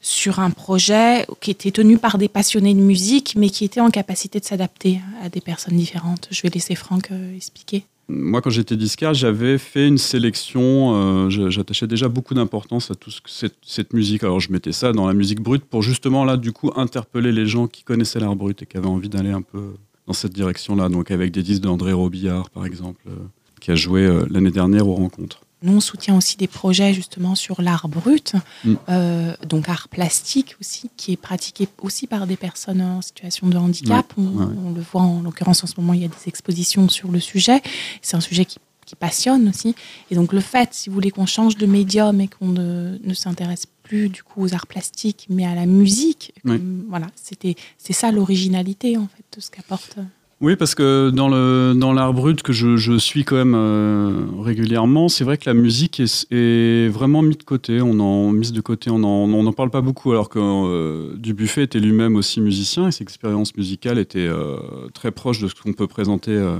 sur 0.00 0.40
un 0.40 0.50
projet 0.50 1.26
qui 1.40 1.50
était 1.50 1.70
tenu 1.70 1.98
par 1.98 2.16
des 2.16 2.28
passionnés 2.28 2.74
de 2.74 2.80
musique, 2.80 3.34
mais 3.36 3.50
qui 3.50 3.64
était 3.64 3.80
en 3.80 3.90
capacité 3.90 4.40
de 4.40 4.44
s'adapter 4.44 5.00
à 5.22 5.28
des 5.28 5.40
personnes 5.40 5.76
différentes. 5.76 6.28
Je 6.30 6.40
vais 6.42 6.48
laisser 6.48 6.74
Franck 6.74 7.10
euh, 7.10 7.36
expliquer. 7.36 7.84
Moi, 8.08 8.40
quand 8.42 8.50
j'étais 8.50 8.76
disquaire, 8.76 9.14
j'avais 9.14 9.56
fait 9.58 9.86
une 9.86 9.98
sélection. 9.98 10.94
euh, 10.94 11.50
J'attachais 11.50 11.86
déjà 11.86 12.08
beaucoup 12.08 12.34
d'importance 12.34 12.90
à 12.90 12.94
tout 12.94 13.10
ce 13.10 13.20
que 13.20 13.30
cette, 13.30 13.54
cette 13.62 13.92
musique. 13.92 14.24
Alors, 14.24 14.40
je 14.40 14.50
mettais 14.50 14.72
ça 14.72 14.92
dans 14.92 15.06
la 15.06 15.14
musique 15.14 15.40
brute 15.40 15.64
pour 15.64 15.82
justement 15.82 16.24
là, 16.24 16.36
du 16.36 16.52
coup, 16.52 16.72
interpeller 16.74 17.30
les 17.30 17.46
gens 17.46 17.68
qui 17.68 17.84
connaissaient 17.84 18.18
l'art 18.20 18.34
brut 18.34 18.62
et 18.62 18.66
qui 18.66 18.76
avaient 18.78 18.86
envie 18.88 19.08
d'aller 19.08 19.30
un 19.30 19.42
peu 19.42 19.74
dans 20.06 20.12
cette 20.12 20.32
direction-là. 20.32 20.88
Donc, 20.88 21.10
avec 21.10 21.30
des 21.30 21.42
disques 21.42 21.62
d'André 21.62 21.92
Robillard, 21.92 22.50
par 22.50 22.66
exemple, 22.66 23.00
euh, 23.08 23.12
qui 23.60 23.70
a 23.70 23.76
joué 23.76 24.08
l'année 24.30 24.50
dernière 24.50 24.88
aux 24.88 24.94
rencontres. 24.94 25.42
Nous, 25.62 25.74
on 25.74 25.80
soutient 25.80 26.16
aussi 26.16 26.36
des 26.36 26.46
projets 26.46 26.94
justement 26.94 27.34
sur 27.34 27.60
l'art 27.60 27.88
brut, 27.88 28.34
Mm. 28.64 28.74
euh, 28.88 29.34
donc 29.46 29.68
art 29.68 29.88
plastique 29.88 30.56
aussi, 30.60 30.90
qui 30.96 31.12
est 31.12 31.16
pratiqué 31.16 31.68
aussi 31.82 32.06
par 32.06 32.26
des 32.26 32.36
personnes 32.36 32.80
en 32.80 33.02
situation 33.02 33.48
de 33.48 33.56
handicap. 33.58 34.12
Ouais, 34.16 34.24
on, 34.24 34.38
ouais. 34.38 34.54
on 34.66 34.70
le 34.72 34.80
voit 34.80 35.02
en 35.02 35.20
l'occurrence 35.22 35.62
en 35.62 35.66
ce 35.66 35.74
moment, 35.78 35.92
il 35.92 36.00
y 36.02 36.04
a 36.04 36.08
des 36.08 36.14
expositions 36.28 36.88
sur 36.88 37.10
le 37.10 37.20
sujet. 37.20 37.60
C'est 38.02 38.16
un 38.16 38.20
sujet 38.20 38.44
qui, 38.46 38.58
qui 38.86 38.94
passionne 38.96 39.48
aussi. 39.50 39.74
Et 40.10 40.14
donc 40.14 40.32
le 40.32 40.40
fait, 40.40 40.70
si 40.72 40.88
vous 40.88 40.94
voulez, 40.94 41.10
qu'on 41.10 41.26
change 41.26 41.56
de 41.56 41.66
médium 41.66 42.20
et 42.20 42.28
qu'on 42.28 42.48
ne, 42.48 42.98
ne 43.02 43.14
s'intéresse 43.14 43.66
plus 43.82 44.08
du 44.08 44.22
coup 44.22 44.42
aux 44.44 44.54
arts 44.54 44.66
plastiques, 44.66 45.26
mais 45.28 45.44
à 45.46 45.54
la 45.54 45.66
musique, 45.66 46.32
comme- 46.46 46.86
voilà, 46.88 47.08
c'était 47.16 47.56
c'est 47.76 47.92
ça 47.92 48.10
l'originalité 48.12 48.96
en 48.96 49.08
fait 49.08 49.24
de 49.36 49.40
ce 49.42 49.50
qu'apporte. 49.50 49.98
Oui, 50.40 50.56
parce 50.56 50.74
que 50.74 51.10
dans 51.10 51.92
l'art 51.92 52.14
brut 52.14 52.42
que 52.42 52.54
je, 52.54 52.96
suis 52.96 53.24
quand 53.24 53.36
même 53.36 53.54
euh, 53.54 54.24
régulièrement, 54.38 55.10
c'est 55.10 55.22
vrai 55.22 55.36
que 55.36 55.44
la 55.44 55.52
musique 55.52 56.00
est, 56.00 56.88
vraiment 56.88 57.20
mise 57.20 57.36
de 57.36 57.42
côté. 57.42 57.82
On 57.82 58.00
en 58.00 58.32
mise 58.32 58.52
de 58.52 58.60
côté, 58.62 58.88
on 58.90 59.04
en 59.04 59.28
on 59.28 59.42
n'en 59.42 59.52
parle 59.52 59.68
pas 59.68 59.82
beaucoup. 59.82 60.12
Alors 60.12 60.30
que 60.30 60.38
euh, 60.38 61.14
Dubuffet 61.16 61.64
était 61.64 61.78
lui-même 61.78 62.16
aussi 62.16 62.40
musicien 62.40 62.88
et 62.88 62.90
ses 62.90 63.02
expériences 63.02 63.54
musicales 63.54 63.98
étaient 63.98 64.26
euh, 64.26 64.56
très 64.94 65.10
proches 65.10 65.40
de 65.40 65.48
ce 65.48 65.54
qu'on 65.54 65.74
peut 65.74 65.86
présenter 65.86 66.32
euh, 66.32 66.56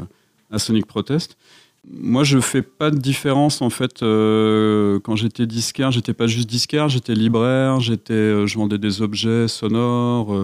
à 0.51 0.59
Sonic 0.59 0.85
Protest. 0.85 1.39
Moi, 1.91 2.23
je 2.23 2.39
fais 2.39 2.61
pas 2.61 2.91
de 2.91 2.99
différence 2.99 3.63
en 3.63 3.71
fait. 3.71 4.01
quand 4.01 5.17
j'étais 5.17 5.47
disquaire, 5.47 5.91
j'étais 5.91 6.13
pas 6.13 6.27
juste 6.27 6.51
disquaire, 6.51 6.91
j'étais 6.91 7.15
libraire, 7.15 7.81
j'étais, 7.81 8.47
je 8.47 8.59
vendais 8.59 8.77
des 8.77 9.01
objets 9.01 9.49
sonores. 9.49 10.37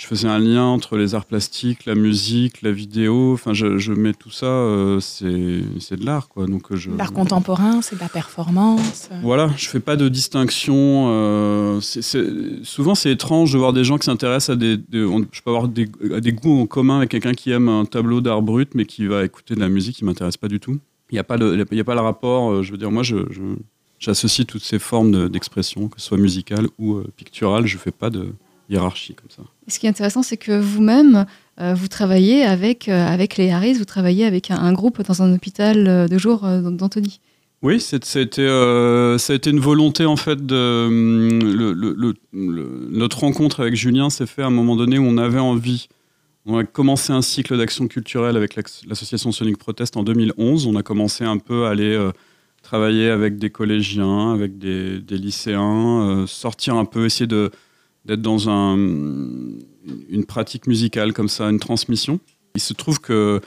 Je 0.00 0.06
faisais 0.06 0.28
un 0.28 0.38
lien 0.38 0.64
entre 0.64 0.96
les 0.96 1.14
arts 1.14 1.26
plastiques, 1.26 1.84
la 1.84 1.94
musique, 1.94 2.62
la 2.62 2.72
vidéo. 2.72 3.34
Enfin, 3.34 3.52
je, 3.52 3.76
je 3.76 3.92
mets 3.92 4.14
tout 4.14 4.30
ça, 4.30 4.46
euh, 4.46 4.98
c'est 4.98 5.26
de 5.26 6.06
l'art, 6.06 6.28
quoi. 6.30 6.46
Donc, 6.46 6.74
je, 6.74 6.90
L'art 6.90 7.12
contemporain, 7.12 7.82
c'est 7.82 7.96
de 7.96 8.00
la 8.00 8.08
performance. 8.08 9.10
voilà, 9.22 9.50
je 9.58 9.68
fais 9.68 9.78
pas 9.78 9.96
de 9.96 10.08
distinction. 10.08 11.08
euh, 11.10 11.80
souvent, 12.62 12.94
c'est 12.94 13.10
étrange 13.12 13.52
de 13.52 13.58
voir 13.58 13.74
des 13.74 13.84
gens 13.84 13.98
qui 13.98 14.06
s'intéressent 14.06 14.54
à 14.54 14.56
des. 14.56 14.78
je 14.90 15.42
peux 15.44 15.50
avoir 15.50 15.68
des, 15.68 15.86
à 16.14 16.20
des 16.20 16.32
goûts 16.32 16.62
en 16.62 16.66
commun 16.66 16.96
avec 16.96 17.10
quelqu'un 17.10 17.34
qui 17.34 17.50
aime 17.50 17.68
un 17.68 17.84
tableau 17.84 18.22
d'art 18.22 18.40
brut, 18.40 18.70
mais 18.74 18.86
qui 18.86 19.06
va 19.06 19.24
écouter 19.24 19.54
de 19.54 19.60
la 19.60 19.68
musique 19.68 19.96
qui 19.96 20.06
m'intéresse 20.06 20.38
pas 20.38 20.48
du 20.48 20.60
tout. 20.60 20.78
Il 21.10 21.14
n'y 21.16 21.18
a 21.18 21.24
pas 21.24 21.36
le, 21.36 21.66
il 21.70 21.76
y 21.76 21.80
a 21.80 21.84
pas 21.84 21.94
le 21.94 22.00
rapport. 22.00 22.50
euh, 22.52 22.62
je 22.62 22.72
veux 22.72 22.78
dire, 22.78 22.90
moi, 22.90 23.02
je, 23.02 23.16
j'associe 23.98 24.46
toutes 24.46 24.62
ces 24.64 24.78
formes 24.78 25.10
de- 25.12 25.28
d'expression, 25.28 25.88
que 25.88 26.00
ce 26.00 26.06
soit 26.06 26.16
musicale 26.18 26.68
ou 26.78 26.94
euh, 26.94 27.06
picturale. 27.16 27.66
Je 27.66 27.76
fais 27.76 27.90
pas 27.90 28.08
de 28.10 28.32
hiérarchie 28.70 29.14
comme 29.14 29.30
ça. 29.30 29.42
Et 29.66 29.70
ce 29.70 29.78
qui 29.78 29.86
est 29.86 29.90
intéressant, 29.90 30.22
c'est 30.22 30.36
que 30.36 30.58
vous-même, 30.58 31.26
euh, 31.60 31.74
vous 31.74 31.88
travaillez 31.88 32.42
avec, 32.44 32.88
euh, 32.88 33.06
avec 33.06 33.36
les 33.36 33.50
Harris, 33.50 33.74
vous 33.74 33.84
travaillez 33.84 34.24
avec 34.24 34.50
un, 34.50 34.56
un 34.58 34.72
groupe 34.72 35.02
dans 35.02 35.22
un 35.22 35.34
hôpital 35.34 35.86
euh, 35.88 36.08
de 36.08 36.16
jour 36.18 36.44
euh, 36.44 36.60
d'Antony. 36.70 37.20
Oui, 37.62 37.78
c'est- 37.80 38.04
ça 38.06 38.20
a, 38.20 38.22
été, 38.22 38.40
euh, 38.42 39.18
ça 39.18 39.34
a 39.34 39.36
été 39.36 39.50
une 39.50 39.60
volonté 39.60 40.06
en 40.06 40.16
fait 40.16 40.46
de 40.46 40.86
hum, 40.88 41.40
le- 41.42 41.72
le- 41.74 41.92
le- 41.94 42.14
le- 42.32 42.88
notre 42.90 43.18
rencontre 43.20 43.60
avec 43.60 43.74
Julien 43.76 44.08
s'est 44.08 44.24
fait 44.26 44.42
à 44.42 44.46
un 44.46 44.50
moment 44.50 44.76
donné 44.76 44.98
où 44.98 45.04
on 45.04 45.18
avait 45.18 45.40
envie. 45.40 45.88
On 46.46 46.56
a 46.56 46.64
commencé 46.64 47.12
un 47.12 47.20
cycle 47.20 47.58
d'action 47.58 47.86
culturelle 47.86 48.34
avec 48.38 48.54
l'association 48.56 49.30
Sonic 49.30 49.58
Protest 49.58 49.98
en 49.98 50.02
2011. 50.02 50.66
On 50.66 50.74
a 50.76 50.82
commencé 50.82 51.22
un 51.24 51.36
peu 51.36 51.66
à 51.66 51.70
aller 51.70 51.92
euh, 51.94 52.12
travailler 52.62 53.10
avec 53.10 53.36
des 53.36 53.50
collégiens, 53.50 54.32
avec 54.32 54.56
des, 54.56 55.00
des 55.00 55.18
lycéens, 55.18 56.00
euh, 56.22 56.26
sortir 56.26 56.76
un 56.76 56.86
peu, 56.86 57.04
essayer 57.04 57.26
de 57.26 57.50
d'être 58.04 58.22
dans 58.22 58.48
un, 58.48 58.76
une 58.76 60.24
pratique 60.26 60.66
musicale 60.66 61.12
comme 61.12 61.28
ça, 61.28 61.48
une 61.48 61.60
transmission. 61.60 62.20
Il 62.54 62.60
se 62.60 62.72
trouve 62.72 63.00
que 63.00 63.40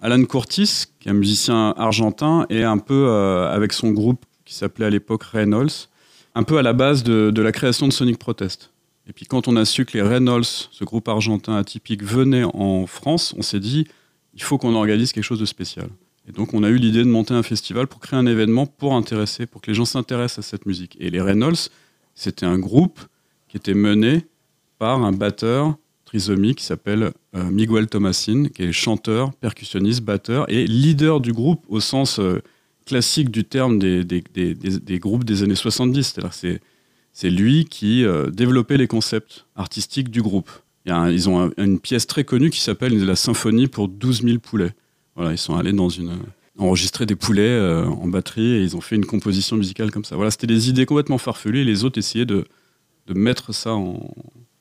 Alan 0.00 0.24
Curtis, 0.24 0.84
qui 0.98 1.08
est 1.08 1.10
un 1.10 1.14
musicien 1.14 1.74
argentin, 1.76 2.46
est 2.48 2.62
un 2.62 2.78
peu 2.78 3.06
euh, 3.08 3.50
avec 3.50 3.72
son 3.72 3.90
groupe 3.90 4.24
qui 4.44 4.54
s'appelait 4.54 4.86
à 4.86 4.90
l'époque 4.90 5.22
Reynolds, 5.24 5.88
un 6.34 6.42
peu 6.42 6.58
à 6.58 6.62
la 6.62 6.72
base 6.72 7.02
de, 7.02 7.30
de 7.30 7.42
la 7.42 7.52
création 7.52 7.86
de 7.86 7.92
Sonic 7.92 8.18
Protest. 8.18 8.72
Et 9.06 9.12
puis 9.12 9.26
quand 9.26 9.48
on 9.48 9.56
a 9.56 9.64
su 9.64 9.84
que 9.84 9.98
les 9.98 10.02
Reynolds, 10.02 10.44
ce 10.44 10.84
groupe 10.84 11.08
argentin 11.08 11.56
atypique, 11.56 12.02
venaient 12.02 12.44
en 12.44 12.86
France, 12.86 13.34
on 13.36 13.42
s'est 13.42 13.60
dit, 13.60 13.86
il 14.34 14.42
faut 14.42 14.58
qu'on 14.58 14.74
organise 14.74 15.12
quelque 15.12 15.24
chose 15.24 15.40
de 15.40 15.44
spécial. 15.46 15.88
Et 16.28 16.32
donc 16.32 16.54
on 16.54 16.62
a 16.62 16.68
eu 16.68 16.76
l'idée 16.76 17.02
de 17.02 17.08
monter 17.08 17.34
un 17.34 17.42
festival 17.42 17.86
pour 17.86 18.00
créer 18.00 18.18
un 18.18 18.26
événement 18.26 18.66
pour 18.66 18.94
intéresser, 18.94 19.46
pour 19.46 19.60
que 19.60 19.70
les 19.70 19.74
gens 19.74 19.84
s'intéressent 19.84 20.46
à 20.46 20.48
cette 20.48 20.66
musique. 20.66 20.96
Et 21.00 21.10
les 21.10 21.20
Reynolds, 21.20 21.70
c'était 22.14 22.46
un 22.46 22.58
groupe 22.58 23.00
qui 23.50 23.56
était 23.56 23.74
mené 23.74 24.26
par 24.78 25.02
un 25.02 25.12
batteur 25.12 25.74
trisomique 26.04 26.58
qui 26.58 26.64
s'appelle 26.64 27.12
euh, 27.36 27.44
Miguel 27.50 27.86
Tomasin, 27.86 28.44
qui 28.54 28.62
est 28.62 28.72
chanteur, 28.72 29.32
percussionniste, 29.34 30.02
batteur 30.02 30.48
et 30.50 30.66
leader 30.66 31.20
du 31.20 31.32
groupe 31.32 31.64
au 31.68 31.80
sens 31.80 32.18
euh, 32.18 32.40
classique 32.86 33.30
du 33.30 33.44
terme 33.44 33.78
des, 33.78 34.04
des- 34.04 34.24
des- 34.54 34.98
groupes 34.98 35.24
des 35.24 35.42
années 35.42 35.54
70. 35.54 36.02
C'est-à-dire 36.04 36.30
que 36.30 36.36
c'est, 36.36 36.60
c'est 37.12 37.30
lui 37.30 37.64
qui 37.66 38.04
euh, 38.04 38.30
développait 38.30 38.76
les 38.76 38.86
concepts 38.88 39.46
artistiques 39.54 40.10
du 40.10 40.22
groupe. 40.22 40.50
Ils 40.86 41.28
ont 41.28 41.40
un- 41.46 41.50
une 41.58 41.78
pièce 41.78 42.06
très 42.06 42.24
connue 42.24 42.50
qui 42.50 42.60
s'appelle 42.60 43.04
la 43.04 43.14
symphonie 43.16 43.68
pour 43.68 43.86
12 43.88 44.22
000 44.22 44.38
poulets. 44.38 44.72
Voilà, 45.14 45.32
ils 45.32 45.38
sont 45.38 45.54
allés 45.56 45.72
dans 45.72 45.88
une 45.90 46.12
enregistrer 46.58 47.06
des 47.06 47.16
poulets 47.16 47.58
en 47.86 48.06
batterie 48.08 48.52
et 48.56 48.62
ils 48.62 48.76
ont 48.76 48.82
fait 48.82 48.94
une 48.96 49.06
composition 49.06 49.56
musicale 49.56 49.90
comme 49.90 50.04
ça. 50.04 50.14
Voilà, 50.16 50.30
c'était 50.30 50.46
des 50.46 50.68
idées 50.68 50.84
complètement 50.84 51.16
farfelues 51.16 51.60
et 51.60 51.64
les 51.64 51.84
autres 51.84 51.98
essayaient 51.98 52.26
de, 52.26 52.44
de 53.12 53.18
mettre 53.18 53.52
ça 53.54 53.72
en 53.74 54.14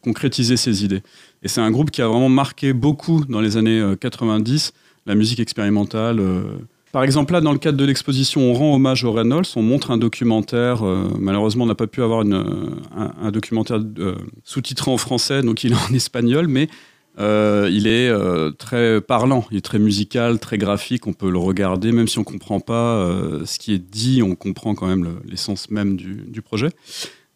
concrétiser 0.04 0.58
ces 0.58 0.84
idées. 0.86 1.02
Et 1.44 1.48
c'est 1.48 1.62
un 1.62 1.72
groupe 1.72 1.92
qui 1.92 2.02
a 2.02 2.08
vraiment 2.08 2.30
marqué 2.30 2.74
beaucoup 2.74 3.26
dans 3.26 3.42
les 3.42 3.58
années 3.58 3.80
euh, 3.80 3.96
90 3.96 4.74
la 5.06 5.16
musique 5.16 5.40
expérimentale. 5.40 6.20
euh. 6.20 6.44
Par 6.92 7.04
exemple, 7.04 7.34
là, 7.34 7.42
dans 7.42 7.52
le 7.52 7.60
cadre 7.60 7.78
de 7.78 7.86
l'exposition, 7.86 8.42
on 8.42 8.54
rend 8.54 8.74
hommage 8.76 9.04
aux 9.04 9.12
Reynolds, 9.12 9.46
on 9.56 9.62
montre 9.62 9.92
un 9.92 9.98
documentaire. 9.98 10.84
euh, 10.86 11.10
malheureusement, 11.20 11.66
on 11.66 11.68
n'a 11.68 11.76
pas 11.76 11.88
pu 11.88 12.02
avoir 12.02 12.24
euh, 12.26 12.44
un, 13.22 13.32
documentaire 13.32 13.80
euh, 14.00 14.16
sous-titré 14.44 14.90
en 14.90 14.98
français, 14.98 15.42
donc 15.44 15.64
il 15.64 15.74
est 15.74 15.76
en 15.92 15.94
espagnol, 15.94 16.48
mais 16.48 16.68
euh, 17.20 17.70
il 17.72 17.86
est 17.86 18.08
euh, 18.10 18.52
très 18.52 19.02
parlant, 19.02 19.46
il 19.52 19.58
est 19.58 19.62
très 19.62 19.80
musical, 19.80 20.40
très 20.40 20.58
graphique. 20.58 21.06
On 21.06 21.14
peut 21.14 21.30
le 21.30 21.38
regarder, 21.38 21.92
même 21.92 22.08
si 22.08 22.18
on 22.20 22.24
comprend 22.24 22.60
pas 22.62 22.96
euh, 22.96 23.46
ce 23.46 23.60
qui 23.60 23.74
est 23.74 23.80
dit, 23.80 24.22
on 24.24 24.36
comprend 24.36 24.74
quand 24.74 24.88
même 24.88 25.04
le- 25.04 25.22
l'essence 25.30 25.70
même 25.70 25.96
du 25.98 26.42
projet. 26.42 26.70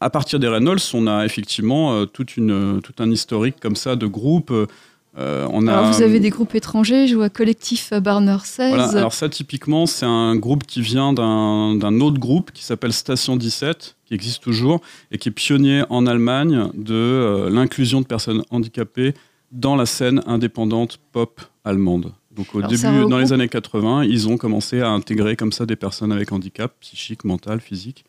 À 0.03 0.09
partir 0.09 0.37
des 0.37 0.49
Reynolds, 0.49 0.81
on 0.93 1.07
a 1.07 1.23
effectivement 1.23 1.93
euh, 1.93 2.05
toute 2.05 2.35
une, 2.35 2.81
tout 2.83 2.93
un 2.99 3.09
historique 3.09 3.55
comme 3.61 3.77
ça 3.77 3.95
de 3.95 4.05
groupes. 4.05 4.51
Euh, 4.51 5.47
on 5.49 5.65
a, 5.67 5.77
Alors, 5.77 5.93
vous 5.93 6.01
avez 6.01 6.19
des 6.19 6.29
groupes 6.29 6.55
étrangers, 6.55 7.07
je 7.07 7.15
vois 7.15 7.29
Collectif 7.29 7.93
Barner 7.93 8.37
16. 8.43 8.69
voilà, 8.69 8.89
alors 8.97 9.13
ça, 9.13 9.29
typiquement, 9.29 9.85
c'est 9.85 10.05
un 10.05 10.35
groupe 10.35 10.65
qui 10.65 10.81
vient 10.81 11.13
d'un 11.13 12.01
autre 12.01 12.19
groupe 12.19 12.51
qui 12.51 12.65
s'appelle 12.65 12.91
Station 12.91 13.37
17, 13.37 13.95
qui 14.05 14.13
existe 14.13 14.43
toujours, 14.43 14.81
et 15.11 15.17
qui 15.17 15.29
est 15.29 15.31
pionnier 15.31 15.83
en 15.89 16.05
Allemagne 16.05 16.69
de 16.73 16.93
euh, 16.93 17.49
l'inclusion 17.49 18.01
de 18.01 18.05
personnes 18.05 18.43
handicapées 18.49 19.13
dans 19.53 19.77
la 19.77 19.85
scène 19.85 20.21
indépendante 20.25 20.99
pop 21.13 21.39
allemande. 21.63 22.11
Donc 22.35 22.55
au 22.55 22.57
Alors, 22.57 22.71
début, 22.71 23.07
dans 23.07 23.19
les 23.19 23.31
années 23.31 23.47
80, 23.47 24.03
ils 24.03 24.27
ont 24.27 24.37
commencé 24.37 24.81
à 24.81 24.89
intégrer 24.89 25.37
comme 25.37 25.53
ça 25.53 25.65
des 25.65 25.75
personnes 25.77 26.11
avec 26.11 26.31
handicap 26.31 26.73
psychique, 26.81 27.23
mental, 27.23 27.61
physique. 27.61 28.03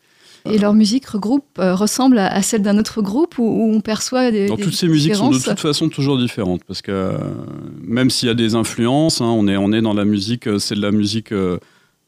Et 0.45 0.57
leur 0.57 0.73
musique 0.73 1.05
regroupe, 1.07 1.45
euh, 1.59 1.73
ressemble 1.75 2.17
à, 2.19 2.27
à 2.31 2.41
celle 2.41 2.61
d'un 2.61 2.77
autre 2.77 3.01
groupe 3.01 3.37
où, 3.37 3.43
où 3.43 3.71
on 3.73 3.81
perçoit 3.81 4.31
des. 4.31 4.45
Alors, 4.45 4.57
des 4.57 4.63
toutes 4.63 4.73
ces 4.73 4.87
musiques 4.87 5.15
sont 5.15 5.29
de 5.31 5.39
toute 5.39 5.59
façon 5.59 5.89
toujours 5.89 6.17
différentes 6.17 6.63
parce 6.63 6.81
que 6.81 6.91
euh, 6.91 7.17
même 7.81 8.09
s'il 8.09 8.27
y 8.27 8.31
a 8.31 8.35
des 8.35 8.55
influences, 8.55 9.21
hein, 9.21 9.25
on, 9.25 9.47
est, 9.47 9.57
on 9.57 9.71
est 9.73 9.81
dans 9.81 9.93
la 9.93 10.05
musique, 10.05 10.47
euh, 10.47 10.59
c'est 10.59 10.75
de 10.75 10.81
la 10.81 10.91
musique 10.91 11.31
euh, 11.31 11.57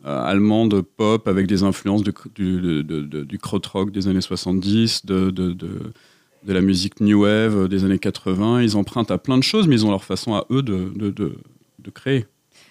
allemande 0.04 0.82
pop 0.82 1.28
avec 1.28 1.48
des 1.48 1.64
influences 1.64 2.04
de- 2.04 2.14
du, 2.36 2.62
de- 2.62 2.82
de- 2.82 3.02
de- 3.02 3.24
du 3.24 3.40
krautrock 3.40 3.92
des 3.92 4.08
années 4.08 4.22
70, 4.22 5.06
de, 5.06 5.32
de, 5.32 5.56
la 6.48 6.62
musique 6.62 7.02
new 7.02 7.24
wave 7.24 7.68
des 7.68 7.84
années 7.84 8.00
80. 8.00 8.62
Ils 8.62 8.78
empruntent 8.78 9.12
à 9.12 9.18
plein 9.18 9.38
de 9.38 9.44
choses, 9.44 9.68
mais 9.68 9.76
ils 9.76 9.86
ont 9.86 9.92
leur 9.92 10.04
façon 10.04 10.34
à 10.36 10.46
eux 10.52 10.62
de, 10.62 10.92
de 10.96 11.90
créer. 11.94 12.26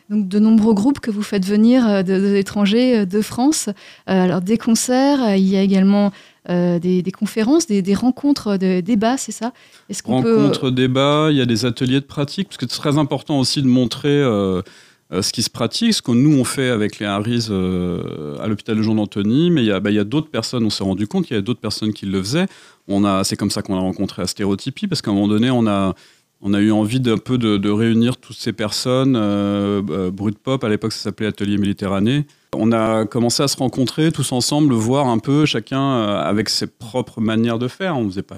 Donc 0.09 0.29
de 0.29 0.39
nombreux 0.39 0.73
groupes 0.73 1.01
que 1.01 1.11
vous 1.11 1.23
faites 1.23 1.45
venir 1.45 1.87
euh, 1.87 2.03
de, 2.03 2.15
de 2.15 2.33
l'étranger, 2.33 2.99
euh, 2.99 3.07
de 3.07 3.21
France. 3.21 3.69
Euh, 3.69 3.73
alors 4.07 4.41
des 4.41 4.57
concerts, 4.57 5.37
il 5.37 5.49
y 5.49 5.57
a 5.57 5.63
également 5.63 6.13
euh, 6.49 6.79
des, 6.79 7.03
des 7.03 7.11
conférences, 7.11 7.67
des, 7.67 7.83
des 7.83 7.95
rencontres, 7.95 8.57
de 8.57 8.81
débats, 8.81 9.17
c'est 9.17 9.33
ça? 9.33 9.53
Peut 9.89 9.95
Rencontres, 10.05 10.71
débats, 10.71 11.29
il 11.33 11.37
y 11.37 11.41
a 11.41 11.47
des 11.47 11.65
ateliers 11.65 12.01
de 12.01 12.07
pratique, 12.07 12.47
parce 12.49 12.57
que 12.57 12.67
c'est 12.69 12.79
très 12.79 12.99
important 12.99 13.41
aussi 13.41 13.63
de 13.63 13.67
montrer 13.67 14.09
euh, 14.11 14.63
ce 15.11 15.33
qui 15.33 15.43
se 15.43 15.51
pratique, 15.51 15.93
ce 15.93 16.03
que 16.03 16.13
nous 16.13 16.39
on 16.39 16.45
fait 16.45 16.69
avec 16.69 17.01
les 17.01 17.07
Harris 17.07 17.49
euh, 17.51 18.39
à 18.41 18.47
l'hôpital 18.47 18.77
de 18.77 18.83
Jean 18.83 18.95
d'Antony, 18.95 19.51
mais 19.51 19.63
il 19.63 19.67
y 19.67 19.73
a, 19.73 19.81
bah, 19.81 19.91
il 19.91 19.97
y 19.97 20.01
a 20.01 20.05
d'autres 20.05 20.31
personnes, 20.31 20.65
on 20.65 20.71
s'est 20.71 20.85
rendu 20.85 21.09
compte 21.09 21.27
qu'il 21.27 21.37
y 21.37 21.39
a 21.39 21.43
d'autres 21.43 21.61
personnes 21.61 21.93
qui 21.93 22.07
le 22.07 22.23
faisaient. 22.23 22.47
On 22.87 23.05
a, 23.05 23.25
c'est 23.25 23.37
comme 23.37 23.51
ça 23.51 23.63
qu'on 23.63 23.77
a 23.77 23.81
rencontré 23.81 24.23
à 24.23 24.29
Stéréotypie, 24.29 24.87
parce 24.87 25.03
qu'à 25.03 25.11
un 25.11 25.15
moment 25.15 25.27
donné, 25.27 25.51
on 25.51 25.67
a, 25.67 25.95
on 26.43 26.55
a 26.55 26.61
eu 26.61 26.71
envie 26.71 27.01
d'un 27.01 27.19
peu 27.19 27.39
de, 27.39 27.71
réunir 27.71 28.17
toutes 28.17 28.37
ces 28.37 28.53
personnes. 28.53 29.17
Euh, 29.17 29.83
euh, 29.91 30.11
Brut 30.11 30.39
Pop, 30.39 30.63
à 30.65 30.69
l'époque, 30.69 30.93
ça 30.93 31.05
s'appelait 31.05 31.27
Atelier 31.27 31.59
Méditerranée. 31.59 32.27
On 32.55 32.73
a 32.73 33.05
commencé 33.07 33.43
à 33.43 33.49
se 33.49 33.57
rencontrer 33.57 34.13
tous 34.13 34.33
ensemble, 34.33 34.75
voir 34.75 35.09
un 35.09 35.19
peu 35.19 35.47
chacun 35.47 35.81
euh, 35.81 36.21
avec 36.21 36.49
ses 36.49 36.67
propres 36.67 37.21
manières 37.21 37.59
de 37.59 37.69
faire. 37.69 37.97
On 37.97 38.07
faisait 38.09 38.23
pas 38.23 38.37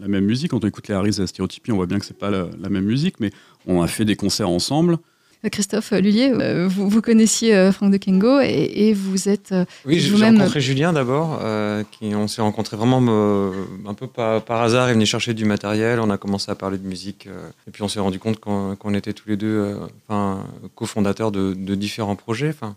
la 0.00 0.08
même 0.08 0.24
musique. 0.24 0.50
Quand 0.50 0.64
on 0.64 0.68
écoute 0.68 0.88
les 0.88 0.94
Harris 0.94 1.20
à 1.20 1.26
Stéréotypie, 1.26 1.72
on 1.72 1.76
voit 1.76 1.86
bien 1.86 1.98
que 1.98 2.06
c'est 2.06 2.18
pas 2.18 2.30
la, 2.30 2.46
la 2.60 2.68
même 2.68 2.84
musique, 2.84 3.20
mais 3.20 3.30
on 3.66 3.82
a 3.82 3.86
fait 3.86 4.04
des 4.04 4.16
concerts 4.16 4.50
ensemble. 4.50 4.98
Euh, 5.44 5.48
Christophe 5.50 5.92
Lullier, 5.92 6.32
euh, 6.32 6.66
vous, 6.68 6.88
vous 6.88 7.00
connaissiez 7.00 7.54
euh, 7.54 7.70
Franck 7.70 7.92
de 7.92 7.96
Kengo 7.96 8.40
et, 8.40 8.72
et 8.88 8.92
vous 8.92 9.28
êtes 9.28 9.54
Oui, 9.84 10.00
j'ai 10.00 10.24
rencontré 10.24 10.60
Julien 10.60 10.92
d'abord, 10.92 11.38
euh, 11.42 11.84
qui 11.92 12.14
on 12.14 12.26
s'est 12.26 12.42
rencontrés 12.42 12.76
vraiment 12.76 13.00
euh, 13.08 13.52
un 13.86 13.94
peu 13.94 14.06
par, 14.08 14.42
par 14.42 14.62
hasard. 14.62 14.88
Il 14.90 14.94
venait 14.94 15.06
chercher 15.06 15.34
du 15.34 15.44
matériel, 15.44 16.00
on 16.00 16.10
a 16.10 16.18
commencé 16.18 16.50
à 16.50 16.54
parler 16.56 16.78
de 16.78 16.86
musique, 16.86 17.28
euh, 17.28 17.48
et 17.68 17.70
puis 17.70 17.82
on 17.82 17.88
s'est 17.88 18.00
rendu 18.00 18.18
compte 18.18 18.40
qu'on 18.40 18.94
était 18.94 19.12
tous 19.12 19.28
les 19.28 19.36
deux, 19.36 19.76
enfin, 20.08 20.44
cofondateurs 20.74 21.30
de, 21.30 21.54
de 21.54 21.74
différents 21.76 22.16
projets. 22.16 22.48
Enfin, 22.48 22.74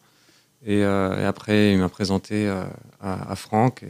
et, 0.66 0.80
et 0.82 1.26
après, 1.26 1.74
il 1.74 1.80
m'a 1.80 1.90
présenté 1.90 2.48
à, 2.48 3.32
à 3.32 3.36
Franck. 3.36 3.82
Et, 3.82 3.88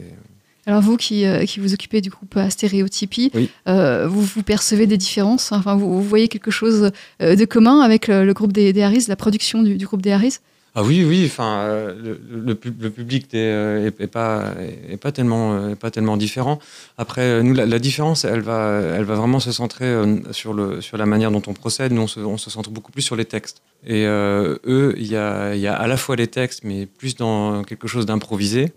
Alors 0.66 0.80
vous 0.80 0.96
qui, 0.96 1.24
euh, 1.26 1.44
qui 1.44 1.58
vous 1.58 1.74
occupez 1.74 2.00
du 2.00 2.10
groupe 2.10 2.36
à 2.36 2.48
Stéréotypie, 2.48 3.30
Oui. 3.34 3.48
euh, 3.68 4.06
vous, 4.06 4.22
vous 4.22 4.42
percevez 4.44 4.86
des 4.86 4.96
différences 4.96 5.50
Enfin, 5.52 5.74
vous, 5.74 5.92
vous 5.92 6.02
voyez 6.02 6.28
quelque 6.28 6.50
chose 6.52 6.92
euh, 7.20 7.34
de 7.34 7.44
commun 7.44 7.80
avec 7.80 8.06
le, 8.06 8.24
le 8.24 8.32
groupe 8.32 8.52
des, 8.52 8.72
des 8.72 8.82
Harris, 8.82 9.06
la 9.08 9.16
production 9.16 9.62
du, 9.62 9.76
du 9.76 9.86
groupe 9.86 10.02
des 10.02 10.12
Harris? 10.12 10.38
Ah 10.74 10.82
oui, 10.82 11.04
oui. 11.04 11.24
Enfin, 11.26 11.58
euh, 11.64 11.94
le, 12.02 12.20
le, 12.46 12.54
pub- 12.54 12.80
le 12.80 12.88
public 12.90 13.30
n'est 13.34 13.40
est, 13.88 14.00
est 14.00 14.06
pas 14.06 14.54
est 14.88 14.96
pas 14.96 15.12
tellement 15.12 15.52
euh, 15.52 15.70
est 15.72 15.74
pas 15.76 15.90
tellement 15.90 16.16
différent. 16.16 16.60
Après, 16.96 17.42
nous, 17.42 17.52
la, 17.52 17.66
la 17.66 17.78
différence, 17.78 18.24
elle 18.24 18.40
va 18.40 18.80
elle 18.96 19.04
va 19.04 19.14
vraiment 19.16 19.38
se 19.40 19.52
centrer 19.52 19.92
sur 20.30 20.54
le 20.54 20.80
sur 20.80 20.96
la 20.96 21.04
manière 21.04 21.30
dont 21.30 21.42
on 21.46 21.52
procède. 21.52 21.92
Nous, 21.92 22.00
on 22.00 22.06
se, 22.06 22.20
on 22.20 22.38
se 22.38 22.48
centre 22.48 22.70
beaucoup 22.70 22.90
plus 22.90 23.02
sur 23.02 23.16
les 23.16 23.26
textes. 23.26 23.60
Et 23.86 24.04
eux, 24.06 24.94
il 24.96 25.08
y 25.08 25.16
a 25.16 25.54
il 25.54 25.60
y 25.60 25.66
a 25.66 25.74
à 25.74 25.86
la 25.86 25.98
fois 25.98 26.16
les 26.16 26.28
textes, 26.28 26.60
mais 26.64 26.86
plus 26.86 27.16
dans 27.16 27.64
quelque 27.64 27.86
chose 27.86 28.06
d'improvisé 28.06 28.72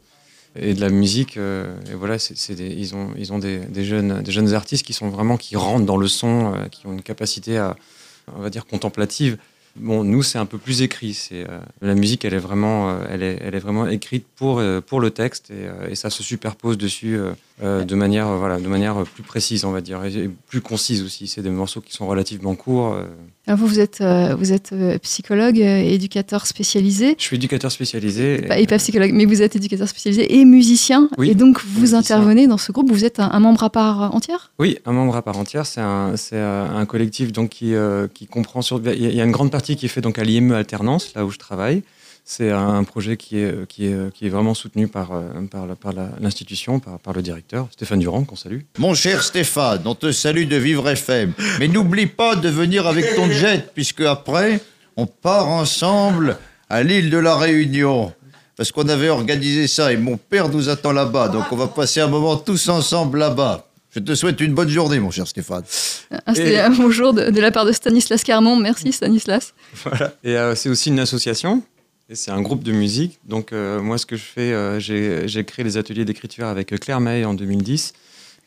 et 0.55 0.73
de 0.73 0.81
la 0.81 0.89
musique. 0.89 1.37
euh, 1.37 1.75
et 1.91 1.95
voilà, 1.95 2.17
c'est 2.19 2.55
des- 2.55 2.67
ils 2.69 2.95
ont 2.95 3.09
ils 3.17 3.33
ont 3.33 3.39
des, 3.39 3.59
des 3.59 3.83
jeunes 3.85 4.21
des 4.21 4.31
jeunes 4.31 4.53
artistes 4.53 4.85
qui 4.85 4.93
sont 4.93 5.09
vraiment 5.09 5.37
qui 5.37 5.55
rentrent 5.55 5.85
dans 5.85 5.97
le 5.97 6.07
son, 6.07 6.53
euh, 6.55 6.65
qui 6.69 6.87
ont 6.87 6.93
une 6.93 7.01
capacité 7.03 7.57
à 7.57 7.75
on 8.35 8.41
va 8.41 8.49
dire 8.49 8.65
contemplative. 8.65 9.37
Bon, 9.78 10.05
nous, 10.05 10.23
c'est 10.23 10.38
un 10.38 10.45
peu 10.45 10.57
plus 10.57 10.82
écrit. 10.82 11.13
C'est 11.13 11.43
euh, 11.49 11.59
la 11.82 11.95
musique, 11.95 12.23
elle 12.23 12.34
est 12.34 12.39
vraiment, 12.39 12.89
euh, 12.89 13.05
elle 13.09 13.23
est, 13.23 13.39
elle 13.41 13.55
est 13.55 13.59
vraiment 13.59 13.88
écrite 13.88 14.26
pour 14.36 14.59
euh, 14.59 14.80
pour 14.80 15.01
le 15.01 15.11
texte 15.11 15.51
et, 15.51 15.91
et 15.91 15.95
ça 15.95 16.09
se 16.09 16.23
superpose 16.23 16.78
dessus 16.78 17.19
de 17.61 17.95
manière, 17.95 18.28
voilà, 18.38 18.59
de 18.59 18.67
manière 18.67 19.03
plus 19.03 19.23
précise, 19.23 19.63
on 19.63 19.71
va 19.71 19.80
dire, 19.80 20.03
et, 20.03 20.30
plus 20.47 20.59
concise 20.59 21.03
aussi. 21.03 21.28
C'est 21.28 21.41
des 21.41 21.49
morceaux 21.49 21.80
qui 21.80 21.93
sont 21.93 22.05
relativement 22.05 22.55
courts. 22.55 22.97
Alors 23.47 23.59
vous, 23.59 23.67
vous 23.67 23.80
êtes, 23.80 24.03
vous 24.38 24.51
êtes 24.51 24.73
psychologue, 25.03 25.57
éducateur 25.57 26.47
spécialisé. 26.47 27.15
Je 27.17 27.23
suis 27.23 27.36
éducateur 27.38 27.71
spécialisé. 27.71 28.39
Pas, 28.39 28.59
et 28.59 28.67
pas 28.67 28.78
psychologue, 28.78 29.11
mais 29.13 29.26
vous 29.26 29.41
êtes 29.41 29.55
éducateur 29.55 29.88
spécialisé 29.88 30.38
et 30.38 30.43
musicien. 30.43 31.09
Oui, 31.17 31.30
et 31.30 31.36
donc 31.36 31.63
vous 31.63 31.82
musicien. 31.82 31.99
intervenez 31.99 32.47
dans 32.47 32.57
ce 32.57 32.71
groupe. 32.71 32.91
Vous 32.91 33.05
êtes 33.05 33.19
un, 33.19 33.30
un 33.32 33.39
membre 33.39 33.63
à 33.63 33.69
part 33.69 34.13
entière? 34.13 34.51
Oui, 34.59 34.78
un 34.86 34.91
membre 34.91 35.15
à 35.15 35.21
part 35.21 35.38
entière. 35.38 35.65
C'est 35.65 35.82
un, 35.82 36.17
c'est 36.17 36.39
un 36.39 36.86
collectif 36.86 37.32
donc 37.32 37.49
qui, 37.49 37.73
qui 38.13 38.28
comprend 38.28 38.61
sur. 38.61 38.82
Il 38.86 39.13
y 39.15 39.21
a 39.21 39.23
une 39.23 39.32
grande 39.32 39.51
partie 39.51 39.64
qui 39.76 39.86
est 39.88 39.89
faite 39.89 40.03
donc 40.03 40.20
à 40.20 40.24
l'IME 40.24 40.51
Alternance, 40.51 41.13
là 41.16 41.26
où 41.26 41.32
je 41.32 41.38
travaille. 41.39 41.82
C'est 42.28 42.49
un 42.51 42.84
projet 42.84 43.18
qui 43.18 43.38
est, 43.38 43.68
qui 43.68 43.86
est, 43.86 44.11
qui 44.13 44.26
est 44.26 44.30
vraiment 44.30 44.55
soutenu 44.55 44.88
par, 44.88 45.11
euh, 45.11 45.22
par, 45.51 45.68
la- 45.68 45.76
par 45.76 45.93
l'institution, 46.20 46.80
par, 46.80 46.97
par 46.99 47.13
le 47.13 47.22
directeur, 47.22 47.68
Stéphane 47.72 47.99
Durand, 47.99 48.24
qu'on 48.24 48.36
salue. 48.36 48.61
Mon 48.80 48.95
cher 48.95 49.22
Stéphane, 49.24 49.82
on 49.86 49.93
te 49.93 50.11
salue 50.11 50.47
de 50.47 50.55
Vivre 50.55 50.89
FM. 50.89 51.34
Mais 51.59 51.68
n'oublie 51.68 52.07
pas 52.07 52.36
de 52.36 52.49
venir 52.49 52.88
avec 52.88 53.16
ton 53.16 53.30
jet, 53.30 53.70
puisque 53.76 54.01
après, 54.01 54.59
on 54.97 55.05
part 55.05 55.47
ensemble 55.49 56.38
à 56.70 56.82
l'île 56.82 57.09
de 57.11 57.18
la 57.20 57.36
Réunion. 57.36 58.11
Parce 58.57 58.72
qu'on 58.72 58.88
avait 58.89 59.09
organisé 59.09 59.68
ça 59.68 59.91
et 59.91 59.97
mon 59.97 60.18
père 60.18 60.49
nous 60.49 60.70
attend 60.70 60.93
là-bas. 60.93 61.28
Donc 61.28 61.43
on 61.51 61.55
va 61.57 61.68
passer 61.68 61.99
un 61.99 62.07
moment 62.07 62.38
tous 62.38 62.70
ensemble 62.70 63.20
là-bas. 63.20 63.68
Je 63.95 64.01
te 64.01 64.13
souhaite 64.13 64.41
une 64.41 64.53
bonne 64.53 64.67
journée, 64.67 64.99
mon 64.99 65.09
cher 65.09 65.25
Stéphane. 65.25 65.63
Un, 66.27 66.33
c'était 66.33 66.59
un 66.59 66.69
bonjour 66.69 67.13
de, 67.13 67.29
de 67.29 67.39
la 67.39 67.49
part 67.49 67.63
de 67.63 67.71
Stanislas 67.71 68.25
Carmon. 68.25 68.57
Merci 68.57 68.91
Stanislas. 68.91 69.53
Voilà. 69.85 70.13
Et 70.21 70.35
euh, 70.35 70.53
c'est 70.53 70.67
aussi 70.67 70.89
une 70.89 70.99
association. 70.99 71.63
Et 72.09 72.15
c'est 72.15 72.31
un 72.31 72.41
groupe 72.41 72.61
de 72.61 72.73
musique. 72.73 73.19
Donc, 73.23 73.53
euh, 73.53 73.81
moi, 73.81 73.97
ce 73.97 74.05
que 74.05 74.17
je 74.17 74.23
fais, 74.23 74.51
euh, 74.51 74.81
j'ai 74.81 75.29
j'ai 75.29 75.45
créé 75.45 75.63
les 75.63 75.77
ateliers 75.77 76.03
d'écriture 76.03 76.47
avec 76.47 76.77
Claire 76.77 76.99
May 76.99 77.23
en 77.23 77.33
2010. 77.35 77.93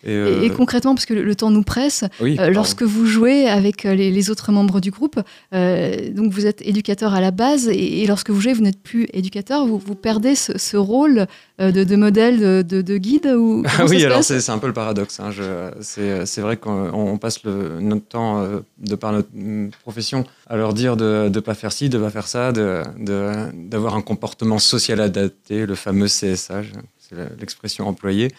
Et, 0.05 0.11
euh, 0.12 0.42
Et, 0.42 0.51
concrètement, 0.51 0.94
parce 0.94 1.07
que 1.07 1.14
le, 1.14 1.24
le 1.24 1.34
temps 1.34 1.51
nous 1.51 1.64
presse, 1.64 2.05
Oui, 2.20 2.36
euh, 2.38 2.51
lorsque 2.51 2.82
vous 2.84 3.05
jouez 3.05 3.49
avec 3.49 3.84
euh, 3.84 3.94
les, 3.94 4.11
les 4.12 4.30
autres 4.30 4.53
membres 4.53 4.80
du 4.80 4.92
groupe, 4.92 5.20
euh, 5.55 6.11
donc 6.12 6.32
vous 6.32 6.46
êtes 6.46 6.62
éducateur 6.62 7.14
à 7.14 7.20
la 7.20 7.32
base, 7.32 7.68
et, 7.68 8.03
et 8.03 8.07
lorsque 8.07 8.30
vous 8.30 8.40
jouez, 8.40 8.53
vous 8.53 8.62
n'êtes 8.62 8.80
plus 8.80 9.09
éducateur, 9.12 9.66
vous, 9.66 9.78
vous 9.78 9.94
perdez 9.96 10.36
ce, 10.36 10.57
ce 10.57 10.76
rôle 10.76 11.26
de, 11.59 11.70
de 11.82 11.96
modèle, 11.96 12.38
de, 12.38 12.62
de- 12.62 12.82
de 12.82 12.96
guide 12.96 13.26
ou 13.36 13.64
Ah 13.78 13.86
oui, 13.88 14.05
alors 14.05 14.22
c'est 14.22 14.49
un 14.51 14.59
peu 14.59 14.68
le 14.68 14.72
paradoxe. 14.72 15.18
hein. 15.18 15.30
C'est 15.80 16.40
vrai 16.40 16.57
qu'on 16.57 16.90
on 16.94 17.18
passe 17.18 17.42
le, 17.42 17.80
notre 17.80 18.07
temps, 18.07 18.49
de 18.78 18.94
par 18.94 19.12
notre 19.12 19.28
mm, 19.34 19.70
profession, 19.82 20.24
à 20.46 20.57
leur 20.57 20.74
dire 20.74 20.96
de 20.96 21.28
ne 21.34 21.40
pas 21.40 21.55
faire 21.55 21.72
ci, 21.72 21.88
de 21.88 21.99
pas 21.99 22.11
faire 22.11 22.28
ça, 22.28 22.53
d'avoir 22.53 23.96
un 23.96 24.03
comportement 24.03 24.61
social 24.61 25.01
adapté, 25.01 25.66
le 25.66 25.74
fameux 25.74 26.07
CSA, 26.07 26.62
c'est 26.99 27.16
l'expression 27.40 27.88
employée. 27.88 28.30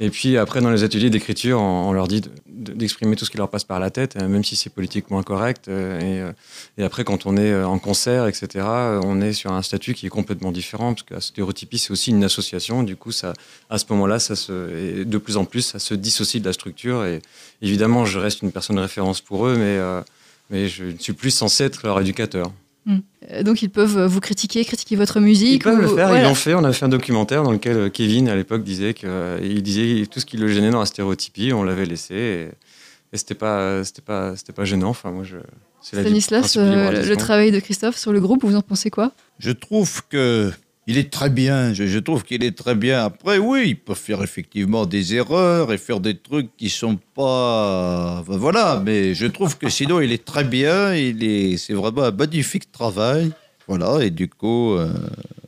Et 0.00 0.10
puis 0.10 0.36
après, 0.38 0.60
dans 0.60 0.70
les 0.70 0.82
ateliers 0.82 1.08
d'écriture, 1.08 1.60
on, 1.60 1.92
leur 1.92 2.08
dit 2.08 2.20
de- 2.20 2.30
de- 2.48 2.72
d'exprimer 2.72 3.14
tout 3.14 3.24
ce 3.24 3.30
qui 3.30 3.36
leur 3.36 3.48
passe 3.48 3.62
par 3.62 3.78
la 3.78 3.90
tête, 3.90 4.16
euh, 4.16 4.26
même 4.26 4.42
si 4.42 4.56
c'est 4.56 4.70
politiquement 4.70 5.20
incorrect. 5.20 5.68
euh, 5.68 6.00
Et, 6.00 6.20
euh, 6.20 6.32
et 6.78 6.82
après, 6.82 7.04
quand 7.04 7.26
on 7.26 7.36
est 7.36 7.54
en 7.62 7.78
concert, 7.78 8.26
etc., 8.26 8.66
on 9.04 9.20
est 9.20 9.32
sur 9.32 9.52
un 9.52 9.62
statut 9.62 9.94
qui 9.94 10.06
est 10.06 10.10
complètement 10.10 10.50
différent, 10.50 10.94
parce 10.94 11.04
que 11.04 11.14
la 11.14 11.20
stéréotypie, 11.20 11.78
c'est 11.78 11.92
aussi 11.92 12.10
une 12.10 12.24
association. 12.24 12.82
Du 12.82 12.96
coup, 12.96 13.12
à 13.70 13.78
ce 13.78 13.84
moment-là, 13.90 14.18
de 14.18 15.18
plus 15.18 15.36
en 15.36 15.44
plus, 15.44 15.62
ça 15.62 15.78
se 15.78 15.94
dissocie 15.94 16.40
de 16.42 16.46
la 16.46 16.52
structure. 16.52 17.04
Et 17.04 17.20
évidemment, 17.62 18.04
je 18.04 18.18
reste 18.18 18.42
une 18.42 18.50
personne 18.50 18.76
de 18.76 18.80
référence 18.80 19.20
pour 19.20 19.46
eux, 19.46 19.56
mais, 19.56 19.78
mais 20.50 20.68
je 20.68 20.86
ne 20.86 20.98
suis 20.98 21.12
plus 21.12 21.30
censé 21.30 21.62
être 21.64 21.86
leur 21.86 22.00
éducateur. 22.00 22.50
Hmm. 22.86 22.98
Euh, 23.30 23.42
Donc 23.42 23.62
ils 23.62 23.70
peuvent 23.70 23.96
euh, 23.98 24.06
vous 24.06 24.20
critiquer, 24.20 24.64
critiquer 24.64 24.96
votre 24.96 25.20
musique. 25.20 25.54
Ils 25.54 25.58
peuvent 25.58 25.80
le 25.80 25.88
faire, 25.88 26.08
voilà. 26.08 26.22
ils 26.22 26.28
l'ont 26.28 26.34
fait. 26.34 26.54
On 26.54 26.64
a 26.64 26.72
fait 26.72 26.84
un 26.84 26.90
documentaire 26.90 27.42
dans 27.42 27.52
lequel 27.52 27.76
euh, 27.76 27.88
Kevin, 27.88 28.28
à 28.28 28.36
l'époque, 28.36 28.62
disait 28.62 28.94
que 28.94 29.38
il 29.42 29.62
disait 29.62 30.06
tout 30.06 30.20
ce 30.20 30.26
qui 30.26 30.36
le 30.36 30.48
gênait 30.48 30.70
dans 30.70 30.80
la 30.80 30.86
stéréotypie, 30.86 31.52
on 31.52 31.62
l'avait 31.62 31.86
laissé. 31.86 32.14
Et, 32.14 32.48
et 33.12 33.16
c'était 33.16 33.34
pas, 33.34 33.84
c'était 33.84 34.02
pas, 34.02 34.36
c'était 34.36 34.52
pas 34.52 34.64
gênant. 34.64 34.90
Enfin, 34.90 35.10
moi, 35.12 35.24
je, 35.24 35.36
Stanislas, 35.84 36.56
euh, 36.56 37.06
le 37.06 37.16
travail 37.16 37.52
de 37.52 37.60
Christophe 37.60 37.98
sur 37.98 38.12
le 38.12 38.20
groupe, 38.20 38.42
vous 38.42 38.56
en 38.56 38.62
pensez 38.62 38.90
quoi? 38.90 39.12
Je 39.38 39.50
trouve 39.50 40.02
que 40.08 40.50
il 40.86 40.98
est 40.98 41.10
très 41.10 41.30
bien. 41.30 41.72
Je, 41.72 41.98
trouve 41.98 42.24
qu'il 42.24 42.44
est 42.44 42.56
très 42.56 42.74
bien. 42.74 43.04
Après, 43.04 43.38
oui, 43.38 43.64
il 43.68 43.76
peut 43.76 43.94
faire 43.94 44.22
effectivement 44.22 44.84
des 44.86 45.14
erreurs 45.14 45.72
et 45.72 45.78
faire 45.78 46.00
des 46.00 46.16
trucs 46.16 46.54
qui 46.56 46.68
sont 46.68 46.98
pas. 47.14 48.22
Voilà, 48.26 48.82
mais 48.84 49.14
je 49.14 49.26
trouve 49.26 49.56
que 49.56 49.68
sinon, 49.68 50.00
il 50.00 50.12
est 50.12 50.24
très 50.24 50.44
bien. 50.44 50.94
Il 50.94 51.24
est, 51.24 51.56
c'est 51.56 51.72
vraiment 51.72 52.02
un 52.02 52.10
magnifique 52.10 52.70
travail. 52.70 53.32
Voilà, 53.66 54.04
et 54.04 54.10
du 54.10 54.28
coup, 54.28 54.74
euh, 54.74 54.92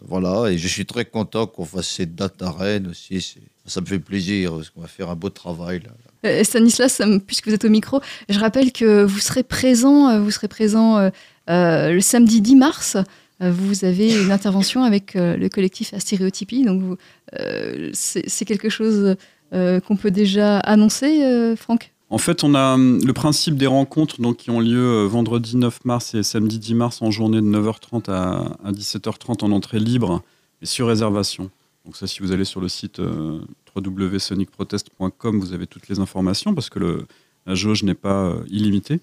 voilà, 0.00 0.50
et 0.50 0.56
je 0.56 0.68
suis 0.68 0.86
très 0.86 1.04
content 1.04 1.46
qu'on 1.46 1.66
fasse 1.66 1.88
cette 1.88 2.14
date 2.14 2.40
à 2.42 2.54
aussi. 2.88 3.36
Ça 3.66 3.80
me 3.80 3.86
fait 3.86 3.98
plaisir 3.98 4.54
parce 4.54 4.70
qu'on 4.70 4.80
va 4.80 4.86
faire 4.86 5.10
un 5.10 5.16
beau 5.16 5.28
travail 5.28 5.80
là. 5.80 5.90
Euh, 6.24 6.42
Stanislas, 6.42 7.00
euh, 7.00 7.18
puisque 7.18 7.48
vous 7.48 7.54
êtes 7.54 7.64
au 7.66 7.68
micro, 7.68 8.00
je 8.30 8.38
rappelle 8.38 8.72
que 8.72 9.02
vous 9.02 9.18
serez 9.18 9.42
présent, 9.42 10.18
vous 10.18 10.30
serez 10.30 10.48
présent 10.48 11.10
le 11.46 12.00
samedi 12.00 12.40
10 12.40 12.56
mars. 12.56 12.96
Euh, 13.42 13.50
Vous 13.50 13.84
avez 13.84 14.14
une 14.22 14.32
intervention 14.32 14.82
avec 14.82 15.16
euh, 15.16 15.36
le 15.36 15.48
collectif 15.48 15.92
à 15.94 16.00
stéréotypie. 16.00 16.64
Donc, 16.64 16.98
euh, 17.38 17.90
c'est 17.92 18.44
quelque 18.44 18.68
chose 18.68 19.16
qu'on 19.52 19.96
peut 19.96 20.10
déjà 20.10 20.58
annoncer, 20.58 21.54
Franck? 21.56 21.92
En 22.10 22.18
fait, 22.18 22.44
on 22.44 22.54
a 22.54 22.74
hum, 22.74 23.00
le 23.04 23.12
principe 23.12 23.56
des 23.56 23.66
rencontres 23.66 24.20
donc, 24.20 24.36
qui 24.38 24.50
ont 24.50 24.60
lieu 24.60 25.04
vendredi 25.04 25.56
9 25.56 25.84
mars 25.84 26.14
et 26.14 26.22
samedi 26.22 26.58
10 26.58 26.74
mars 26.74 27.02
en 27.02 27.10
journée 27.10 27.40
de 27.40 27.46
9h30 27.46 28.10
à, 28.10 28.56
à 28.64 28.72
17h30 28.72 29.44
en 29.44 29.52
entrée 29.52 29.78
libre 29.78 30.22
et 30.62 30.66
sur 30.66 30.88
réservation. 30.88 31.50
Donc 31.84 31.96
ça, 31.96 32.06
si 32.06 32.20
vous 32.20 32.32
allez 32.32 32.44
sur 32.44 32.60
le 32.60 32.68
site 32.68 32.98
euh, 32.98 33.40
www.sonicprotest.com, 33.74 35.38
vous 35.40 35.52
avez 35.52 35.66
toutes 35.66 35.88
les 35.88 36.00
informations 36.00 36.52
parce 36.54 36.68
que 36.68 37.06
la 37.46 37.54
jauge 37.54 37.84
n'est 37.84 37.94
pas 37.94 38.34
illimitée. 38.48 39.00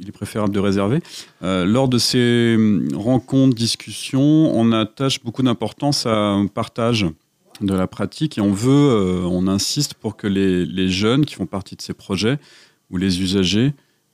Il 0.00 0.08
est 0.08 0.12
préférable 0.12 0.52
de 0.52 0.60
réserver. 0.60 1.00
Euh, 1.42 1.64
lors 1.64 1.88
de 1.88 1.98
ces 1.98 2.54
hum, 2.56 2.88
rencontres, 2.94 3.54
discussions, 3.54 4.52
on 4.54 4.72
attache 4.72 5.22
beaucoup 5.22 5.42
d'importance 5.42 6.06
à 6.06 6.16
un 6.16 6.46
partage 6.46 7.06
de 7.60 7.74
la 7.74 7.86
pratique 7.86 8.38
et 8.38 8.40
on 8.40 8.52
veut, 8.52 8.70
euh, 8.70 9.22
on 9.24 9.46
insiste 9.48 9.94
pour 9.94 10.16
que 10.16 10.26
les 10.26 10.88
jeunes 10.88 11.24
qui 11.26 11.34
font 11.34 11.46
partie 11.46 11.76
de 11.76 11.82
ces 11.82 11.94
projets 11.94 12.38
ou 12.90 12.96
les 12.96 13.20
usagers 13.20 13.72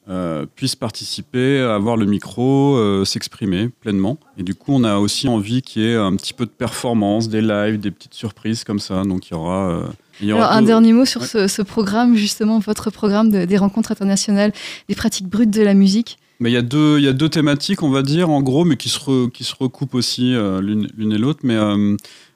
euh, 0.08 0.44
puissent 0.54 0.76
participer, 0.76 1.58
avoir 1.60 1.96
le 1.96 2.04
micro, 2.04 2.76
euh, 2.76 3.04
s'exprimer 3.04 3.70
pleinement. 3.80 4.18
Et 4.36 4.42
du 4.42 4.54
coup, 4.54 4.72
on 4.74 4.84
a 4.84 4.96
aussi 4.98 5.28
envie 5.28 5.62
qu'il 5.62 5.82
y 5.82 5.86
ait 5.86 5.96
un 5.96 6.14
petit 6.16 6.34
peu 6.34 6.44
de 6.44 6.50
performance, 6.50 7.28
des 7.28 7.40
lives, 7.40 7.78
des 7.80 7.90
petites 7.90 8.14
surprises 8.14 8.64
comme 8.64 8.78
ça. 8.80 9.02
Donc 9.04 9.28
il 9.28 9.32
y 9.32 9.34
aura. 9.36 9.70
euh, 9.70 9.82
il 10.20 10.28
y 10.28 10.32
aura 10.32 10.44
Alors, 10.46 10.56
un 10.58 10.62
dernier 10.62 10.92
mot 10.92 11.04
sur 11.06 11.22
Ouais. 11.22 11.26
ce, 11.26 11.48
ce 11.48 11.62
programme, 11.62 12.14
justement, 12.16 12.58
votre 12.58 12.90
programme 12.90 13.30
de- 13.30 13.46
des 13.46 13.56
rencontres 13.56 13.90
internationales, 13.92 14.52
des 14.88 14.94
pratiques 14.94 15.26
brutes 15.28 15.50
de 15.50 15.62
la 15.62 15.74
musique. 15.74 16.18
Mais 16.40 16.50
il 16.50 16.54
y, 16.54 16.58
a 16.58 16.62
deux, 16.62 16.98
il 16.98 17.04
y 17.04 17.08
a 17.08 17.12
deux 17.12 17.28
thématiques, 17.28 17.82
on 17.82 17.90
va 17.90 18.02
dire, 18.02 18.28
en 18.28 18.42
gros, 18.42 18.64
mais 18.64 18.76
qui 18.76 18.88
se, 18.90 18.98
re- 18.98 19.30
qui 19.30 19.42
se 19.44 19.54
recoupent 19.58 19.94
aussi 19.94 20.32
l'une 20.60 21.12
et 21.12 21.18
l'autre. 21.18 21.40
Mais 21.44 21.56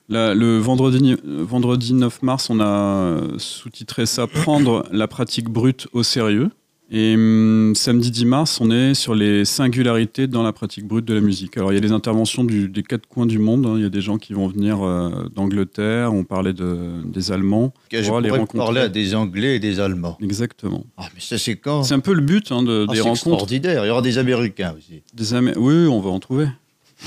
le 0.09 0.57
vendredi, 0.57 1.15
vendredi 1.23 1.93
9 1.93 2.21
mars, 2.23 2.49
on 2.49 2.59
a 2.59 3.17
sous-titré 3.37 4.05
ça 4.05 4.27
Prendre 4.27 4.85
la 4.91 5.07
pratique 5.07 5.49
brute 5.49 5.87
au 5.93 6.03
sérieux. 6.03 6.49
Et 6.91 7.13
hum, 7.13 7.73
samedi 7.75 8.09
10 8.09 8.25
mars, 8.25 8.59
on 8.61 8.71
est 8.71 8.95
sur 8.95 9.13
les 9.13 9.45
singularités 9.45 10.25
dans 10.25 10.41
la 10.41 10.51
pratique 10.53 10.85
brute 10.87 11.05
de 11.05 11.13
la 11.13 11.21
musique. 11.21 11.55
Alors, 11.55 11.71
il 11.71 11.75
y 11.75 11.77
a 11.77 11.81
les 11.81 11.91
interventions 11.91 12.43
du- 12.43 12.67
des 12.67 12.81
quatre 12.81 13.05
coins 13.07 13.27
du 13.27 13.37
monde. 13.37 13.67
hein. 13.67 13.73
Il 13.77 13.83
y 13.83 13.85
a 13.85 13.89
des 13.89 14.01
gens 14.01 14.17
qui 14.17 14.33
vont 14.33 14.47
venir 14.47 14.81
euh, 14.83 15.29
d'Angleterre. 15.35 16.11
On 16.13 16.23
parlait 16.23 16.53
de, 16.53 16.77
des 17.05 17.31
Allemands. 17.31 17.71
Que 17.91 17.97
On 17.97 18.01
je 18.01 18.07
pourra 18.07 18.21
les 18.21 18.31
rencontrer. 18.31 18.57
parler 18.57 18.81
à 18.81 18.89
des 18.89 19.13
Anglais 19.13 19.57
et 19.57 19.59
des 19.59 19.79
Allemands. 19.79 20.17
Exactement. 20.19 20.83
Ah, 20.97 21.07
mais 21.13 21.21
ça, 21.21 21.37
c'est 21.37 21.57
quand? 21.57 21.83
C'est 21.83 21.93
un 21.93 21.99
peu 21.99 22.13
le 22.13 22.21
but 22.21 22.51
hein, 22.51 22.63
de, 22.63 22.85
Ah, 22.87 22.91
des 22.91 22.97
c'est 22.97 23.01
rencontres. 23.03 23.17
extraordinaire. 23.27 23.85
Il 23.85 23.87
y 23.89 23.91
aura 23.91 24.01
des 24.01 24.17
Américains 24.17 24.73
aussi. 24.75 25.03
Des 25.13 25.37
Oui, 25.57 25.85
on 25.87 25.99
va 26.01 26.09
en 26.09 26.19
trouver. 26.19 26.47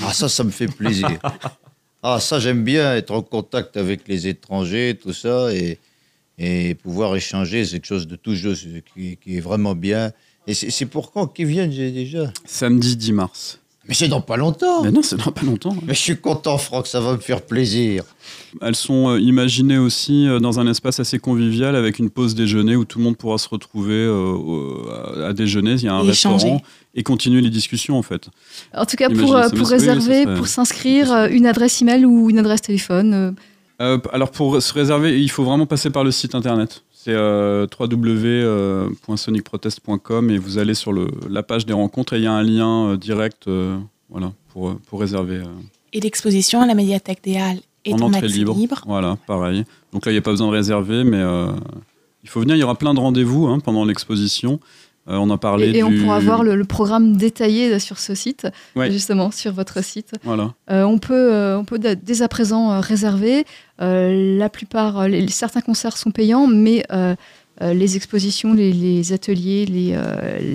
Ah, 0.01 0.13
ça, 0.13 0.29
ça 0.29 0.45
me 0.45 0.51
fait 0.51 0.67
plaisir. 0.67 1.09
ah, 2.03 2.21
ça, 2.21 2.39
j'aime 2.39 2.63
bien 2.63 2.95
être 2.95 3.11
en 3.11 3.21
contact 3.21 3.75
avec 3.75 4.07
les 4.07 4.27
étrangers, 4.27 4.97
tout 5.01 5.11
ça, 5.13 5.53
et, 5.53 5.77
et 6.37 6.75
pouvoir 6.75 7.15
échanger, 7.15 7.65
c'est 7.65 7.73
quelque 7.73 7.85
chose 7.85 8.07
de 8.07 8.15
tout 8.15 8.33
juste 8.35 8.65
qui, 8.93 9.17
qui 9.17 9.37
est 9.37 9.41
vraiment 9.41 9.75
bien. 9.75 10.11
Et 10.47 10.53
c'est 10.53 10.85
pour 10.87 11.11
quand 11.11 11.27
Qui 11.27 11.45
viennent 11.45 11.69
déjà? 11.69 12.31
Samedi 12.45 12.97
10 12.97 13.11
mars. 13.13 13.59
Mais 13.87 13.93
c'est 13.93 14.07
dans 14.07 14.21
pas 14.21 14.37
longtemps. 14.37 14.81
Mais 14.83 14.91
non, 14.91 15.01
c'est 15.01 15.17
dans 15.17 15.31
pas 15.31 15.41
longtemps. 15.45 15.75
Mais 15.85 15.93
je 15.93 15.99
suis 15.99 16.17
content, 16.17 16.57
Franck, 16.57 16.87
ça 16.87 17.01
va 17.01 17.13
me 17.13 17.17
faire 17.17 17.41
plaisir. 17.41 18.03
Elles 18.61 18.77
sont 18.77 19.09
euh, 19.09 19.19
imaginées 19.19 19.77
aussi 19.77 20.25
euh, 20.25 20.39
dans 20.39 20.57
un 20.59 20.67
espace 20.67 21.01
assez 21.01 21.19
convivial 21.19 21.75
avec 21.75 21.99
une 21.99 22.09
pause 22.09 22.33
déjeuner 22.33 22.77
où 22.77 22.85
tout 22.85 22.99
le 22.99 23.03
monde 23.03 23.17
pourra 23.17 23.37
se 23.37 23.49
retrouver 23.49 23.93
euh, 23.93 25.27
à, 25.27 25.33
déjeuner. 25.33 25.73
Il 25.73 25.83
y 25.83 25.87
a 25.89 25.93
un 25.95 26.05
Et 26.05 26.09
échanger. 26.11 26.33
restaurant 26.51 26.61
et 26.95 27.03
continuer 27.03 27.41
les 27.41 27.49
discussions 27.49 27.97
en 27.97 28.03
fait. 28.03 28.29
En 28.73 28.85
tout 28.85 28.95
cas, 28.95 29.09
pour, 29.09 29.17
Imaginez 29.17 29.35
euh, 29.37 29.43
ça, 29.43 29.49
pour 29.49 29.57
mais 29.59 29.65
oui, 29.65 29.71
réserver, 29.73 30.23
serait- 30.23 30.35
pour 30.35 30.47
s'inscrire, 30.47 31.11
euh, 31.11 31.27
une 31.29 31.45
adresse 31.45 31.81
email 31.81 32.05
ou 32.05 32.29
une 32.29 32.39
adresse 32.39 32.61
téléphone. 32.61 33.35
Euh, 33.81 33.97
Euh, 33.97 33.99
alors 34.11 34.31
pour 34.31 34.61
se 34.61 34.73
réserver, 34.73 35.21
il 35.21 35.29
faut 35.29 35.43
vraiment 35.43 35.65
passer 35.65 35.89
par 35.89 36.03
le 36.03 36.11
site 36.11 36.35
internet. 36.35 36.83
C'est 36.91 37.13
euh, 37.13 37.67
www.sonicprotest.com 37.79 40.29
et 40.29 40.37
vous 40.37 40.57
allez 40.57 40.73
sur 40.73 40.93
le, 40.93 41.07
la 41.29 41.43
page 41.43 41.65
des 41.65 41.73
rencontres 41.73 42.13
et 42.13 42.17
il 42.17 42.23
y 42.23 42.27
a 42.27 42.31
un 42.31 42.43
lien 42.43 42.89
euh, 42.89 42.97
direct 42.97 43.47
euh, 43.47 43.77
voilà, 44.09 44.31
pour, 44.51 44.69
euh, 44.69 44.79
pour 44.87 44.99
réserver. 45.01 45.37
euh, 45.37 45.43
Et 45.91 45.99
l'exposition 45.99 46.61
à 46.61 46.65
la 46.65 46.75
médiathèque 46.75 47.19
des 47.23 47.37
Halles 47.37 47.59
est 47.85 47.93
en 47.93 47.97
en, 48.01 48.13
entrée 48.13 48.27
libre. 48.27 48.55
libre. 48.55 48.81
Voilà, 48.87 49.17
pareil. 49.27 49.65
Donc 49.91 50.05
là, 50.05 50.11
il 50.11 50.15
n'y 50.15 50.19
a 50.19 50.21
pas 50.21 50.31
besoin 50.31 50.47
de 50.47 50.53
réserver, 50.53 51.03
mais 51.03 51.17
euh, 51.19 51.47
il 52.23 52.29
faut 52.29 52.39
venir. 52.39 52.55
Il 52.55 52.59
y 52.59 52.63
aura 52.63 52.75
plein 52.75 52.93
de 52.93 52.99
rendez-vous 52.99 53.47
hein, 53.47 53.59
pendant 53.59 53.85
l'exposition. 53.85 54.59
Euh, 55.09 55.17
on 55.17 55.29
a 55.31 55.37
parlé 55.37 55.67
Et, 55.71 55.77
et 55.79 55.83
on 55.83 55.89
du- 55.89 55.99
pourra 56.01 56.19
voir 56.19 56.43
le, 56.43 56.55
le 56.55 56.63
programme 56.63 57.17
détaillé 57.17 57.77
sur 57.79 57.99
ce 57.99 58.15
site, 58.15 58.47
Ouais. 58.75 58.89
justement, 58.89 59.31
sur 59.31 59.51
votre 59.51 59.83
site. 59.83 60.11
Voilà. 60.23 60.53
Euh, 60.71 60.83
on 60.83 60.97
peut, 60.97 61.33
euh, 61.33 61.57
on 61.59 61.65
peut 61.65 61.77
dès 61.79 62.21
à 62.21 62.27
présent 62.29 62.79
réserver. 62.79 63.45
La 63.79 64.49
plupart, 64.49 65.07
les- 65.09 65.27
certains 65.27 65.59
concerts 65.61 65.97
sont 65.97 66.11
payants, 66.11 66.47
mais 66.47 66.85
les 67.61 67.95
expositions, 67.97 68.53
les, 68.53 68.71
les 68.71 69.11
ateliers, 69.13 69.65
les, 69.65 69.99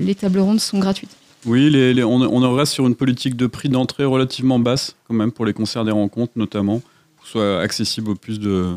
les 0.04 0.14
tables 0.14 0.38
rondes 0.40 0.60
sont 0.60 0.78
gratuites. 0.78 1.14
Oui, 1.46 1.70
on 2.02 2.54
reste 2.54 2.72
sur 2.72 2.86
une 2.86 2.94
politique 2.94 3.36
de 3.36 3.46
prix 3.46 3.68
d'entrée 3.68 4.04
relativement 4.04 4.58
basse, 4.58 4.96
quand 5.06 5.14
même, 5.14 5.30
pour 5.30 5.44
les 5.44 5.52
concerts 5.52 5.84
des 5.84 5.92
rencontres, 5.92 6.32
notamment, 6.36 6.80
pour 6.80 7.22
que 7.22 7.26
ce 7.26 7.32
soit 7.32 7.60
accessible 7.60 8.10
au 8.10 8.14
plus 8.14 8.40
de, 8.40 8.74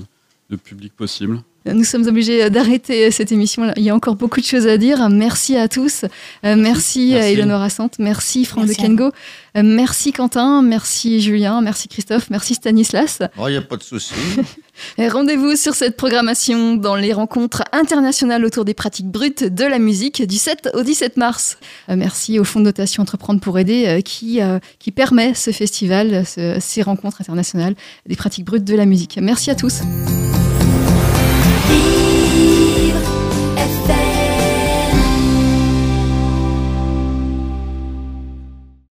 de 0.50 0.56
public 0.58 0.94
possible. 0.96 1.42
Nous 1.66 1.84
sommes 1.84 2.08
obligés 2.08 2.50
d'arrêter 2.50 3.12
cette 3.12 3.32
émission. 3.32 3.72
Il 3.78 3.84
y 3.84 3.90
a 3.92 3.96
encore 3.96 4.16
beaucoup 4.16 4.40
de 4.42 4.46
choses 4.46 4.66
à 4.66 4.78
dire. 4.78 5.08
Merci 5.10 5.56
à 5.58 5.68
tous. 5.68 6.06
Euh, 6.44 6.56
merci, 6.56 7.14
à. 7.16 7.30
Eleonora 7.30 7.70
Sante. 7.70 8.00
Merci 8.00 8.46
Franck 8.46 8.66
Merci 8.66 8.82
de 8.82 8.88
Kengo. 8.88 9.12
Euh, 9.58 9.62
merci 9.64 10.12
Quentin. 10.12 10.62
Merci 10.64 11.22
Julien. 11.22 11.62
Merci 11.62 11.88
Christophe. 11.88 12.30
Merci 12.32 12.56
Stanislas. 12.56 13.20
Il 13.38 13.46
n'y 13.52 13.58
a 13.58 13.62
pas 13.62 13.78
de 13.78 13.84
souci. 13.84 14.14
Rendez-vous 14.98 15.56
sur 15.56 15.76
cette 15.76 15.98
programmation 15.98 16.76
dans 16.76 16.96
les 16.96 17.14
rencontres 17.14 17.64
internationales 17.74 18.44
autour 18.44 18.66
des 18.66 18.74
pratiques 18.74 19.10
brutes 19.12 19.44
de 19.44 19.66
la 19.66 19.78
musique 19.78 20.26
du 20.26 20.38
7 20.38 20.70
au 20.74 20.82
17 20.82 21.18
mars. 21.18 21.58
Euh, 21.90 21.96
merci 21.96 22.40
au 22.40 22.44
Fonds 22.44 22.62
de 22.62 22.66
dotation 22.66 23.04
Entreprendre 23.04 23.40
pour 23.40 23.60
aider 23.60 23.86
euh, 23.86 24.02
qui, 24.02 24.42
euh, 24.42 24.58
qui 24.80 24.92
permet 24.92 25.34
ce 25.36 25.52
festival, 25.52 26.26
ce- 26.26 26.58
ces 26.60 26.82
rencontres 26.82 27.22
internationales 27.22 27.76
des 28.08 28.16
pratiques 28.16 28.46
brutes 28.46 28.64
de 28.64 28.76
la 28.76 28.86
musique. 28.86 29.20
Merci 29.22 29.52
à 29.52 29.56
tous. 29.56 29.82